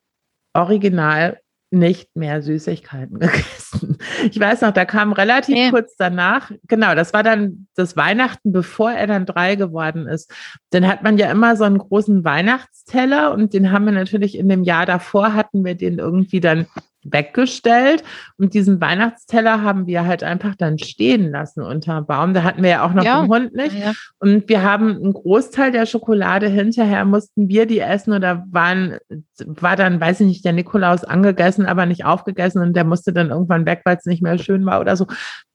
original 0.54 1.38
nicht 1.70 2.16
mehr 2.16 2.42
Süßigkeiten 2.42 3.18
gegessen. 3.20 3.98
Ich 4.30 4.38
weiß 4.38 4.62
noch, 4.62 4.72
da 4.72 4.84
kam 4.84 5.12
relativ 5.12 5.56
ja. 5.56 5.70
kurz 5.70 5.96
danach, 5.96 6.50
genau, 6.66 6.94
das 6.94 7.12
war 7.12 7.22
dann 7.22 7.66
das 7.74 7.96
Weihnachten, 7.96 8.52
bevor 8.52 8.92
er 8.92 9.06
dann 9.06 9.26
drei 9.26 9.54
geworden 9.54 10.06
ist. 10.06 10.32
Dann 10.70 10.86
hat 10.86 11.02
man 11.02 11.18
ja 11.18 11.30
immer 11.30 11.56
so 11.56 11.64
einen 11.64 11.78
großen 11.78 12.24
Weihnachtsteller 12.24 13.32
und 13.32 13.52
den 13.52 13.70
haben 13.70 13.84
wir 13.84 13.92
natürlich 13.92 14.38
in 14.38 14.48
dem 14.48 14.62
Jahr 14.62 14.86
davor, 14.86 15.34
hatten 15.34 15.64
wir 15.64 15.74
den 15.74 15.98
irgendwie 15.98 16.40
dann 16.40 16.66
weggestellt 17.04 18.02
und 18.38 18.54
diesen 18.54 18.80
Weihnachtsteller 18.80 19.62
haben 19.62 19.86
wir 19.86 20.06
halt 20.06 20.22
einfach 20.22 20.54
dann 20.56 20.78
stehen 20.78 21.30
lassen 21.30 21.62
unter 21.62 22.02
Baum. 22.02 22.34
Da 22.34 22.42
hatten 22.42 22.62
wir 22.62 22.70
ja 22.70 22.84
auch 22.84 22.92
noch 22.92 23.04
ja. 23.04 23.20
den 23.20 23.30
Hund 23.30 23.54
nicht. 23.54 23.78
Ja. 23.78 23.92
Und 24.18 24.48
wir 24.48 24.62
haben 24.62 24.96
einen 24.96 25.12
Großteil 25.12 25.72
der 25.72 25.86
Schokolade 25.86 26.48
hinterher 26.48 27.04
mussten 27.04 27.48
wir 27.48 27.66
die 27.66 27.80
essen 27.80 28.12
oder 28.12 28.44
waren, 28.50 28.98
war 29.38 29.76
dann, 29.76 30.00
weiß 30.00 30.20
ich 30.20 30.26
nicht, 30.26 30.44
der 30.44 30.52
Nikolaus 30.52 31.04
angegessen, 31.04 31.66
aber 31.66 31.86
nicht 31.86 32.04
aufgegessen 32.04 32.62
und 32.62 32.74
der 32.74 32.84
musste 32.84 33.12
dann 33.12 33.30
irgendwann 33.30 33.66
weg, 33.66 33.82
weil 33.84 33.96
es 33.96 34.06
nicht 34.06 34.22
mehr 34.22 34.38
schön 34.38 34.66
war 34.66 34.80
oder 34.80 34.96
so. 34.96 35.06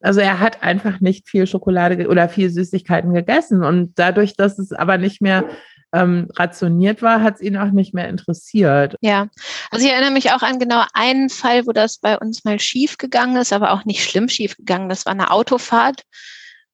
Also 0.02 0.20
er 0.20 0.40
hat 0.40 0.64
einfach 0.64 1.00
nicht 1.00 1.30
viel 1.30 1.48
Schokolade 1.48 2.08
oder 2.08 2.30
viel 2.30 2.50
Süßigkeiten 2.50 3.14
gegessen 3.14 3.64
und 3.64 3.94
dadurch, 3.96 4.36
dass 4.36 4.60
es 4.60 4.72
aber 4.72 4.98
nicht 4.98 5.22
mehr 5.22 5.46
ähm, 5.94 6.28
rationiert 6.36 7.02
war, 7.02 7.22
hat 7.22 7.36
es 7.36 7.42
ihn 7.42 7.56
auch 7.56 7.72
nicht 7.72 7.94
mehr 7.94 8.10
interessiert. 8.10 8.96
Ja, 9.02 9.28
also 9.70 9.86
ich 9.86 9.92
erinnere 9.92 10.12
mich 10.12 10.32
auch 10.32 10.42
an 10.42 10.60
genau 10.60 10.84
einen 10.94 11.30
Fall, 11.30 11.68
wo 11.68 11.72
das 11.72 12.00
bei 12.00 12.18
uns 12.18 12.44
mal 12.44 12.60
schief 12.60 12.98
gegangen 12.98 13.38
ist, 13.38 13.54
aber 13.54 13.72
auch 13.72 13.86
nicht 13.86 14.04
schlimm 14.04 14.28
schief 14.28 14.58
gegangen. 14.58 14.90
Das 14.90 15.06
war 15.06 15.14
eine 15.14 15.32
Autofahrt 15.32 16.04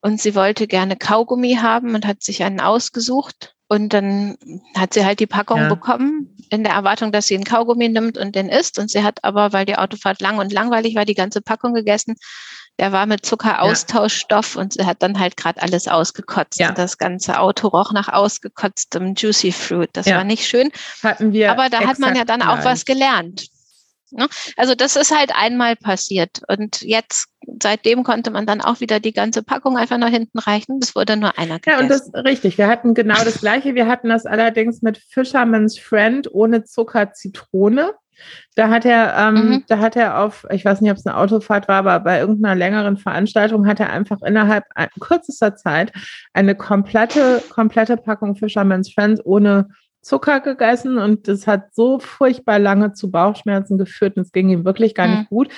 und 0.02 0.22
sie 0.22 0.36
wollte 0.36 0.68
gerne 0.68 0.96
Kaugummi 0.96 1.56
haben 1.56 1.96
und 1.96 2.08
hat 2.08 2.24
sich 2.24 2.44
einen 2.44 2.62
ausgesucht. 2.62 3.56
Und 3.72 3.94
dann 3.94 4.36
hat 4.76 4.96
sie 4.96 5.06
halt 5.06 5.20
die 5.20 5.28
Packung 5.28 5.60
ja. 5.60 5.70
bekommen, 5.70 6.36
in 6.50 6.64
der 6.64 6.74
Erwartung, 6.74 7.12
dass 7.12 7.28
sie 7.28 7.36
einen 7.36 7.44
Kaugummi 7.44 7.88
nimmt 7.88 8.18
und 8.18 8.36
den 8.36 8.50
isst. 8.50 8.80
Und 8.80 8.90
sie 8.90 9.04
hat 9.04 9.24
aber, 9.24 9.54
weil 9.54 9.66
die 9.66 9.76
Autofahrt 9.76 10.22
lang 10.22 10.40
und 10.40 10.52
langweilig 10.52 10.96
war, 10.96 11.06
die 11.06 11.14
ganze 11.14 11.42
Packung 11.42 11.76
gegessen 11.76 12.16
der 12.80 12.92
war 12.94 13.06
mit 13.06 13.26
Zuckeraustauschstoff 13.26 14.56
ja. 14.56 14.62
und 14.62 14.76
hat 14.86 15.04
dann 15.04 15.20
halt 15.20 15.38
gerade 15.38 15.62
alles 15.62 15.88
ausgekotzt. 15.88 16.60
Ja. 16.60 16.70
Und 16.70 16.78
das 16.78 16.98
ganze 16.98 17.40
Auto 17.40 17.68
roch 17.68 17.92
nach 17.92 18.08
ausgekotztem 18.08 19.16
Juicy 19.16 19.52
Fruit. 19.52 19.90
Das 19.94 20.06
ja. 20.06 20.16
war 20.16 20.24
nicht 20.24 20.48
schön. 20.48 20.72
Hatten 21.04 21.34
wir. 21.34 21.52
Aber 21.52 21.70
da 21.70 21.82
hat 21.82 22.00
man 22.00 22.16
ja 22.16 22.24
dann 22.24 22.42
auch 22.42 22.64
was 22.64 22.86
gelernt. 22.86 23.48
Ne? 24.12 24.28
Also 24.58 24.76
das 24.76 24.96
ist 24.96 25.16
halt 25.16 25.32
einmal 25.36 25.76
passiert. 25.76 26.42
Und 26.48 26.82
jetzt, 26.82 27.28
seitdem 27.62 28.04
konnte 28.04 28.32
man 28.32 28.46
dann 28.46 28.62
auch 28.62 28.80
wieder 28.80 29.00
die 29.00 29.14
ganze 29.14 29.44
Packung 29.44 29.78
einfach 29.78 29.98
nach 29.98 30.10
hinten 30.10 30.40
reichen. 30.40 30.80
Das 30.80 30.96
wurde 30.96 31.18
nur 31.18 31.38
einer 31.38 31.60
gegessen. 31.60 31.78
Ja, 31.78 31.84
und 31.84 31.90
das 31.90 32.12
richtig. 32.26 32.58
Wir 32.58 32.68
hatten 32.68 32.94
genau 32.94 33.24
das 33.24 33.40
Gleiche. 33.42 33.76
Wir 33.76 33.88
hatten 33.88 34.10
das 34.10 34.26
allerdings 34.26 34.82
mit 34.82 34.98
Fisherman's 34.98 35.78
Friend 35.78 36.28
ohne 36.34 36.64
Zucker 36.64 37.12
Zitrone. 37.14 37.94
Da 38.56 38.70
hat 38.70 38.86
er, 38.86 39.16
ähm, 39.18 39.34
mhm. 39.34 39.64
da 39.68 39.80
hat 39.80 39.96
er 39.96 40.20
auf, 40.20 40.46
ich 40.52 40.66
weiß 40.66 40.82
nicht, 40.82 40.92
ob 40.92 40.98
es 40.98 41.06
eine 41.06 41.18
Autofahrt 41.18 41.68
war, 41.68 41.78
aber 41.78 42.00
bei 42.00 42.20
irgendeiner 42.20 42.56
längeren 42.56 42.98
Veranstaltung 42.98 43.68
hat 43.68 43.80
er 43.80 43.92
einfach 43.92 44.22
innerhalb 44.22 44.66
kürzester 45.00 45.56
Zeit 45.56 45.92
eine 46.34 46.56
komplette, 46.56 47.44
komplette 47.50 47.98
Packung 47.98 48.36
Fisherman's 48.36 48.92
Friends 48.94 49.22
ohne 49.26 49.70
Zucker 50.02 50.40
gegessen 50.40 50.98
und 50.98 51.28
das 51.28 51.46
hat 51.46 51.74
so 51.74 52.00
furchtbar 52.00 52.58
lange 52.58 52.94
zu 52.94 53.12
Bauchschmerzen 53.12 53.78
geführt 53.78 54.16
und 54.16 54.24
es 54.24 54.32
ging 54.32 54.50
ihm 54.50 54.64
wirklich 54.64 54.96
gar 54.96 55.08
mhm. 55.08 55.14
nicht 55.18 55.30
gut 55.30 55.50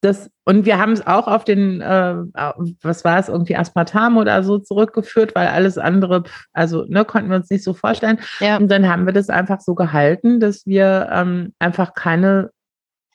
das, 0.00 0.30
und 0.44 0.64
wir 0.64 0.78
haben 0.78 0.92
es 0.92 1.06
auch 1.06 1.28
auf 1.28 1.44
den, 1.44 1.80
äh, 1.80 2.14
was 2.82 3.04
war 3.04 3.18
es, 3.18 3.28
irgendwie 3.28 3.56
Aspartam 3.56 4.16
oder 4.16 4.42
so 4.42 4.58
zurückgeführt, 4.58 5.34
weil 5.34 5.48
alles 5.48 5.78
andere, 5.78 6.24
also 6.52 6.84
ne, 6.88 7.04
konnten 7.04 7.28
wir 7.28 7.36
uns 7.36 7.50
nicht 7.50 7.64
so 7.64 7.74
vorstellen. 7.74 8.18
Ja. 8.40 8.56
Und 8.56 8.68
dann 8.68 8.88
haben 8.88 9.06
wir 9.06 9.12
das 9.12 9.28
einfach 9.28 9.60
so 9.60 9.74
gehalten, 9.74 10.40
dass 10.40 10.66
wir 10.66 11.08
ähm, 11.12 11.52
einfach 11.58 11.94
keine 11.94 12.50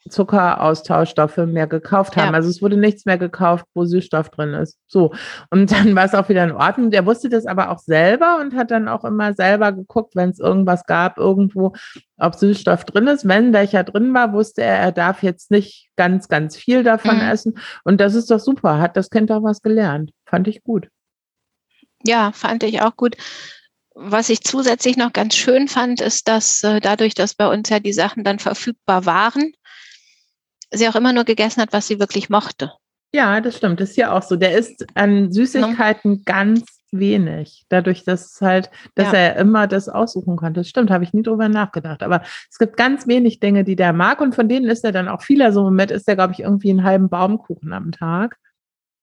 Zuckeraustauschstoffe 0.09 1.37
mehr 1.37 1.67
gekauft 1.67 2.15
haben. 2.15 2.29
Ja. 2.29 2.33
Also 2.33 2.49
es 2.49 2.61
wurde 2.61 2.77
nichts 2.77 3.05
mehr 3.05 3.17
gekauft, 3.17 3.65
wo 3.73 3.85
Süßstoff 3.85 4.29
drin 4.29 4.53
ist. 4.53 4.77
So. 4.87 5.13
Und 5.49 5.71
dann 5.71 5.95
war 5.95 6.05
es 6.05 6.13
auch 6.13 6.29
wieder 6.29 6.43
in 6.43 6.51
Ordnung. 6.51 6.91
Der 6.91 7.05
wusste 7.05 7.29
das 7.29 7.45
aber 7.45 7.71
auch 7.71 7.79
selber 7.79 8.37
und 8.39 8.55
hat 8.55 8.71
dann 8.71 8.87
auch 8.87 9.03
immer 9.03 9.33
selber 9.33 9.71
geguckt, 9.71 10.15
wenn 10.15 10.29
es 10.29 10.39
irgendwas 10.39 10.85
gab, 10.85 11.17
irgendwo, 11.17 11.73
ob 12.17 12.35
Süßstoff 12.35 12.85
drin 12.85 13.07
ist. 13.07 13.27
Wenn 13.27 13.53
welcher 13.53 13.83
drin 13.83 14.13
war, 14.13 14.33
wusste 14.33 14.61
er, 14.63 14.77
er 14.77 14.91
darf 14.91 15.23
jetzt 15.23 15.49
nicht 15.49 15.89
ganz, 15.95 16.27
ganz 16.27 16.55
viel 16.55 16.83
davon 16.83 17.17
mhm. 17.17 17.29
essen. 17.29 17.57
Und 17.83 17.99
das 17.99 18.13
ist 18.13 18.29
doch 18.29 18.39
super. 18.39 18.79
Hat 18.79 18.97
das 18.97 19.09
Kind 19.09 19.31
auch 19.31 19.43
was 19.43 19.61
gelernt. 19.61 20.11
Fand 20.25 20.47
ich 20.47 20.63
gut. 20.63 20.89
Ja, 22.05 22.31
fand 22.31 22.63
ich 22.63 22.81
auch 22.81 22.95
gut. 22.95 23.15
Was 23.95 24.29
ich 24.29 24.41
zusätzlich 24.41 24.97
noch 24.97 25.13
ganz 25.13 25.35
schön 25.35 25.67
fand, 25.67 26.01
ist, 26.01 26.27
dass 26.27 26.63
äh, 26.63 26.81
dadurch, 26.81 27.15
dass 27.15 27.33
bei 27.33 27.47
uns 27.47 27.69
ja 27.69 27.79
die 27.79 27.93
Sachen 27.93 28.25
dann 28.25 28.39
verfügbar 28.39 29.05
waren, 29.05 29.53
sie 30.71 30.87
auch 30.87 30.95
immer 30.95 31.13
nur 31.13 31.23
gegessen 31.23 31.61
hat, 31.61 31.73
was 31.73 31.87
sie 31.87 31.99
wirklich 31.99 32.29
mochte. 32.29 32.71
Ja, 33.13 33.39
das 33.39 33.57
stimmt. 33.57 33.79
Das 33.79 33.91
ist 33.91 33.97
ja 33.97 34.11
auch 34.11 34.23
so. 34.23 34.35
Der 34.35 34.57
isst 34.57 34.85
an 34.95 35.31
Süßigkeiten 35.31 36.11
no. 36.11 36.21
ganz 36.25 36.65
wenig. 36.91 37.65
Dadurch, 37.69 38.03
dass 38.03 38.39
halt, 38.41 38.69
dass 38.95 39.11
ja. 39.13 39.19
er 39.19 39.35
immer 39.37 39.67
das 39.67 39.87
aussuchen 39.87 40.35
konnte. 40.35 40.61
Das 40.61 40.67
stimmt, 40.67 40.91
habe 40.91 41.03
ich 41.03 41.13
nie 41.13 41.23
drüber 41.23 41.47
nachgedacht. 41.47 42.03
Aber 42.03 42.21
es 42.49 42.57
gibt 42.57 42.77
ganz 42.77 43.07
wenig 43.07 43.39
Dinge, 43.39 43.63
die 43.63 43.75
der 43.75 43.93
mag 43.93 44.19
und 44.21 44.35
von 44.35 44.49
denen 44.49 44.67
isst 44.69 44.83
er 44.83 44.91
dann 44.91 45.07
auch 45.07 45.21
viel. 45.21 45.41
Also 45.41 45.61
im 45.61 45.65
Moment 45.67 45.91
isst 45.91 46.07
er, 46.07 46.15
glaube 46.15 46.33
ich, 46.33 46.39
irgendwie 46.41 46.69
einen 46.69 46.83
halben 46.83 47.09
Baumkuchen 47.09 47.71
am 47.73 47.91
Tag. 47.91 48.37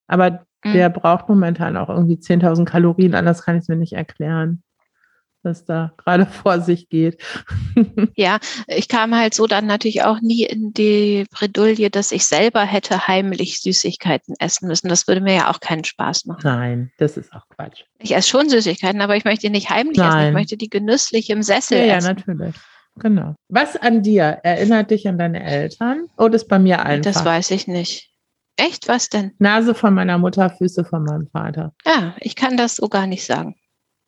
Aber 0.08 0.44
mhm. 0.62 0.72
der 0.74 0.90
braucht 0.90 1.28
momentan 1.28 1.76
auch 1.76 1.88
irgendwie 1.88 2.16
10.000 2.16 2.64
Kalorien, 2.64 3.14
anders 3.14 3.42
kann 3.42 3.56
ich 3.56 3.62
es 3.62 3.68
mir 3.68 3.76
nicht 3.76 3.94
erklären 3.94 4.62
was 5.44 5.64
da 5.64 5.92
gerade 5.96 6.26
vor 6.42 6.60
sich 6.60 6.88
geht. 6.88 7.22
ja, 8.16 8.38
ich 8.66 8.88
kam 8.88 9.14
halt 9.14 9.34
so 9.34 9.46
dann 9.46 9.66
natürlich 9.66 10.02
auch 10.02 10.20
nie 10.20 10.44
in 10.44 10.72
die 10.72 11.26
Bredouille, 11.30 11.90
dass 11.90 12.12
ich 12.12 12.26
selber 12.26 12.62
hätte 12.62 13.06
heimlich 13.08 13.60
Süßigkeiten 13.60 14.34
essen 14.38 14.68
müssen. 14.68 14.88
Das 14.88 15.06
würde 15.06 15.20
mir 15.20 15.34
ja 15.34 15.50
auch 15.50 15.60
keinen 15.60 15.84
Spaß 15.84 16.26
machen. 16.26 16.42
Nein, 16.44 16.92
das 16.98 17.16
ist 17.16 17.32
auch 17.32 17.48
Quatsch. 17.48 17.84
Ich 17.98 18.14
esse 18.14 18.28
schon 18.28 18.48
Süßigkeiten, 18.48 19.00
aber 19.00 19.16
ich 19.16 19.24
möchte 19.24 19.46
die 19.46 19.50
nicht 19.50 19.70
heimlich 19.70 19.98
Nein. 19.98 20.08
essen. 20.08 20.28
Ich 20.28 20.34
möchte 20.34 20.56
die 20.56 20.70
genüsslich 20.70 21.30
im 21.30 21.42
Sessel 21.42 21.78
ja, 21.78 21.96
essen. 21.96 22.08
Ja, 22.08 22.14
natürlich. 22.14 22.54
Genau. 22.96 23.34
Was 23.48 23.76
an 23.76 24.02
dir 24.02 24.24
erinnert 24.42 24.90
dich 24.90 25.08
an 25.08 25.18
deine 25.18 25.42
Eltern? 25.42 26.08
Oh, 26.18 26.28
das 26.28 26.42
ist 26.42 26.48
bei 26.48 26.58
mir 26.58 26.84
einfach. 26.84 27.12
Das 27.12 27.24
weiß 27.24 27.50
ich 27.52 27.66
nicht. 27.66 28.10
Echt? 28.56 28.88
Was 28.88 29.08
denn? 29.08 29.32
Nase 29.38 29.74
von 29.74 29.94
meiner 29.94 30.18
Mutter, 30.18 30.50
Füße 30.50 30.84
von 30.84 31.04
meinem 31.04 31.26
Vater. 31.28 31.72
Ja, 31.86 32.14
ich 32.20 32.36
kann 32.36 32.56
das 32.56 32.76
so 32.76 32.88
gar 32.88 33.06
nicht 33.06 33.24
sagen. 33.24 33.56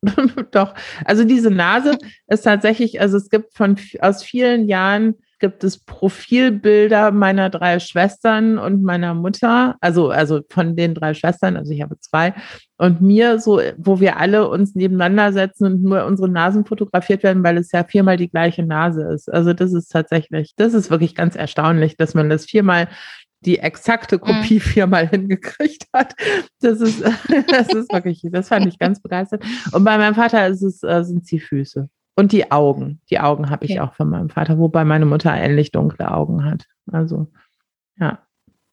Doch, 0.50 0.74
also 1.04 1.24
diese 1.24 1.50
Nase 1.50 1.98
ist 2.28 2.42
tatsächlich, 2.42 3.00
also 3.00 3.16
es 3.16 3.30
gibt 3.30 3.54
von 3.54 3.76
aus 4.00 4.22
vielen 4.22 4.68
Jahren 4.68 5.14
gibt 5.44 5.62
es 5.62 5.78
Profilbilder 5.78 7.10
meiner 7.10 7.50
drei 7.50 7.78
Schwestern 7.78 8.56
und 8.56 8.82
meiner 8.82 9.12
Mutter, 9.12 9.76
also, 9.80 10.08
also 10.08 10.40
von 10.48 10.74
den 10.74 10.94
drei 10.94 11.12
Schwestern, 11.12 11.58
also 11.58 11.70
ich 11.70 11.82
habe 11.82 11.98
zwei, 12.00 12.32
und 12.78 13.02
mir 13.02 13.38
so, 13.38 13.60
wo 13.76 14.00
wir 14.00 14.16
alle 14.16 14.48
uns 14.48 14.74
nebeneinander 14.74 15.34
setzen 15.34 15.66
und 15.66 15.82
nur 15.82 16.06
unsere 16.06 16.30
Nasen 16.30 16.64
fotografiert 16.64 17.22
werden, 17.22 17.44
weil 17.44 17.58
es 17.58 17.72
ja 17.72 17.84
viermal 17.84 18.16
die 18.16 18.30
gleiche 18.30 18.62
Nase 18.62 19.02
ist. 19.12 19.30
Also 19.30 19.52
das 19.52 19.74
ist 19.74 19.88
tatsächlich, 19.88 20.54
das 20.56 20.72
ist 20.72 20.90
wirklich 20.90 21.14
ganz 21.14 21.36
erstaunlich, 21.36 21.96
dass 21.98 22.14
man 22.14 22.30
das 22.30 22.46
viermal 22.46 22.88
die 23.44 23.58
exakte 23.58 24.18
Kopie 24.18 24.54
mhm. 24.54 24.60
viermal 24.60 25.08
hingekriegt 25.08 25.86
hat. 25.92 26.14
Das 26.60 26.80
ist, 26.80 27.02
das 27.48 27.68
ist 27.68 27.92
wirklich, 27.92 28.22
das 28.30 28.48
fand 28.48 28.66
ich 28.66 28.78
ganz 28.78 29.00
begeistert. 29.00 29.44
Und 29.72 29.84
bei 29.84 29.98
meinem 29.98 30.14
Vater 30.14 30.46
ist 30.48 30.62
es, 30.62 30.82
äh, 30.82 31.04
sind 31.04 31.30
die 31.30 31.40
Füße. 31.40 31.88
Und 32.16 32.32
die 32.32 32.50
Augen. 32.50 33.00
Die 33.10 33.18
Augen 33.18 33.50
habe 33.50 33.64
ich 33.64 33.72
okay. 33.72 33.80
auch 33.80 33.94
von 33.94 34.08
meinem 34.08 34.30
Vater, 34.30 34.58
wobei 34.58 34.84
meine 34.84 35.06
Mutter 35.06 35.34
ähnlich 35.34 35.72
dunkle 35.72 36.10
Augen 36.10 36.44
hat. 36.44 36.66
Also, 36.90 37.28
ja. 37.98 38.20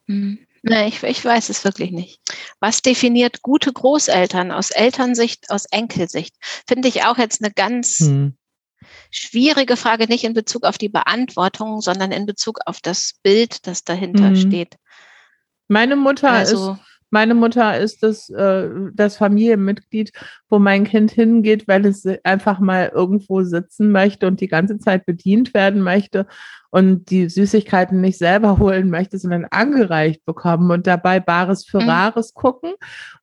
Mhm. 0.05 0.39
Nein, 0.63 0.89
ich, 0.89 1.01
ich 1.01 1.25
weiß 1.25 1.49
es 1.49 1.63
wirklich 1.63 1.91
nicht. 1.91 2.21
Was 2.59 2.83
definiert 2.83 3.41
gute 3.41 3.73
Großeltern 3.73 4.51
aus 4.51 4.69
Elternsicht, 4.69 5.49
aus 5.49 5.65
Enkelsicht? 5.65 6.35
Finde 6.67 6.87
ich 6.87 7.03
auch 7.03 7.17
jetzt 7.17 7.43
eine 7.43 7.51
ganz 7.51 7.97
hm 7.99 8.35
schwierige 9.11 9.77
Frage 9.77 10.07
nicht 10.07 10.23
in 10.23 10.33
Bezug 10.33 10.63
auf 10.63 10.77
die 10.77 10.89
Beantwortung, 10.89 11.81
sondern 11.81 12.11
in 12.11 12.25
Bezug 12.25 12.59
auf 12.65 12.79
das 12.81 13.13
Bild, 13.21 13.67
das 13.67 13.83
dahinter 13.83 14.31
mhm. 14.31 14.35
steht. 14.37 14.75
Meine 15.67 15.95
Mutter 15.95 16.31
also, 16.31 16.73
ist 16.73 16.79
Meine 17.13 17.35
Mutter 17.35 17.77
ist 17.77 18.03
das, 18.03 18.29
äh, 18.29 18.69
das 18.93 19.17
Familienmitglied, 19.17 20.13
wo 20.49 20.59
mein 20.59 20.85
Kind 20.85 21.11
hingeht, 21.11 21.67
weil 21.67 21.85
es 21.85 22.05
einfach 22.23 22.59
mal 22.59 22.89
irgendwo 22.93 23.43
sitzen 23.43 23.91
möchte 23.91 24.27
und 24.27 24.39
die 24.39 24.47
ganze 24.47 24.79
Zeit 24.79 25.05
bedient 25.05 25.53
werden 25.53 25.81
möchte 25.81 26.25
und 26.69 27.09
die 27.09 27.27
Süßigkeiten 27.27 27.99
nicht 27.99 28.17
selber 28.17 28.59
holen 28.59 28.89
möchte, 28.89 29.17
sondern 29.19 29.45
angereicht 29.51 30.23
bekommen 30.23 30.71
und 30.71 30.87
dabei 30.87 31.19
Bares 31.19 31.65
für 31.65 31.81
mhm. 31.81 31.89
Rares 31.89 32.33
gucken 32.33 32.71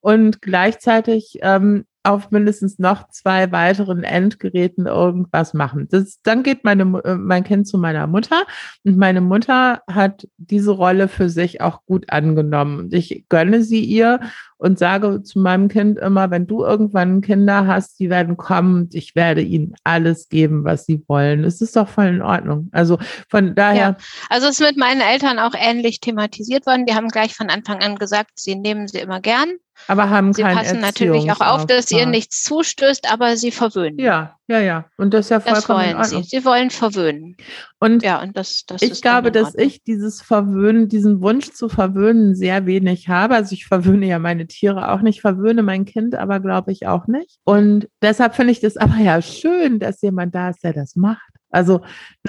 und 0.00 0.42
gleichzeitig 0.42 1.38
ähm, 1.40 1.86
auf 2.02 2.30
mindestens 2.30 2.78
noch 2.78 3.08
zwei 3.10 3.52
weiteren 3.52 4.02
Endgeräten 4.02 4.86
irgendwas 4.86 5.54
machen. 5.54 5.88
Das, 5.90 6.20
dann 6.22 6.42
geht 6.42 6.64
meine, 6.64 6.82
äh, 7.04 7.14
mein 7.16 7.44
Kind 7.44 7.66
zu 7.66 7.78
meiner 7.78 8.06
Mutter 8.06 8.44
und 8.84 8.96
meine 8.96 9.20
Mutter 9.20 9.82
hat 9.90 10.26
diese 10.36 10.70
Rolle 10.70 11.08
für 11.08 11.28
sich 11.28 11.60
auch 11.60 11.84
gut 11.86 12.10
angenommen. 12.10 12.88
Ich 12.92 13.26
gönne 13.28 13.62
sie 13.62 13.84
ihr 13.84 14.20
und 14.58 14.78
sage 14.78 15.22
zu 15.22 15.38
meinem 15.38 15.68
Kind 15.68 15.98
immer, 15.98 16.30
wenn 16.30 16.46
du 16.46 16.64
irgendwann 16.64 17.20
Kinder 17.20 17.66
hast, 17.66 18.00
die 18.00 18.10
werden 18.10 18.36
kommen 18.36 18.82
und 18.82 18.94
ich 18.94 19.14
werde 19.14 19.40
ihnen 19.40 19.74
alles 19.84 20.28
geben, 20.28 20.64
was 20.64 20.84
sie 20.84 21.02
wollen. 21.06 21.44
Es 21.44 21.60
ist 21.60 21.76
doch 21.76 21.88
voll 21.88 22.06
in 22.06 22.22
Ordnung. 22.22 22.68
Also 22.72 22.98
von 23.28 23.54
daher. 23.54 23.78
Ja, 23.78 23.96
also 24.30 24.48
es 24.48 24.58
ist 24.58 24.66
mit 24.66 24.76
meinen 24.76 25.00
Eltern 25.00 25.38
auch 25.38 25.54
ähnlich 25.56 26.00
thematisiert 26.00 26.66
worden. 26.66 26.86
Die 26.86 26.94
haben 26.94 27.08
gleich 27.08 27.34
von 27.34 27.50
Anfang 27.50 27.82
an 27.82 27.96
gesagt, 27.96 28.32
sie 28.34 28.56
nehmen 28.56 28.88
sie 28.88 28.98
immer 28.98 29.20
gern. 29.20 29.58
Aber 29.86 30.10
haben 30.10 30.32
Sie 30.32 30.42
passen 30.42 30.80
natürlich 30.80 31.30
auch 31.30 31.40
auf, 31.40 31.66
dass 31.66 31.90
ihr 31.90 32.06
nichts 32.06 32.42
zustößt, 32.42 33.10
aber 33.10 33.36
sie 33.36 33.50
verwöhnen. 33.50 33.98
Ja, 33.98 34.36
ja, 34.46 34.60
ja. 34.60 34.84
Und 34.96 35.14
das 35.14 35.26
ist 35.26 35.30
ja 35.30 35.40
vollkommen 35.40 35.96
das 35.96 36.12
wollen 36.12 36.22
Sie. 36.24 36.28
Sie 36.28 36.44
wollen 36.44 36.70
verwöhnen. 36.70 37.36
Und 37.78 38.02
ja, 38.02 38.20
und 38.20 38.36
das, 38.36 38.64
das 38.66 38.82
ich 38.82 39.00
glaube, 39.00 39.30
dass 39.30 39.54
ich 39.54 39.82
dieses 39.84 40.20
Verwöhnen, 40.20 40.88
diesen 40.88 41.20
Wunsch 41.22 41.52
zu 41.52 41.68
verwöhnen 41.68 42.34
sehr 42.34 42.66
wenig 42.66 43.08
habe. 43.08 43.34
Also 43.34 43.54
ich 43.54 43.66
verwöhne 43.66 44.06
ja 44.06 44.18
meine 44.18 44.46
Tiere 44.46 44.90
auch 44.90 45.00
nicht, 45.00 45.20
verwöhne 45.20 45.62
mein 45.62 45.84
Kind 45.84 46.14
aber 46.14 46.40
glaube 46.40 46.72
ich 46.72 46.86
auch 46.86 47.06
nicht. 47.06 47.38
Und 47.44 47.88
deshalb 48.02 48.34
finde 48.34 48.52
ich 48.52 48.60
das 48.60 48.76
aber 48.76 48.96
ja 48.96 49.22
schön, 49.22 49.78
dass 49.78 50.02
jemand 50.02 50.34
da 50.34 50.50
ist, 50.50 50.62
der 50.64 50.72
das 50.72 50.96
macht. 50.96 51.22
Also, 51.50 51.78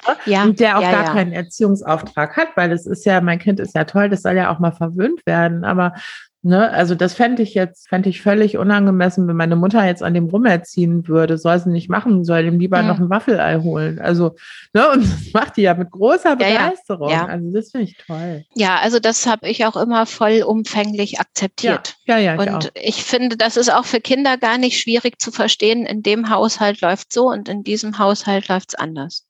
ne? 0.07 0.15
ja, 0.25 0.47
der 0.47 0.77
auch 0.77 0.81
ja, 0.81 0.91
gar 0.91 1.05
ja. 1.05 1.11
keinen 1.11 1.33
Erziehungsauftrag 1.33 2.37
hat, 2.37 2.49
weil 2.55 2.71
es 2.71 2.85
ist 2.85 3.05
ja, 3.05 3.19
mein 3.19 3.39
Kind 3.39 3.59
ist 3.59 3.75
ja 3.75 3.83
toll, 3.83 4.09
das 4.09 4.21
soll 4.21 4.35
ja 4.35 4.53
auch 4.53 4.59
mal 4.59 4.71
verwöhnt 4.71 5.25
werden. 5.25 5.65
Aber 5.65 5.93
Ne, 6.41 6.69
also 6.71 6.95
das 6.95 7.15
fände 7.15 7.43
ich 7.43 7.53
jetzt, 7.53 7.89
fände 7.89 8.07
ich 8.07 8.21
völlig 8.21 8.57
unangemessen, 8.57 9.27
wenn 9.27 9.35
meine 9.35 9.57
Mutter 9.57 9.85
jetzt 9.85 10.01
an 10.01 10.13
dem 10.13 10.27
rumerziehen 10.27 11.05
würde. 11.05 11.37
Soll 11.37 11.59
sie 11.59 11.69
nicht 11.69 11.89
machen, 11.89 12.23
soll 12.23 12.45
ihm 12.45 12.59
lieber 12.59 12.77
ja. 12.77 12.87
noch 12.87 12.97
ein 12.97 13.09
Waffelei 13.09 13.59
holen. 13.59 13.99
Also, 13.99 14.35
ne, 14.73 14.89
und 14.89 15.03
das 15.03 15.33
macht 15.33 15.57
die 15.57 15.63
ja 15.63 15.73
mit 15.73 15.91
großer 15.91 16.37
Begeisterung. 16.37 17.09
Ja, 17.09 17.17
ja. 17.17 17.25
Also 17.25 17.51
das 17.51 17.71
finde 17.71 17.87
ich 17.87 17.97
toll. 17.97 18.45
Ja, 18.55 18.77
also 18.77 18.99
das 18.99 19.27
habe 19.27 19.49
ich 19.49 19.65
auch 19.65 19.75
immer 19.75 20.05
vollumfänglich 20.05 21.19
akzeptiert. 21.19 21.97
Ja, 22.05 22.17
ja, 22.17 22.35
ja. 22.35 22.55
Und 22.55 22.71
ich, 22.73 22.99
ich 22.99 23.03
finde, 23.03 23.35
das 23.35 23.57
ist 23.57 23.73
auch 23.73 23.85
für 23.85 23.99
Kinder 23.99 24.37
gar 24.37 24.57
nicht 24.57 24.79
schwierig 24.79 25.19
zu 25.19 25.31
verstehen. 25.31 25.85
In 25.85 26.03
dem 26.03 26.29
Haushalt 26.29 26.79
läuft 26.79 27.11
so 27.11 27.27
und 27.27 27.49
in 27.49 27.63
diesem 27.63 27.99
Haushalt 27.99 28.47
läuft 28.47 28.69
es 28.69 28.75
anders. 28.75 29.25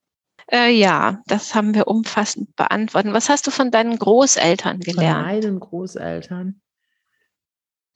Äh, 0.52 0.76
ja, 0.78 1.22
das 1.26 1.56
haben 1.56 1.74
wir 1.74 1.88
umfassend 1.88 2.56
beantwortet. 2.56 3.14
Was 3.14 3.30
hast 3.30 3.48
du 3.48 3.52
von 3.52 3.72
deinen 3.72 3.98
Großeltern 3.98 4.80
gelernt? 4.80 5.18
Von 5.18 5.26
meinen 5.26 5.60
Großeltern. 5.60 6.62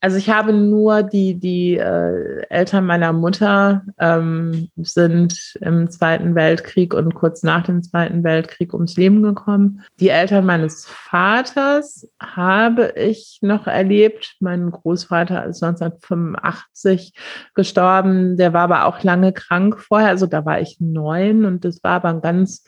Also 0.04 0.18
ich 0.18 0.28
habe 0.28 0.52
nur 0.52 1.02
die, 1.02 1.40
die 1.40 1.78
äh, 1.78 2.42
Eltern 2.50 2.84
meiner 2.84 3.14
Mutter 3.14 3.86
ähm, 3.98 4.68
sind 4.76 5.54
im 5.62 5.88
Zweiten 5.88 6.34
Weltkrieg 6.34 6.92
und 6.92 7.14
kurz 7.14 7.42
nach 7.42 7.64
dem 7.64 7.82
Zweiten 7.82 8.22
Weltkrieg 8.22 8.74
ums 8.74 8.96
Leben 8.96 9.22
gekommen. 9.22 9.80
Die 10.00 10.10
Eltern 10.10 10.44
meines 10.44 10.84
Vaters 10.84 12.06
habe 12.20 12.92
ich 12.96 13.38
noch 13.40 13.66
erlebt. 13.66 14.36
Mein 14.40 14.70
Großvater 14.72 15.46
ist 15.46 15.62
1985 15.62 17.14
gestorben. 17.54 18.36
Der 18.36 18.52
war 18.52 18.64
aber 18.64 18.84
auch 18.84 19.02
lange 19.04 19.32
krank 19.32 19.80
vorher. 19.80 20.10
Also 20.10 20.26
da 20.26 20.44
war 20.44 20.60
ich 20.60 20.76
neun 20.80 21.46
und 21.46 21.64
das 21.64 21.82
war 21.82 21.92
aber 21.92 22.10
ein 22.10 22.20
ganz 22.20 22.66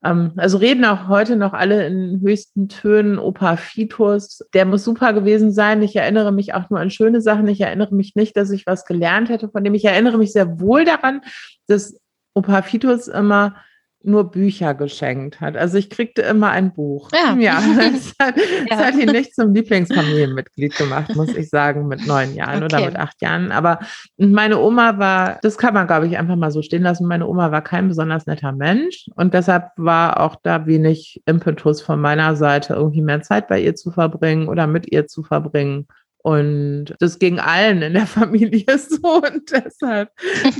also 0.00 0.58
reden 0.58 0.84
auch 0.84 1.08
heute 1.08 1.34
noch 1.36 1.52
alle 1.54 1.86
in 1.86 2.20
höchsten 2.20 2.68
Tönen. 2.68 3.18
Opa 3.18 3.56
Fitus, 3.56 4.44
der 4.54 4.64
muss 4.64 4.84
super 4.84 5.12
gewesen 5.12 5.52
sein. 5.52 5.82
Ich 5.82 5.96
erinnere 5.96 6.32
mich 6.32 6.54
auch 6.54 6.70
nur 6.70 6.78
an 6.78 6.90
schöne 6.90 7.20
Sachen. 7.20 7.48
Ich 7.48 7.60
erinnere 7.60 7.94
mich 7.94 8.14
nicht, 8.14 8.36
dass 8.36 8.50
ich 8.50 8.66
was 8.66 8.84
gelernt 8.84 9.28
hätte 9.28 9.48
von 9.48 9.64
dem. 9.64 9.74
Ich 9.74 9.84
erinnere 9.84 10.18
mich 10.18 10.32
sehr 10.32 10.60
wohl 10.60 10.84
daran, 10.84 11.22
dass 11.66 11.98
Opa 12.34 12.62
Fitus 12.62 13.08
immer 13.08 13.56
nur 14.02 14.30
Bücher 14.30 14.74
geschenkt 14.74 15.40
hat. 15.40 15.56
Also 15.56 15.76
ich 15.76 15.90
kriegte 15.90 16.22
immer 16.22 16.50
ein 16.50 16.72
Buch. 16.72 17.10
Ja, 17.12 17.34
ja 17.38 17.60
das, 17.76 18.14
hat, 18.20 18.34
ja. 18.70 18.76
hat 18.76 18.94
ihn 18.94 19.10
nicht 19.10 19.34
zum 19.34 19.52
Lieblingsfamilienmitglied 19.54 20.76
gemacht, 20.76 21.14
muss 21.16 21.34
ich 21.34 21.48
sagen, 21.48 21.88
mit 21.88 22.06
neun 22.06 22.34
Jahren 22.34 22.62
okay. 22.62 22.76
oder 22.76 22.86
mit 22.86 22.96
acht 22.96 23.20
Jahren. 23.20 23.50
Aber 23.50 23.80
meine 24.16 24.58
Oma 24.58 24.98
war, 24.98 25.38
das 25.42 25.58
kann 25.58 25.74
man, 25.74 25.86
glaube 25.86 26.06
ich, 26.06 26.16
einfach 26.16 26.36
mal 26.36 26.50
so 26.50 26.62
stehen 26.62 26.82
lassen. 26.82 27.06
Meine 27.06 27.26
Oma 27.26 27.50
war 27.50 27.62
kein 27.62 27.88
besonders 27.88 28.26
netter 28.26 28.52
Mensch 28.52 29.06
und 29.16 29.34
deshalb 29.34 29.70
war 29.76 30.20
auch 30.20 30.36
da 30.42 30.66
wenig 30.66 31.20
Impetus 31.26 31.82
von 31.82 32.00
meiner 32.00 32.36
Seite, 32.36 32.74
irgendwie 32.74 33.02
mehr 33.02 33.22
Zeit 33.22 33.48
bei 33.48 33.60
ihr 33.60 33.74
zu 33.74 33.90
verbringen 33.90 34.48
oder 34.48 34.66
mit 34.66 34.90
ihr 34.92 35.06
zu 35.06 35.22
verbringen. 35.22 35.86
Und 36.28 36.94
das 36.98 37.18
ging 37.18 37.38
allen 37.38 37.80
in 37.80 37.94
der 37.94 38.06
Familie 38.18 38.76
so. 38.76 39.22
Und 39.22 39.50
deshalb 39.50 40.10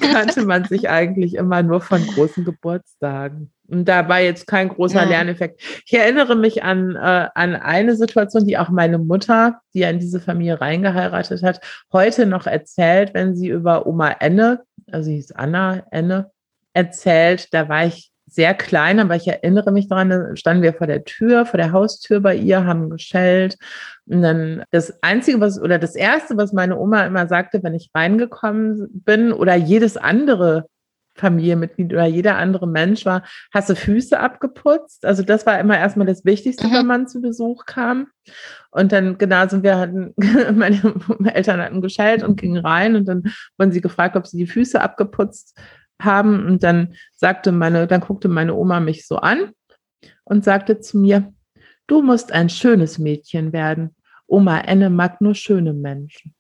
kannte 0.00 0.46
man 0.46 0.64
sich 0.64 0.88
eigentlich 0.88 1.34
immer 1.34 1.62
nur 1.62 1.82
von 1.82 2.00
großen 2.06 2.46
Geburtstagen. 2.46 3.52
Und 3.66 3.86
da 3.86 4.08
war 4.08 4.20
jetzt 4.20 4.46
kein 4.46 4.70
großer 4.70 5.02
ja. 5.02 5.08
Lerneffekt. 5.08 5.60
Ich 5.84 5.92
erinnere 5.92 6.36
mich 6.36 6.62
an, 6.62 6.96
äh, 6.96 7.28
an 7.34 7.54
eine 7.54 7.96
Situation, 7.96 8.46
die 8.46 8.56
auch 8.56 8.70
meine 8.70 8.96
Mutter, 8.96 9.60
die 9.74 9.80
ja 9.80 9.90
in 9.90 9.98
diese 9.98 10.20
Familie 10.20 10.58
reingeheiratet 10.58 11.42
hat, 11.42 11.60
heute 11.92 12.24
noch 12.24 12.46
erzählt, 12.46 13.12
wenn 13.12 13.36
sie 13.36 13.48
über 13.48 13.86
Oma 13.86 14.12
Enne, 14.20 14.62
also 14.90 15.10
sie 15.10 15.16
hieß 15.16 15.32
Anna 15.32 15.82
Enne, 15.90 16.30
erzählt. 16.72 17.52
Da 17.52 17.68
war 17.68 17.84
ich 17.84 18.10
sehr 18.29 18.55
klein, 18.55 19.01
aber 19.01 19.16
ich 19.16 19.26
erinnere 19.26 19.72
mich 19.72 19.89
daran, 19.89 20.11
da 20.11 20.37
standen 20.37 20.62
wir 20.62 20.74
vor 20.74 20.87
der 20.87 21.05
Tür, 21.05 21.47
vor 21.47 21.59
der 21.59 21.72
Haustür 21.72 22.20
bei 22.20 22.37
ihr, 22.37 22.64
haben 22.64 22.91
geschellt. 22.91 23.57
Und 24.07 24.22
dann 24.22 24.62
das 24.70 25.03
Einzige, 25.03 25.41
was, 25.41 25.61
oder 25.61 25.79
das 25.79 25.95
Erste, 25.95 26.37
was 26.37 26.53
meine 26.53 26.79
Oma 26.79 27.05
immer 27.07 27.26
sagte, 27.26 27.62
wenn 27.62 27.74
ich 27.74 27.91
reingekommen 27.95 28.89
bin, 28.93 29.33
oder 29.33 29.55
jedes 29.55 29.97
andere 29.97 30.66
Familienmitglied 31.18 31.93
oder 31.93 32.07
jeder 32.07 32.37
andere 32.37 32.66
Mensch 32.66 33.05
war, 33.05 33.24
hast 33.53 33.68
du 33.68 33.76
Füße 33.76 34.18
abgeputzt. 34.18 35.05
Also 35.05 35.22
das 35.22 35.47
war 35.47 35.59
immer 35.59 35.76
erstmal 35.76 36.07
das 36.07 36.24
Wichtigste, 36.24 36.68
mhm. 36.68 36.72
wenn 36.72 36.87
man 36.87 37.09
zu 37.09 37.20
Besuch 37.20 37.64
kam. 37.66 38.09
Und 38.70 38.93
dann 38.93 39.18
genau 39.18 39.47
sind 39.49 39.64
wir 39.64 39.79
hatten, 39.79 40.14
meine 40.55 40.81
Eltern 41.35 41.61
hatten 41.61 41.83
geschellt 41.83 42.22
und 42.22 42.41
gingen 42.41 42.64
rein 42.64 42.97
und 42.97 43.07
dann 43.07 43.24
wurden 43.59 43.72
sie 43.72 43.81
gefragt, 43.81 44.16
ob 44.16 44.26
sie 44.26 44.39
die 44.39 44.47
Füße 44.47 44.81
abgeputzt 44.81 45.59
haben. 46.01 46.46
Und 46.46 46.62
dann 46.62 46.94
sagte 47.14 47.53
meine, 47.53 47.86
dann 47.86 48.01
guckte 48.01 48.28
meine 48.28 48.55
Oma 48.55 48.80
mich 48.80 49.07
so 49.07 49.16
an 49.16 49.53
und 50.24 50.44
sagte 50.44 50.80
zu 50.80 50.99
mir, 50.99 51.32
du 51.86 52.03
musst 52.03 52.32
ein 52.32 52.49
schönes 52.49 52.99
Mädchen 52.99 53.53
werden. 53.53 53.96
Oma 54.26 54.61
Enne 54.61 54.90
mag 54.90 55.20
nur 55.20 55.34
schöne 55.34 55.72
Menschen. 55.72 56.34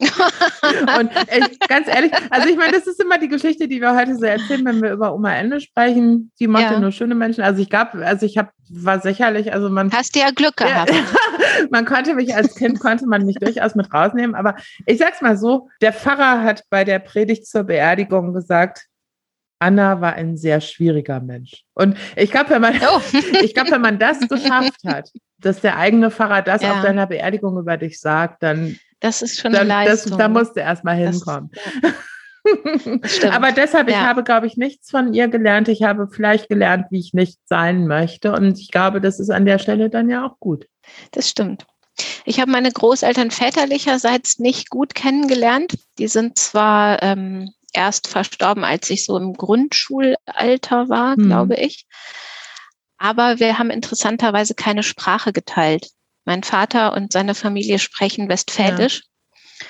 Und 0.00 1.10
ich, 1.36 1.58
ganz 1.60 1.88
ehrlich, 1.88 2.12
also 2.30 2.48
ich 2.48 2.56
meine, 2.56 2.72
das 2.72 2.86
ist 2.86 3.00
immer 3.02 3.18
die 3.18 3.28
Geschichte, 3.28 3.66
die 3.66 3.80
wir 3.80 3.96
heute 3.96 4.14
so 4.14 4.24
erzählen, 4.24 4.64
wenn 4.64 4.80
wir 4.80 4.92
über 4.92 5.12
Oma 5.12 5.34
Ende 5.34 5.60
sprechen. 5.60 6.30
Die 6.38 6.46
mochte 6.46 6.74
ja. 6.74 6.80
nur 6.80 6.92
schöne 6.92 7.16
Menschen. 7.16 7.42
Also 7.42 7.60
ich 7.60 7.68
gab, 7.68 7.94
also 7.94 8.24
ich 8.24 8.38
habe, 8.38 8.50
war 8.70 9.00
sicherlich, 9.00 9.52
also 9.52 9.68
man. 9.68 9.90
Hast 9.92 10.14
du 10.14 10.20
ja 10.20 10.30
Glück 10.30 10.56
gehabt. 10.56 10.92
man 11.70 11.84
konnte 11.84 12.14
mich 12.14 12.34
als 12.34 12.54
Kind, 12.54 12.78
konnte 12.78 13.06
man 13.06 13.26
mich 13.26 13.36
durchaus 13.36 13.74
mit 13.74 13.92
rausnehmen. 13.92 14.36
Aber 14.36 14.54
ich 14.86 14.98
sag's 14.98 15.20
mal 15.20 15.36
so, 15.36 15.68
der 15.80 15.92
Pfarrer 15.92 16.44
hat 16.44 16.62
bei 16.70 16.84
der 16.84 17.00
Predigt 17.00 17.46
zur 17.46 17.64
Beerdigung 17.64 18.32
gesagt, 18.32 18.86
Anna 19.58 20.00
war 20.00 20.12
ein 20.12 20.36
sehr 20.36 20.60
schwieriger 20.60 21.20
Mensch. 21.20 21.64
Und 21.74 21.96
ich 22.14 22.30
glaube, 22.30 22.50
wenn 22.50 22.62
man, 22.62 22.74
oh. 22.76 23.00
ich 23.42 23.54
glaube, 23.54 23.72
wenn 23.72 23.80
man 23.80 23.98
das 23.98 24.20
geschafft 24.20 24.84
hat, 24.86 25.10
dass 25.38 25.60
der 25.60 25.76
eigene 25.76 26.10
Pfarrer 26.10 26.42
das 26.42 26.62
ja. 26.62 26.72
auf 26.72 26.82
deiner 26.82 27.06
Beerdigung 27.06 27.58
über 27.58 27.76
dich 27.76 28.00
sagt, 28.00 28.42
dann 28.42 28.78
das 29.00 29.22
ist 29.22 29.40
schon 29.40 29.52
dann, 29.52 29.70
eine 29.70 29.86
Leistung. 29.86 30.10
Das, 30.12 30.18
da 30.18 30.28
musst 30.28 30.56
du 30.56 30.60
erstmal 30.60 30.96
hinkommen. 30.96 31.50
Das, 33.02 33.18
ja. 33.18 33.32
Aber 33.32 33.52
deshalb, 33.52 33.90
ja. 33.90 33.96
ich 33.96 34.00
habe, 34.00 34.24
glaube 34.24 34.46
ich, 34.46 34.56
nichts 34.56 34.90
von 34.90 35.12
ihr 35.12 35.28
gelernt. 35.28 35.68
Ich 35.68 35.82
habe 35.82 36.08
vielleicht 36.10 36.48
gelernt, 36.48 36.86
wie 36.90 36.98
ich 36.98 37.12
nicht 37.12 37.38
sein 37.44 37.86
möchte. 37.86 38.32
Und 38.32 38.58
ich 38.58 38.70
glaube, 38.70 39.02
das 39.02 39.20
ist 39.20 39.28
an 39.28 39.44
der 39.44 39.58
Stelle 39.58 39.90
dann 39.90 40.08
ja 40.08 40.24
auch 40.24 40.38
gut. 40.38 40.66
Das 41.10 41.28
stimmt. 41.28 41.66
Ich 42.24 42.40
habe 42.40 42.50
meine 42.50 42.70
Großeltern 42.70 43.30
väterlicherseits 43.30 44.38
nicht 44.38 44.70
gut 44.70 44.94
kennengelernt. 44.94 45.74
Die 45.98 46.08
sind 46.08 46.38
zwar 46.38 47.02
ähm, 47.02 47.50
erst 47.72 48.08
verstorben, 48.08 48.64
als 48.64 48.88
ich 48.88 49.04
so 49.04 49.16
im 49.16 49.34
Grundschulalter 49.34 50.88
war, 50.88 51.16
hm. 51.16 51.24
glaube 51.24 51.56
ich. 51.56 51.86
Aber 52.98 53.38
wir 53.38 53.58
haben 53.58 53.70
interessanterweise 53.70 54.54
keine 54.54 54.82
Sprache 54.82 55.32
geteilt. 55.32 55.88
Mein 56.28 56.42
Vater 56.42 56.92
und 56.92 57.10
seine 57.10 57.34
Familie 57.34 57.78
sprechen 57.78 58.28
Westfälisch. 58.28 58.96
Ja. 58.96 59.66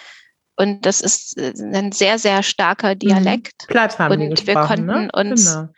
Und 0.57 0.87
das 0.87 1.01
ist 1.01 1.39
äh, 1.39 1.53
ein 1.57 1.93
sehr, 1.93 2.19
sehr 2.19 2.43
starker 2.43 2.97
mhm. 2.97 2.99
Dialekt. 2.99 3.69
Platt 3.69 4.01
haben 4.01 4.21
und 4.31 4.45
wir 4.45 4.55
konnten 4.57 4.87
ne? 4.87 5.09
uns, 5.13 5.55
genau. 5.55 5.69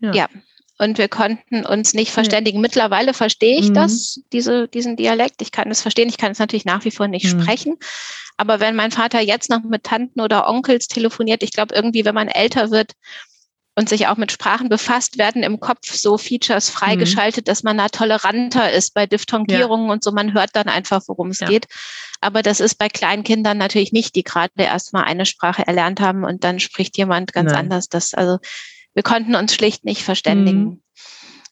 ja. 0.00 0.12
ja. 0.14 0.28
und 0.78 0.98
wir 0.98 1.06
konnten 1.06 1.64
uns 1.64 1.94
nicht 1.94 2.10
verständigen. 2.10 2.58
Ja. 2.58 2.62
Mittlerweile 2.62 3.14
verstehe 3.14 3.56
ich 3.56 3.68
mhm. 3.68 3.74
das, 3.74 4.20
diese, 4.32 4.66
diesen 4.66 4.96
Dialekt. 4.96 5.42
Ich 5.42 5.52
kann 5.52 5.70
es 5.70 5.80
verstehen, 5.80 6.08
ich 6.08 6.18
kann 6.18 6.32
es 6.32 6.40
natürlich 6.40 6.64
nach 6.64 6.84
wie 6.84 6.90
vor 6.90 7.06
nicht 7.06 7.32
mhm. 7.32 7.40
sprechen. 7.40 7.76
Aber 8.36 8.58
wenn 8.58 8.74
mein 8.74 8.90
Vater 8.90 9.20
jetzt 9.20 9.48
noch 9.48 9.62
mit 9.62 9.84
Tanten 9.84 10.20
oder 10.20 10.48
Onkels 10.48 10.88
telefoniert, 10.88 11.44
ich 11.44 11.52
glaube 11.52 11.72
irgendwie, 11.72 12.04
wenn 12.04 12.16
man 12.16 12.26
älter 12.26 12.72
wird, 12.72 12.94
und 13.78 13.90
sich 13.90 14.06
auch 14.06 14.16
mit 14.16 14.32
Sprachen 14.32 14.70
befasst, 14.70 15.18
werden 15.18 15.42
im 15.42 15.60
Kopf 15.60 15.92
so 15.92 16.16
Features 16.16 16.70
freigeschaltet, 16.70 17.46
mhm. 17.46 17.50
dass 17.50 17.62
man 17.62 17.76
da 17.76 17.88
toleranter 17.88 18.72
ist 18.72 18.94
bei 18.94 19.06
Diphthongierungen 19.06 19.86
ja. 19.88 19.92
und 19.92 20.02
so. 20.02 20.12
Man 20.12 20.32
hört 20.32 20.50
dann 20.54 20.68
einfach, 20.68 21.02
worum 21.06 21.28
es 21.28 21.40
ja. 21.40 21.46
geht. 21.46 21.66
Aber 22.22 22.42
das 22.42 22.60
ist 22.60 22.76
bei 22.76 22.88
kleinen 22.88 23.22
Kindern 23.22 23.58
natürlich 23.58 23.92
nicht, 23.92 24.16
die 24.16 24.24
gerade 24.24 24.50
erstmal 24.56 25.04
eine 25.04 25.26
Sprache 25.26 25.66
erlernt 25.66 26.00
haben 26.00 26.24
und 26.24 26.42
dann 26.42 26.58
spricht 26.58 26.96
jemand 26.96 27.34
ganz 27.34 27.52
Nein. 27.52 27.64
anders. 27.64 27.90
Das, 27.90 28.14
also 28.14 28.38
wir 28.94 29.02
konnten 29.02 29.34
uns 29.34 29.54
schlicht 29.54 29.84
nicht 29.84 30.02
verständigen. 30.02 30.64
Mhm. 30.64 30.82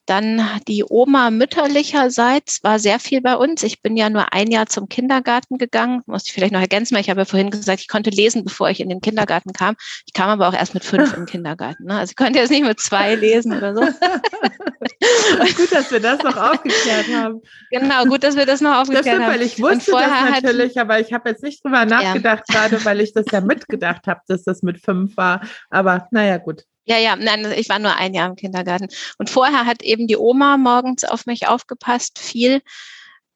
Dann 0.06 0.42
die 0.68 0.84
Oma 0.88 1.30
mütterlicherseits 1.30 2.62
war 2.62 2.78
sehr 2.78 2.98
viel 2.98 3.20
bei 3.20 3.36
uns. 3.36 3.62
Ich 3.62 3.80
bin 3.80 3.96
ja 3.96 4.10
nur 4.10 4.32
ein 4.32 4.50
Jahr 4.50 4.66
zum 4.66 4.88
Kindergarten 4.88 5.58
gegangen. 5.58 6.02
Muss 6.06 6.26
ich 6.26 6.32
vielleicht 6.32 6.52
noch 6.52 6.60
ergänzen, 6.60 6.94
weil 6.94 7.00
ich 7.00 7.10
habe 7.10 7.20
ja 7.20 7.24
vorhin 7.24 7.50
gesagt, 7.50 7.80
ich 7.80 7.88
konnte 7.88 8.10
lesen, 8.10 8.44
bevor 8.44 8.68
ich 8.68 8.80
in 8.80 8.88
den 8.88 9.00
Kindergarten 9.00 9.52
kam. 9.52 9.76
Ich 10.06 10.12
kam 10.12 10.28
aber 10.28 10.48
auch 10.48 10.54
erst 10.54 10.74
mit 10.74 10.84
fünf 10.84 11.16
im 11.16 11.26
Kindergarten. 11.26 11.84
Ne? 11.84 11.98
Also 11.98 12.10
ich 12.10 12.16
konnte 12.16 12.38
jetzt 12.38 12.50
nicht 12.50 12.64
mit 12.64 12.80
zwei 12.80 13.14
lesen 13.14 13.56
oder 13.56 13.74
so. 13.74 13.80
gut, 15.56 15.72
dass 15.72 15.90
wir 15.90 16.00
das 16.00 16.22
noch 16.22 16.36
aufgeklärt 16.36 17.06
haben. 17.14 17.40
Genau, 17.70 18.04
gut, 18.04 18.24
dass 18.24 18.36
wir 18.36 18.46
das 18.46 18.60
noch 18.60 18.76
aufgeklärt 18.76 19.06
das 19.06 19.12
stimmt, 19.12 19.26
haben. 19.26 19.34
Weil 19.34 19.42
ich 19.42 19.60
wusste 19.60 19.92
das 19.92 20.42
natürlich, 20.42 20.78
aber 20.78 21.00
ich 21.00 21.12
habe 21.12 21.30
jetzt 21.30 21.42
nicht 21.42 21.64
drüber 21.64 21.84
nachgedacht, 21.84 22.44
ja. 22.48 22.54
gerade 22.54 22.84
weil 22.84 23.00
ich 23.00 23.12
das 23.12 23.26
ja 23.32 23.40
mitgedacht 23.40 24.06
habe, 24.06 24.20
dass 24.28 24.44
das 24.44 24.62
mit 24.62 24.80
fünf 24.80 25.16
war. 25.16 25.40
Aber 25.70 26.08
naja, 26.10 26.38
gut. 26.38 26.64
Ja, 26.86 26.98
ja, 26.98 27.16
nein, 27.16 27.50
ich 27.56 27.68
war 27.68 27.78
nur 27.78 27.96
ein 27.96 28.14
Jahr 28.14 28.28
im 28.28 28.36
Kindergarten. 28.36 28.88
Und 29.18 29.30
vorher 29.30 29.64
hat 29.64 29.82
eben 29.82 30.06
die 30.06 30.16
Oma 30.16 30.56
morgens 30.56 31.04
auf 31.04 31.26
mich 31.26 31.48
aufgepasst, 31.48 32.18
viel. 32.18 32.60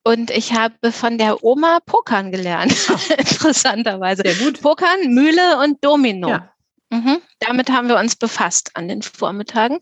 Und 0.04 0.30
ich 0.30 0.52
habe 0.52 0.92
von 0.92 1.18
der 1.18 1.42
Oma 1.42 1.80
Pokern 1.84 2.30
gelernt, 2.30 2.72
interessanterweise. 3.18 4.22
Sehr 4.24 4.44
gut. 4.46 4.60
Pokern, 4.60 5.12
Mühle 5.12 5.58
und 5.58 5.82
Domino. 5.84 6.28
Ja. 6.28 6.52
Mhm. 6.90 7.18
Damit 7.40 7.70
haben 7.70 7.88
wir 7.88 7.98
uns 7.98 8.16
befasst 8.16 8.70
an 8.74 8.88
den 8.88 9.02
Vormittagen. 9.02 9.80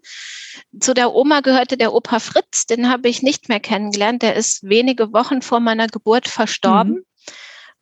Zu 0.81 0.95
der 0.95 1.15
Oma 1.15 1.41
gehörte 1.41 1.77
der 1.77 1.93
Opa 1.93 2.19
Fritz, 2.19 2.67
den 2.67 2.91
habe 2.91 3.09
ich 3.09 3.23
nicht 3.23 3.49
mehr 3.49 3.61
kennengelernt. 3.61 4.23
Der 4.23 4.35
ist 4.35 4.69
wenige 4.69 5.13
Wochen 5.13 5.43
vor 5.43 5.61
meiner 5.61 5.87
Geburt 5.87 6.29
verstorben. 6.29 6.95
Mhm. 6.95 7.05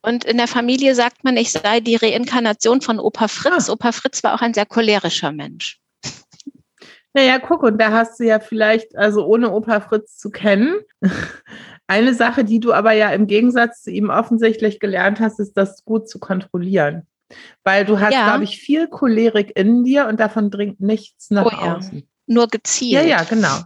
Und 0.04 0.24
in 0.26 0.36
der 0.36 0.48
Familie 0.48 0.94
sagt 0.94 1.24
man, 1.24 1.38
ich 1.38 1.50
sei 1.50 1.80
die 1.80 1.96
Reinkarnation 1.96 2.82
von 2.82 3.00
Opa 3.00 3.26
Fritz. 3.26 3.70
Ah. 3.70 3.72
Opa 3.72 3.90
Fritz 3.90 4.22
war 4.22 4.34
auch 4.34 4.42
ein 4.42 4.52
sehr 4.52 4.66
cholerischer 4.66 5.32
Mensch. 5.32 5.80
Naja, 7.14 7.38
guck, 7.38 7.62
und 7.62 7.80
da 7.80 7.90
hast 7.90 8.20
du 8.20 8.24
ja 8.24 8.38
vielleicht, 8.38 8.94
also 8.96 9.24
ohne 9.24 9.50
Opa 9.52 9.80
Fritz 9.80 10.18
zu 10.18 10.30
kennen, 10.30 10.74
eine 11.86 12.12
Sache, 12.12 12.44
die 12.44 12.60
du 12.60 12.74
aber 12.74 12.92
ja 12.92 13.10
im 13.12 13.26
Gegensatz 13.26 13.82
zu 13.82 13.92
ihm 13.92 14.10
offensichtlich 14.10 14.78
gelernt 14.78 15.20
hast, 15.20 15.40
ist 15.40 15.56
das 15.56 15.84
gut 15.86 16.06
zu 16.06 16.18
kontrollieren. 16.18 17.06
Weil 17.62 17.86
du 17.86 17.98
hast, 17.98 18.12
ja. 18.12 18.24
glaube 18.24 18.44
ich, 18.44 18.58
viel 18.58 18.88
Cholerik 18.88 19.56
in 19.56 19.84
dir 19.84 20.06
und 20.06 20.20
davon 20.20 20.50
dringt 20.50 20.80
nichts 20.80 21.30
nach 21.30 21.46
oh, 21.46 21.50
ja. 21.50 21.76
außen. 21.76 22.06
Nur 22.26 22.48
gezielt. 22.48 23.04
Ja, 23.04 23.08
ja, 23.08 23.22
genau. 23.22 23.56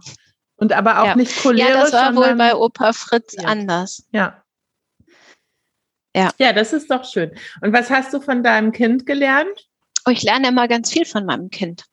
Und 0.55 0.71
aber 0.71 1.01
auch 1.01 1.07
ja. 1.07 1.15
nicht 1.15 1.35
cholerisch. 1.35 1.67
Ja, 1.67 1.81
das 1.81 1.91
war 1.91 2.15
wohl 2.15 2.35
bei 2.35 2.55
Opa 2.55 2.93
Fritz 2.93 3.35
anders. 3.43 4.07
Ja. 4.13 4.41
Ja. 6.15 6.31
Ja, 6.39 6.53
das 6.53 6.73
ist 6.73 6.89
doch 6.89 7.05
schön. 7.05 7.31
Und 7.61 7.73
was 7.73 7.89
hast 7.89 8.13
du 8.13 8.19
von 8.19 8.43
deinem 8.43 8.71
Kind 8.71 9.05
gelernt? 9.05 9.67
Oh, 10.05 10.11
ich 10.11 10.23
lerne 10.23 10.47
immer 10.47 10.67
ganz 10.67 10.91
viel 10.91 11.05
von 11.05 11.25
meinem 11.25 11.49
Kind. 11.49 11.85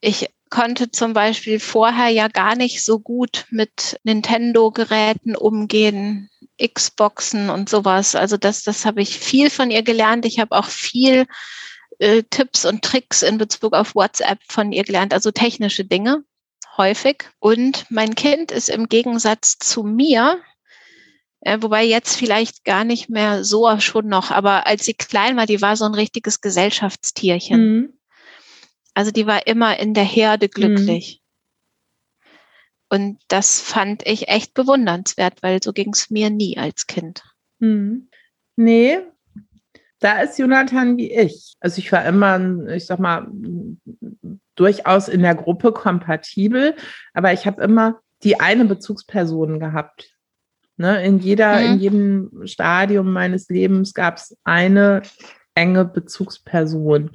Ich 0.00 0.28
konnte 0.50 0.90
zum 0.90 1.12
Beispiel 1.12 1.60
vorher 1.60 2.08
ja 2.08 2.28
gar 2.28 2.54
nicht 2.56 2.84
so 2.84 2.98
gut 2.98 3.46
mit 3.50 3.98
Nintendo-Geräten 4.04 5.36
umgehen, 5.36 6.30
Xboxen 6.62 7.50
und 7.50 7.68
sowas. 7.68 8.14
Also 8.14 8.36
das, 8.36 8.62
das 8.62 8.84
habe 8.84 9.02
ich 9.02 9.18
viel 9.18 9.50
von 9.50 9.70
ihr 9.70 9.82
gelernt. 9.82 10.24
Ich 10.24 10.38
habe 10.38 10.56
auch 10.56 10.66
viel 10.66 11.26
äh, 11.98 12.22
Tipps 12.30 12.64
und 12.64 12.82
Tricks 12.82 13.22
in 13.22 13.38
Bezug 13.38 13.74
auf 13.74 13.94
WhatsApp 13.94 14.38
von 14.48 14.72
ihr 14.72 14.84
gelernt, 14.84 15.12
also 15.12 15.30
technische 15.30 15.84
Dinge 15.84 16.24
häufig. 16.76 17.24
Und 17.40 17.86
mein 17.90 18.14
Kind 18.14 18.50
ist 18.52 18.68
im 18.68 18.88
Gegensatz 18.88 19.58
zu 19.58 19.82
mir 19.82 20.38
äh, 21.40 21.58
wobei 21.60 21.84
jetzt 21.84 22.16
vielleicht 22.16 22.64
gar 22.64 22.84
nicht 22.84 23.08
mehr 23.08 23.44
so 23.44 23.78
schon 23.80 24.08
noch, 24.08 24.30
aber 24.30 24.66
als 24.66 24.84
sie 24.84 24.94
klein 24.94 25.36
war, 25.36 25.46
die 25.46 25.62
war 25.62 25.76
so 25.76 25.84
ein 25.84 25.94
richtiges 25.94 26.40
Gesellschaftstierchen. 26.40 27.60
Mhm. 27.60 27.92
Also 28.94 29.10
die 29.10 29.26
war 29.26 29.46
immer 29.46 29.78
in 29.78 29.94
der 29.94 30.04
Herde 30.04 30.46
mhm. 30.46 30.50
glücklich. 30.50 31.20
Mhm. 31.22 31.28
Und 32.90 33.18
das 33.28 33.60
fand 33.60 34.06
ich 34.06 34.28
echt 34.28 34.54
bewundernswert, 34.54 35.42
weil 35.42 35.62
so 35.62 35.72
ging 35.72 35.90
es 35.92 36.10
mir 36.10 36.30
nie 36.30 36.56
als 36.56 36.86
Kind. 36.86 37.22
Mhm. 37.58 38.08
Nee, 38.56 39.00
da 40.00 40.20
ist 40.20 40.38
Jonathan 40.38 40.96
wie 40.96 41.12
ich. 41.12 41.54
Also 41.60 41.78
ich 41.78 41.90
war 41.92 42.04
immer, 42.04 42.66
ich 42.68 42.86
sag 42.86 42.98
mal, 42.98 43.28
durchaus 44.54 45.08
in 45.08 45.22
der 45.22 45.34
Gruppe 45.34 45.72
kompatibel, 45.72 46.74
aber 47.14 47.32
ich 47.32 47.46
habe 47.46 47.62
immer 47.62 48.00
die 48.22 48.40
eine 48.40 48.64
Bezugsperson 48.64 49.60
gehabt. 49.60 50.17
Ne? 50.78 51.04
In, 51.04 51.18
jeder, 51.18 51.58
mhm. 51.58 51.66
in 51.66 51.78
jedem 51.78 52.30
Stadium 52.46 53.12
meines 53.12 53.48
Lebens 53.48 53.94
gab 53.94 54.16
es 54.16 54.36
eine 54.44 55.02
enge 55.54 55.84
Bezugsperson. 55.84 57.10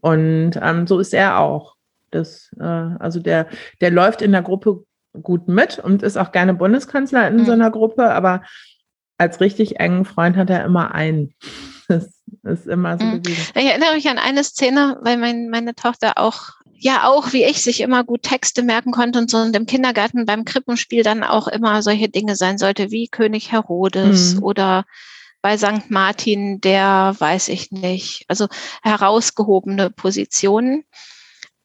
Und 0.00 0.52
ähm, 0.60 0.86
so 0.86 0.98
ist 0.98 1.14
er 1.14 1.38
auch. 1.38 1.76
Das, 2.10 2.50
äh, 2.58 2.64
also 2.64 3.20
der, 3.20 3.46
der 3.80 3.90
läuft 3.90 4.22
in 4.22 4.32
der 4.32 4.42
Gruppe 4.42 4.84
gut 5.22 5.48
mit 5.48 5.78
und 5.78 6.02
ist 6.02 6.16
auch 6.16 6.32
gerne 6.32 6.54
Bundeskanzler 6.54 7.28
in 7.28 7.36
mhm. 7.36 7.44
so 7.44 7.52
einer 7.52 7.70
Gruppe, 7.70 8.12
aber 8.12 8.42
als 9.18 9.40
richtig 9.40 9.80
engen 9.80 10.04
Freund 10.04 10.36
hat 10.36 10.50
er 10.50 10.64
immer 10.64 10.94
einen. 10.94 11.34
Das 11.88 12.22
ist 12.42 12.66
immer 12.66 12.98
so 12.98 13.04
mhm. 13.04 13.22
Ich 13.24 13.54
erinnere 13.54 13.94
mich 13.94 14.08
an 14.08 14.18
eine 14.18 14.42
Szene, 14.42 14.98
weil 15.02 15.16
mein, 15.18 15.48
meine 15.50 15.74
Tochter 15.74 16.14
auch 16.16 16.55
ja 16.78 17.08
auch 17.08 17.32
wie 17.32 17.44
ich 17.44 17.62
sich 17.62 17.80
immer 17.80 18.04
gut 18.04 18.22
Texte 18.22 18.62
merken 18.62 18.92
konnte 18.92 19.18
und 19.18 19.30
so 19.30 19.38
und 19.38 19.56
im 19.56 19.66
Kindergarten 19.66 20.26
beim 20.26 20.44
Krippenspiel 20.44 21.02
dann 21.02 21.24
auch 21.24 21.48
immer 21.48 21.82
solche 21.82 22.08
Dinge 22.08 22.36
sein 22.36 22.58
sollte 22.58 22.90
wie 22.90 23.08
König 23.08 23.52
Herodes 23.52 24.34
mhm. 24.34 24.42
oder 24.42 24.84
bei 25.42 25.56
St. 25.56 25.90
Martin 25.90 26.60
der, 26.60 27.14
weiß 27.18 27.48
ich 27.48 27.70
nicht, 27.70 28.24
also 28.28 28.48
herausgehobene 28.82 29.90
Positionen. 29.90 30.84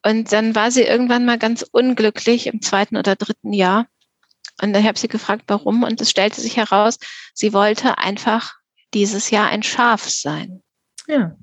Und 0.04 0.32
dann 0.32 0.54
war 0.54 0.70
sie 0.70 0.82
irgendwann 0.82 1.24
mal 1.24 1.38
ganz 1.38 1.62
unglücklich 1.62 2.46
im 2.46 2.60
zweiten 2.60 2.96
oder 2.96 3.16
dritten 3.16 3.52
Jahr. 3.52 3.86
Und 4.60 4.72
dann 4.72 4.84
habe 4.84 4.98
sie 4.98 5.08
gefragt, 5.08 5.44
warum. 5.48 5.82
Und 5.82 6.00
es 6.00 6.10
stellte 6.10 6.40
sich 6.40 6.56
heraus, 6.56 6.98
sie 7.34 7.52
wollte 7.52 7.98
einfach 7.98 8.54
dieses 8.94 9.30
Jahr 9.30 9.48
ein 9.48 9.62
Schaf 9.62 10.08
sein. 10.08 10.62
Ja 11.08 11.36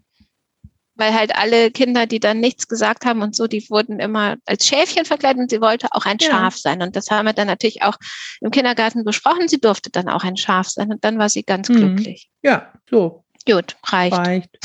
weil 1.00 1.14
halt 1.14 1.36
alle 1.36 1.72
Kinder, 1.72 2.06
die 2.06 2.20
dann 2.20 2.40
nichts 2.40 2.68
gesagt 2.68 3.06
haben 3.06 3.22
und 3.22 3.36
so, 3.36 3.48
die 3.48 3.68
wurden 3.70 4.00
immer 4.00 4.36
als 4.46 4.68
Schäfchen 4.68 5.06
verkleidet 5.06 5.42
und 5.42 5.50
sie 5.50 5.62
wollte 5.62 5.88
auch 5.92 6.06
ein 6.06 6.18
ja. 6.20 6.30
Schaf 6.30 6.58
sein. 6.58 6.82
Und 6.82 6.96
das 6.96 7.10
haben 7.10 7.26
wir 7.26 7.34
dann 7.34 7.48
natürlich 7.48 7.82
auch 7.82 7.96
im 8.42 8.52
Kindergarten 8.52 9.04
besprochen. 9.04 9.48
Sie 9.48 9.60
durfte 9.60 9.90
dann 9.90 10.10
auch 10.10 10.24
ein 10.24 10.38
Schaf 10.38 10.68
sein 10.68 10.92
und 10.92 11.04
dann 11.04 11.18
war 11.18 11.30
sie 11.30 11.44
ganz 11.44 11.70
mhm. 11.70 11.76
glücklich. 11.76 12.30
Ja, 12.44 12.72
so. 12.90 13.24
Gut, 13.48 13.78
reicht. 13.88 14.18
Reicht. 14.18 14.60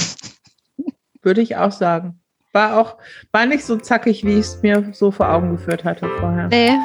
Würde 1.22 1.40
ich 1.40 1.56
auch 1.56 1.72
sagen. 1.72 2.20
War 2.52 2.78
auch, 2.78 2.98
war 3.32 3.46
nicht 3.46 3.64
so 3.64 3.76
zackig, 3.76 4.24
wie 4.24 4.34
ich 4.34 4.46
es 4.46 4.62
mir 4.62 4.90
so 4.92 5.10
vor 5.10 5.28
Augen 5.28 5.50
geführt 5.50 5.82
hatte 5.84 6.08
vorher. 6.20 6.46
Nee, 6.48 6.78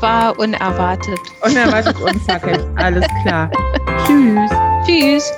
war 0.00 0.38
unerwartet. 0.38 1.18
Unerwartet 1.42 2.00
und 2.00 2.24
zackig. 2.24 2.58
Alles 2.76 3.06
klar. 3.22 3.50
Tschüss. 4.06 4.50
Tschüss. 4.86 5.32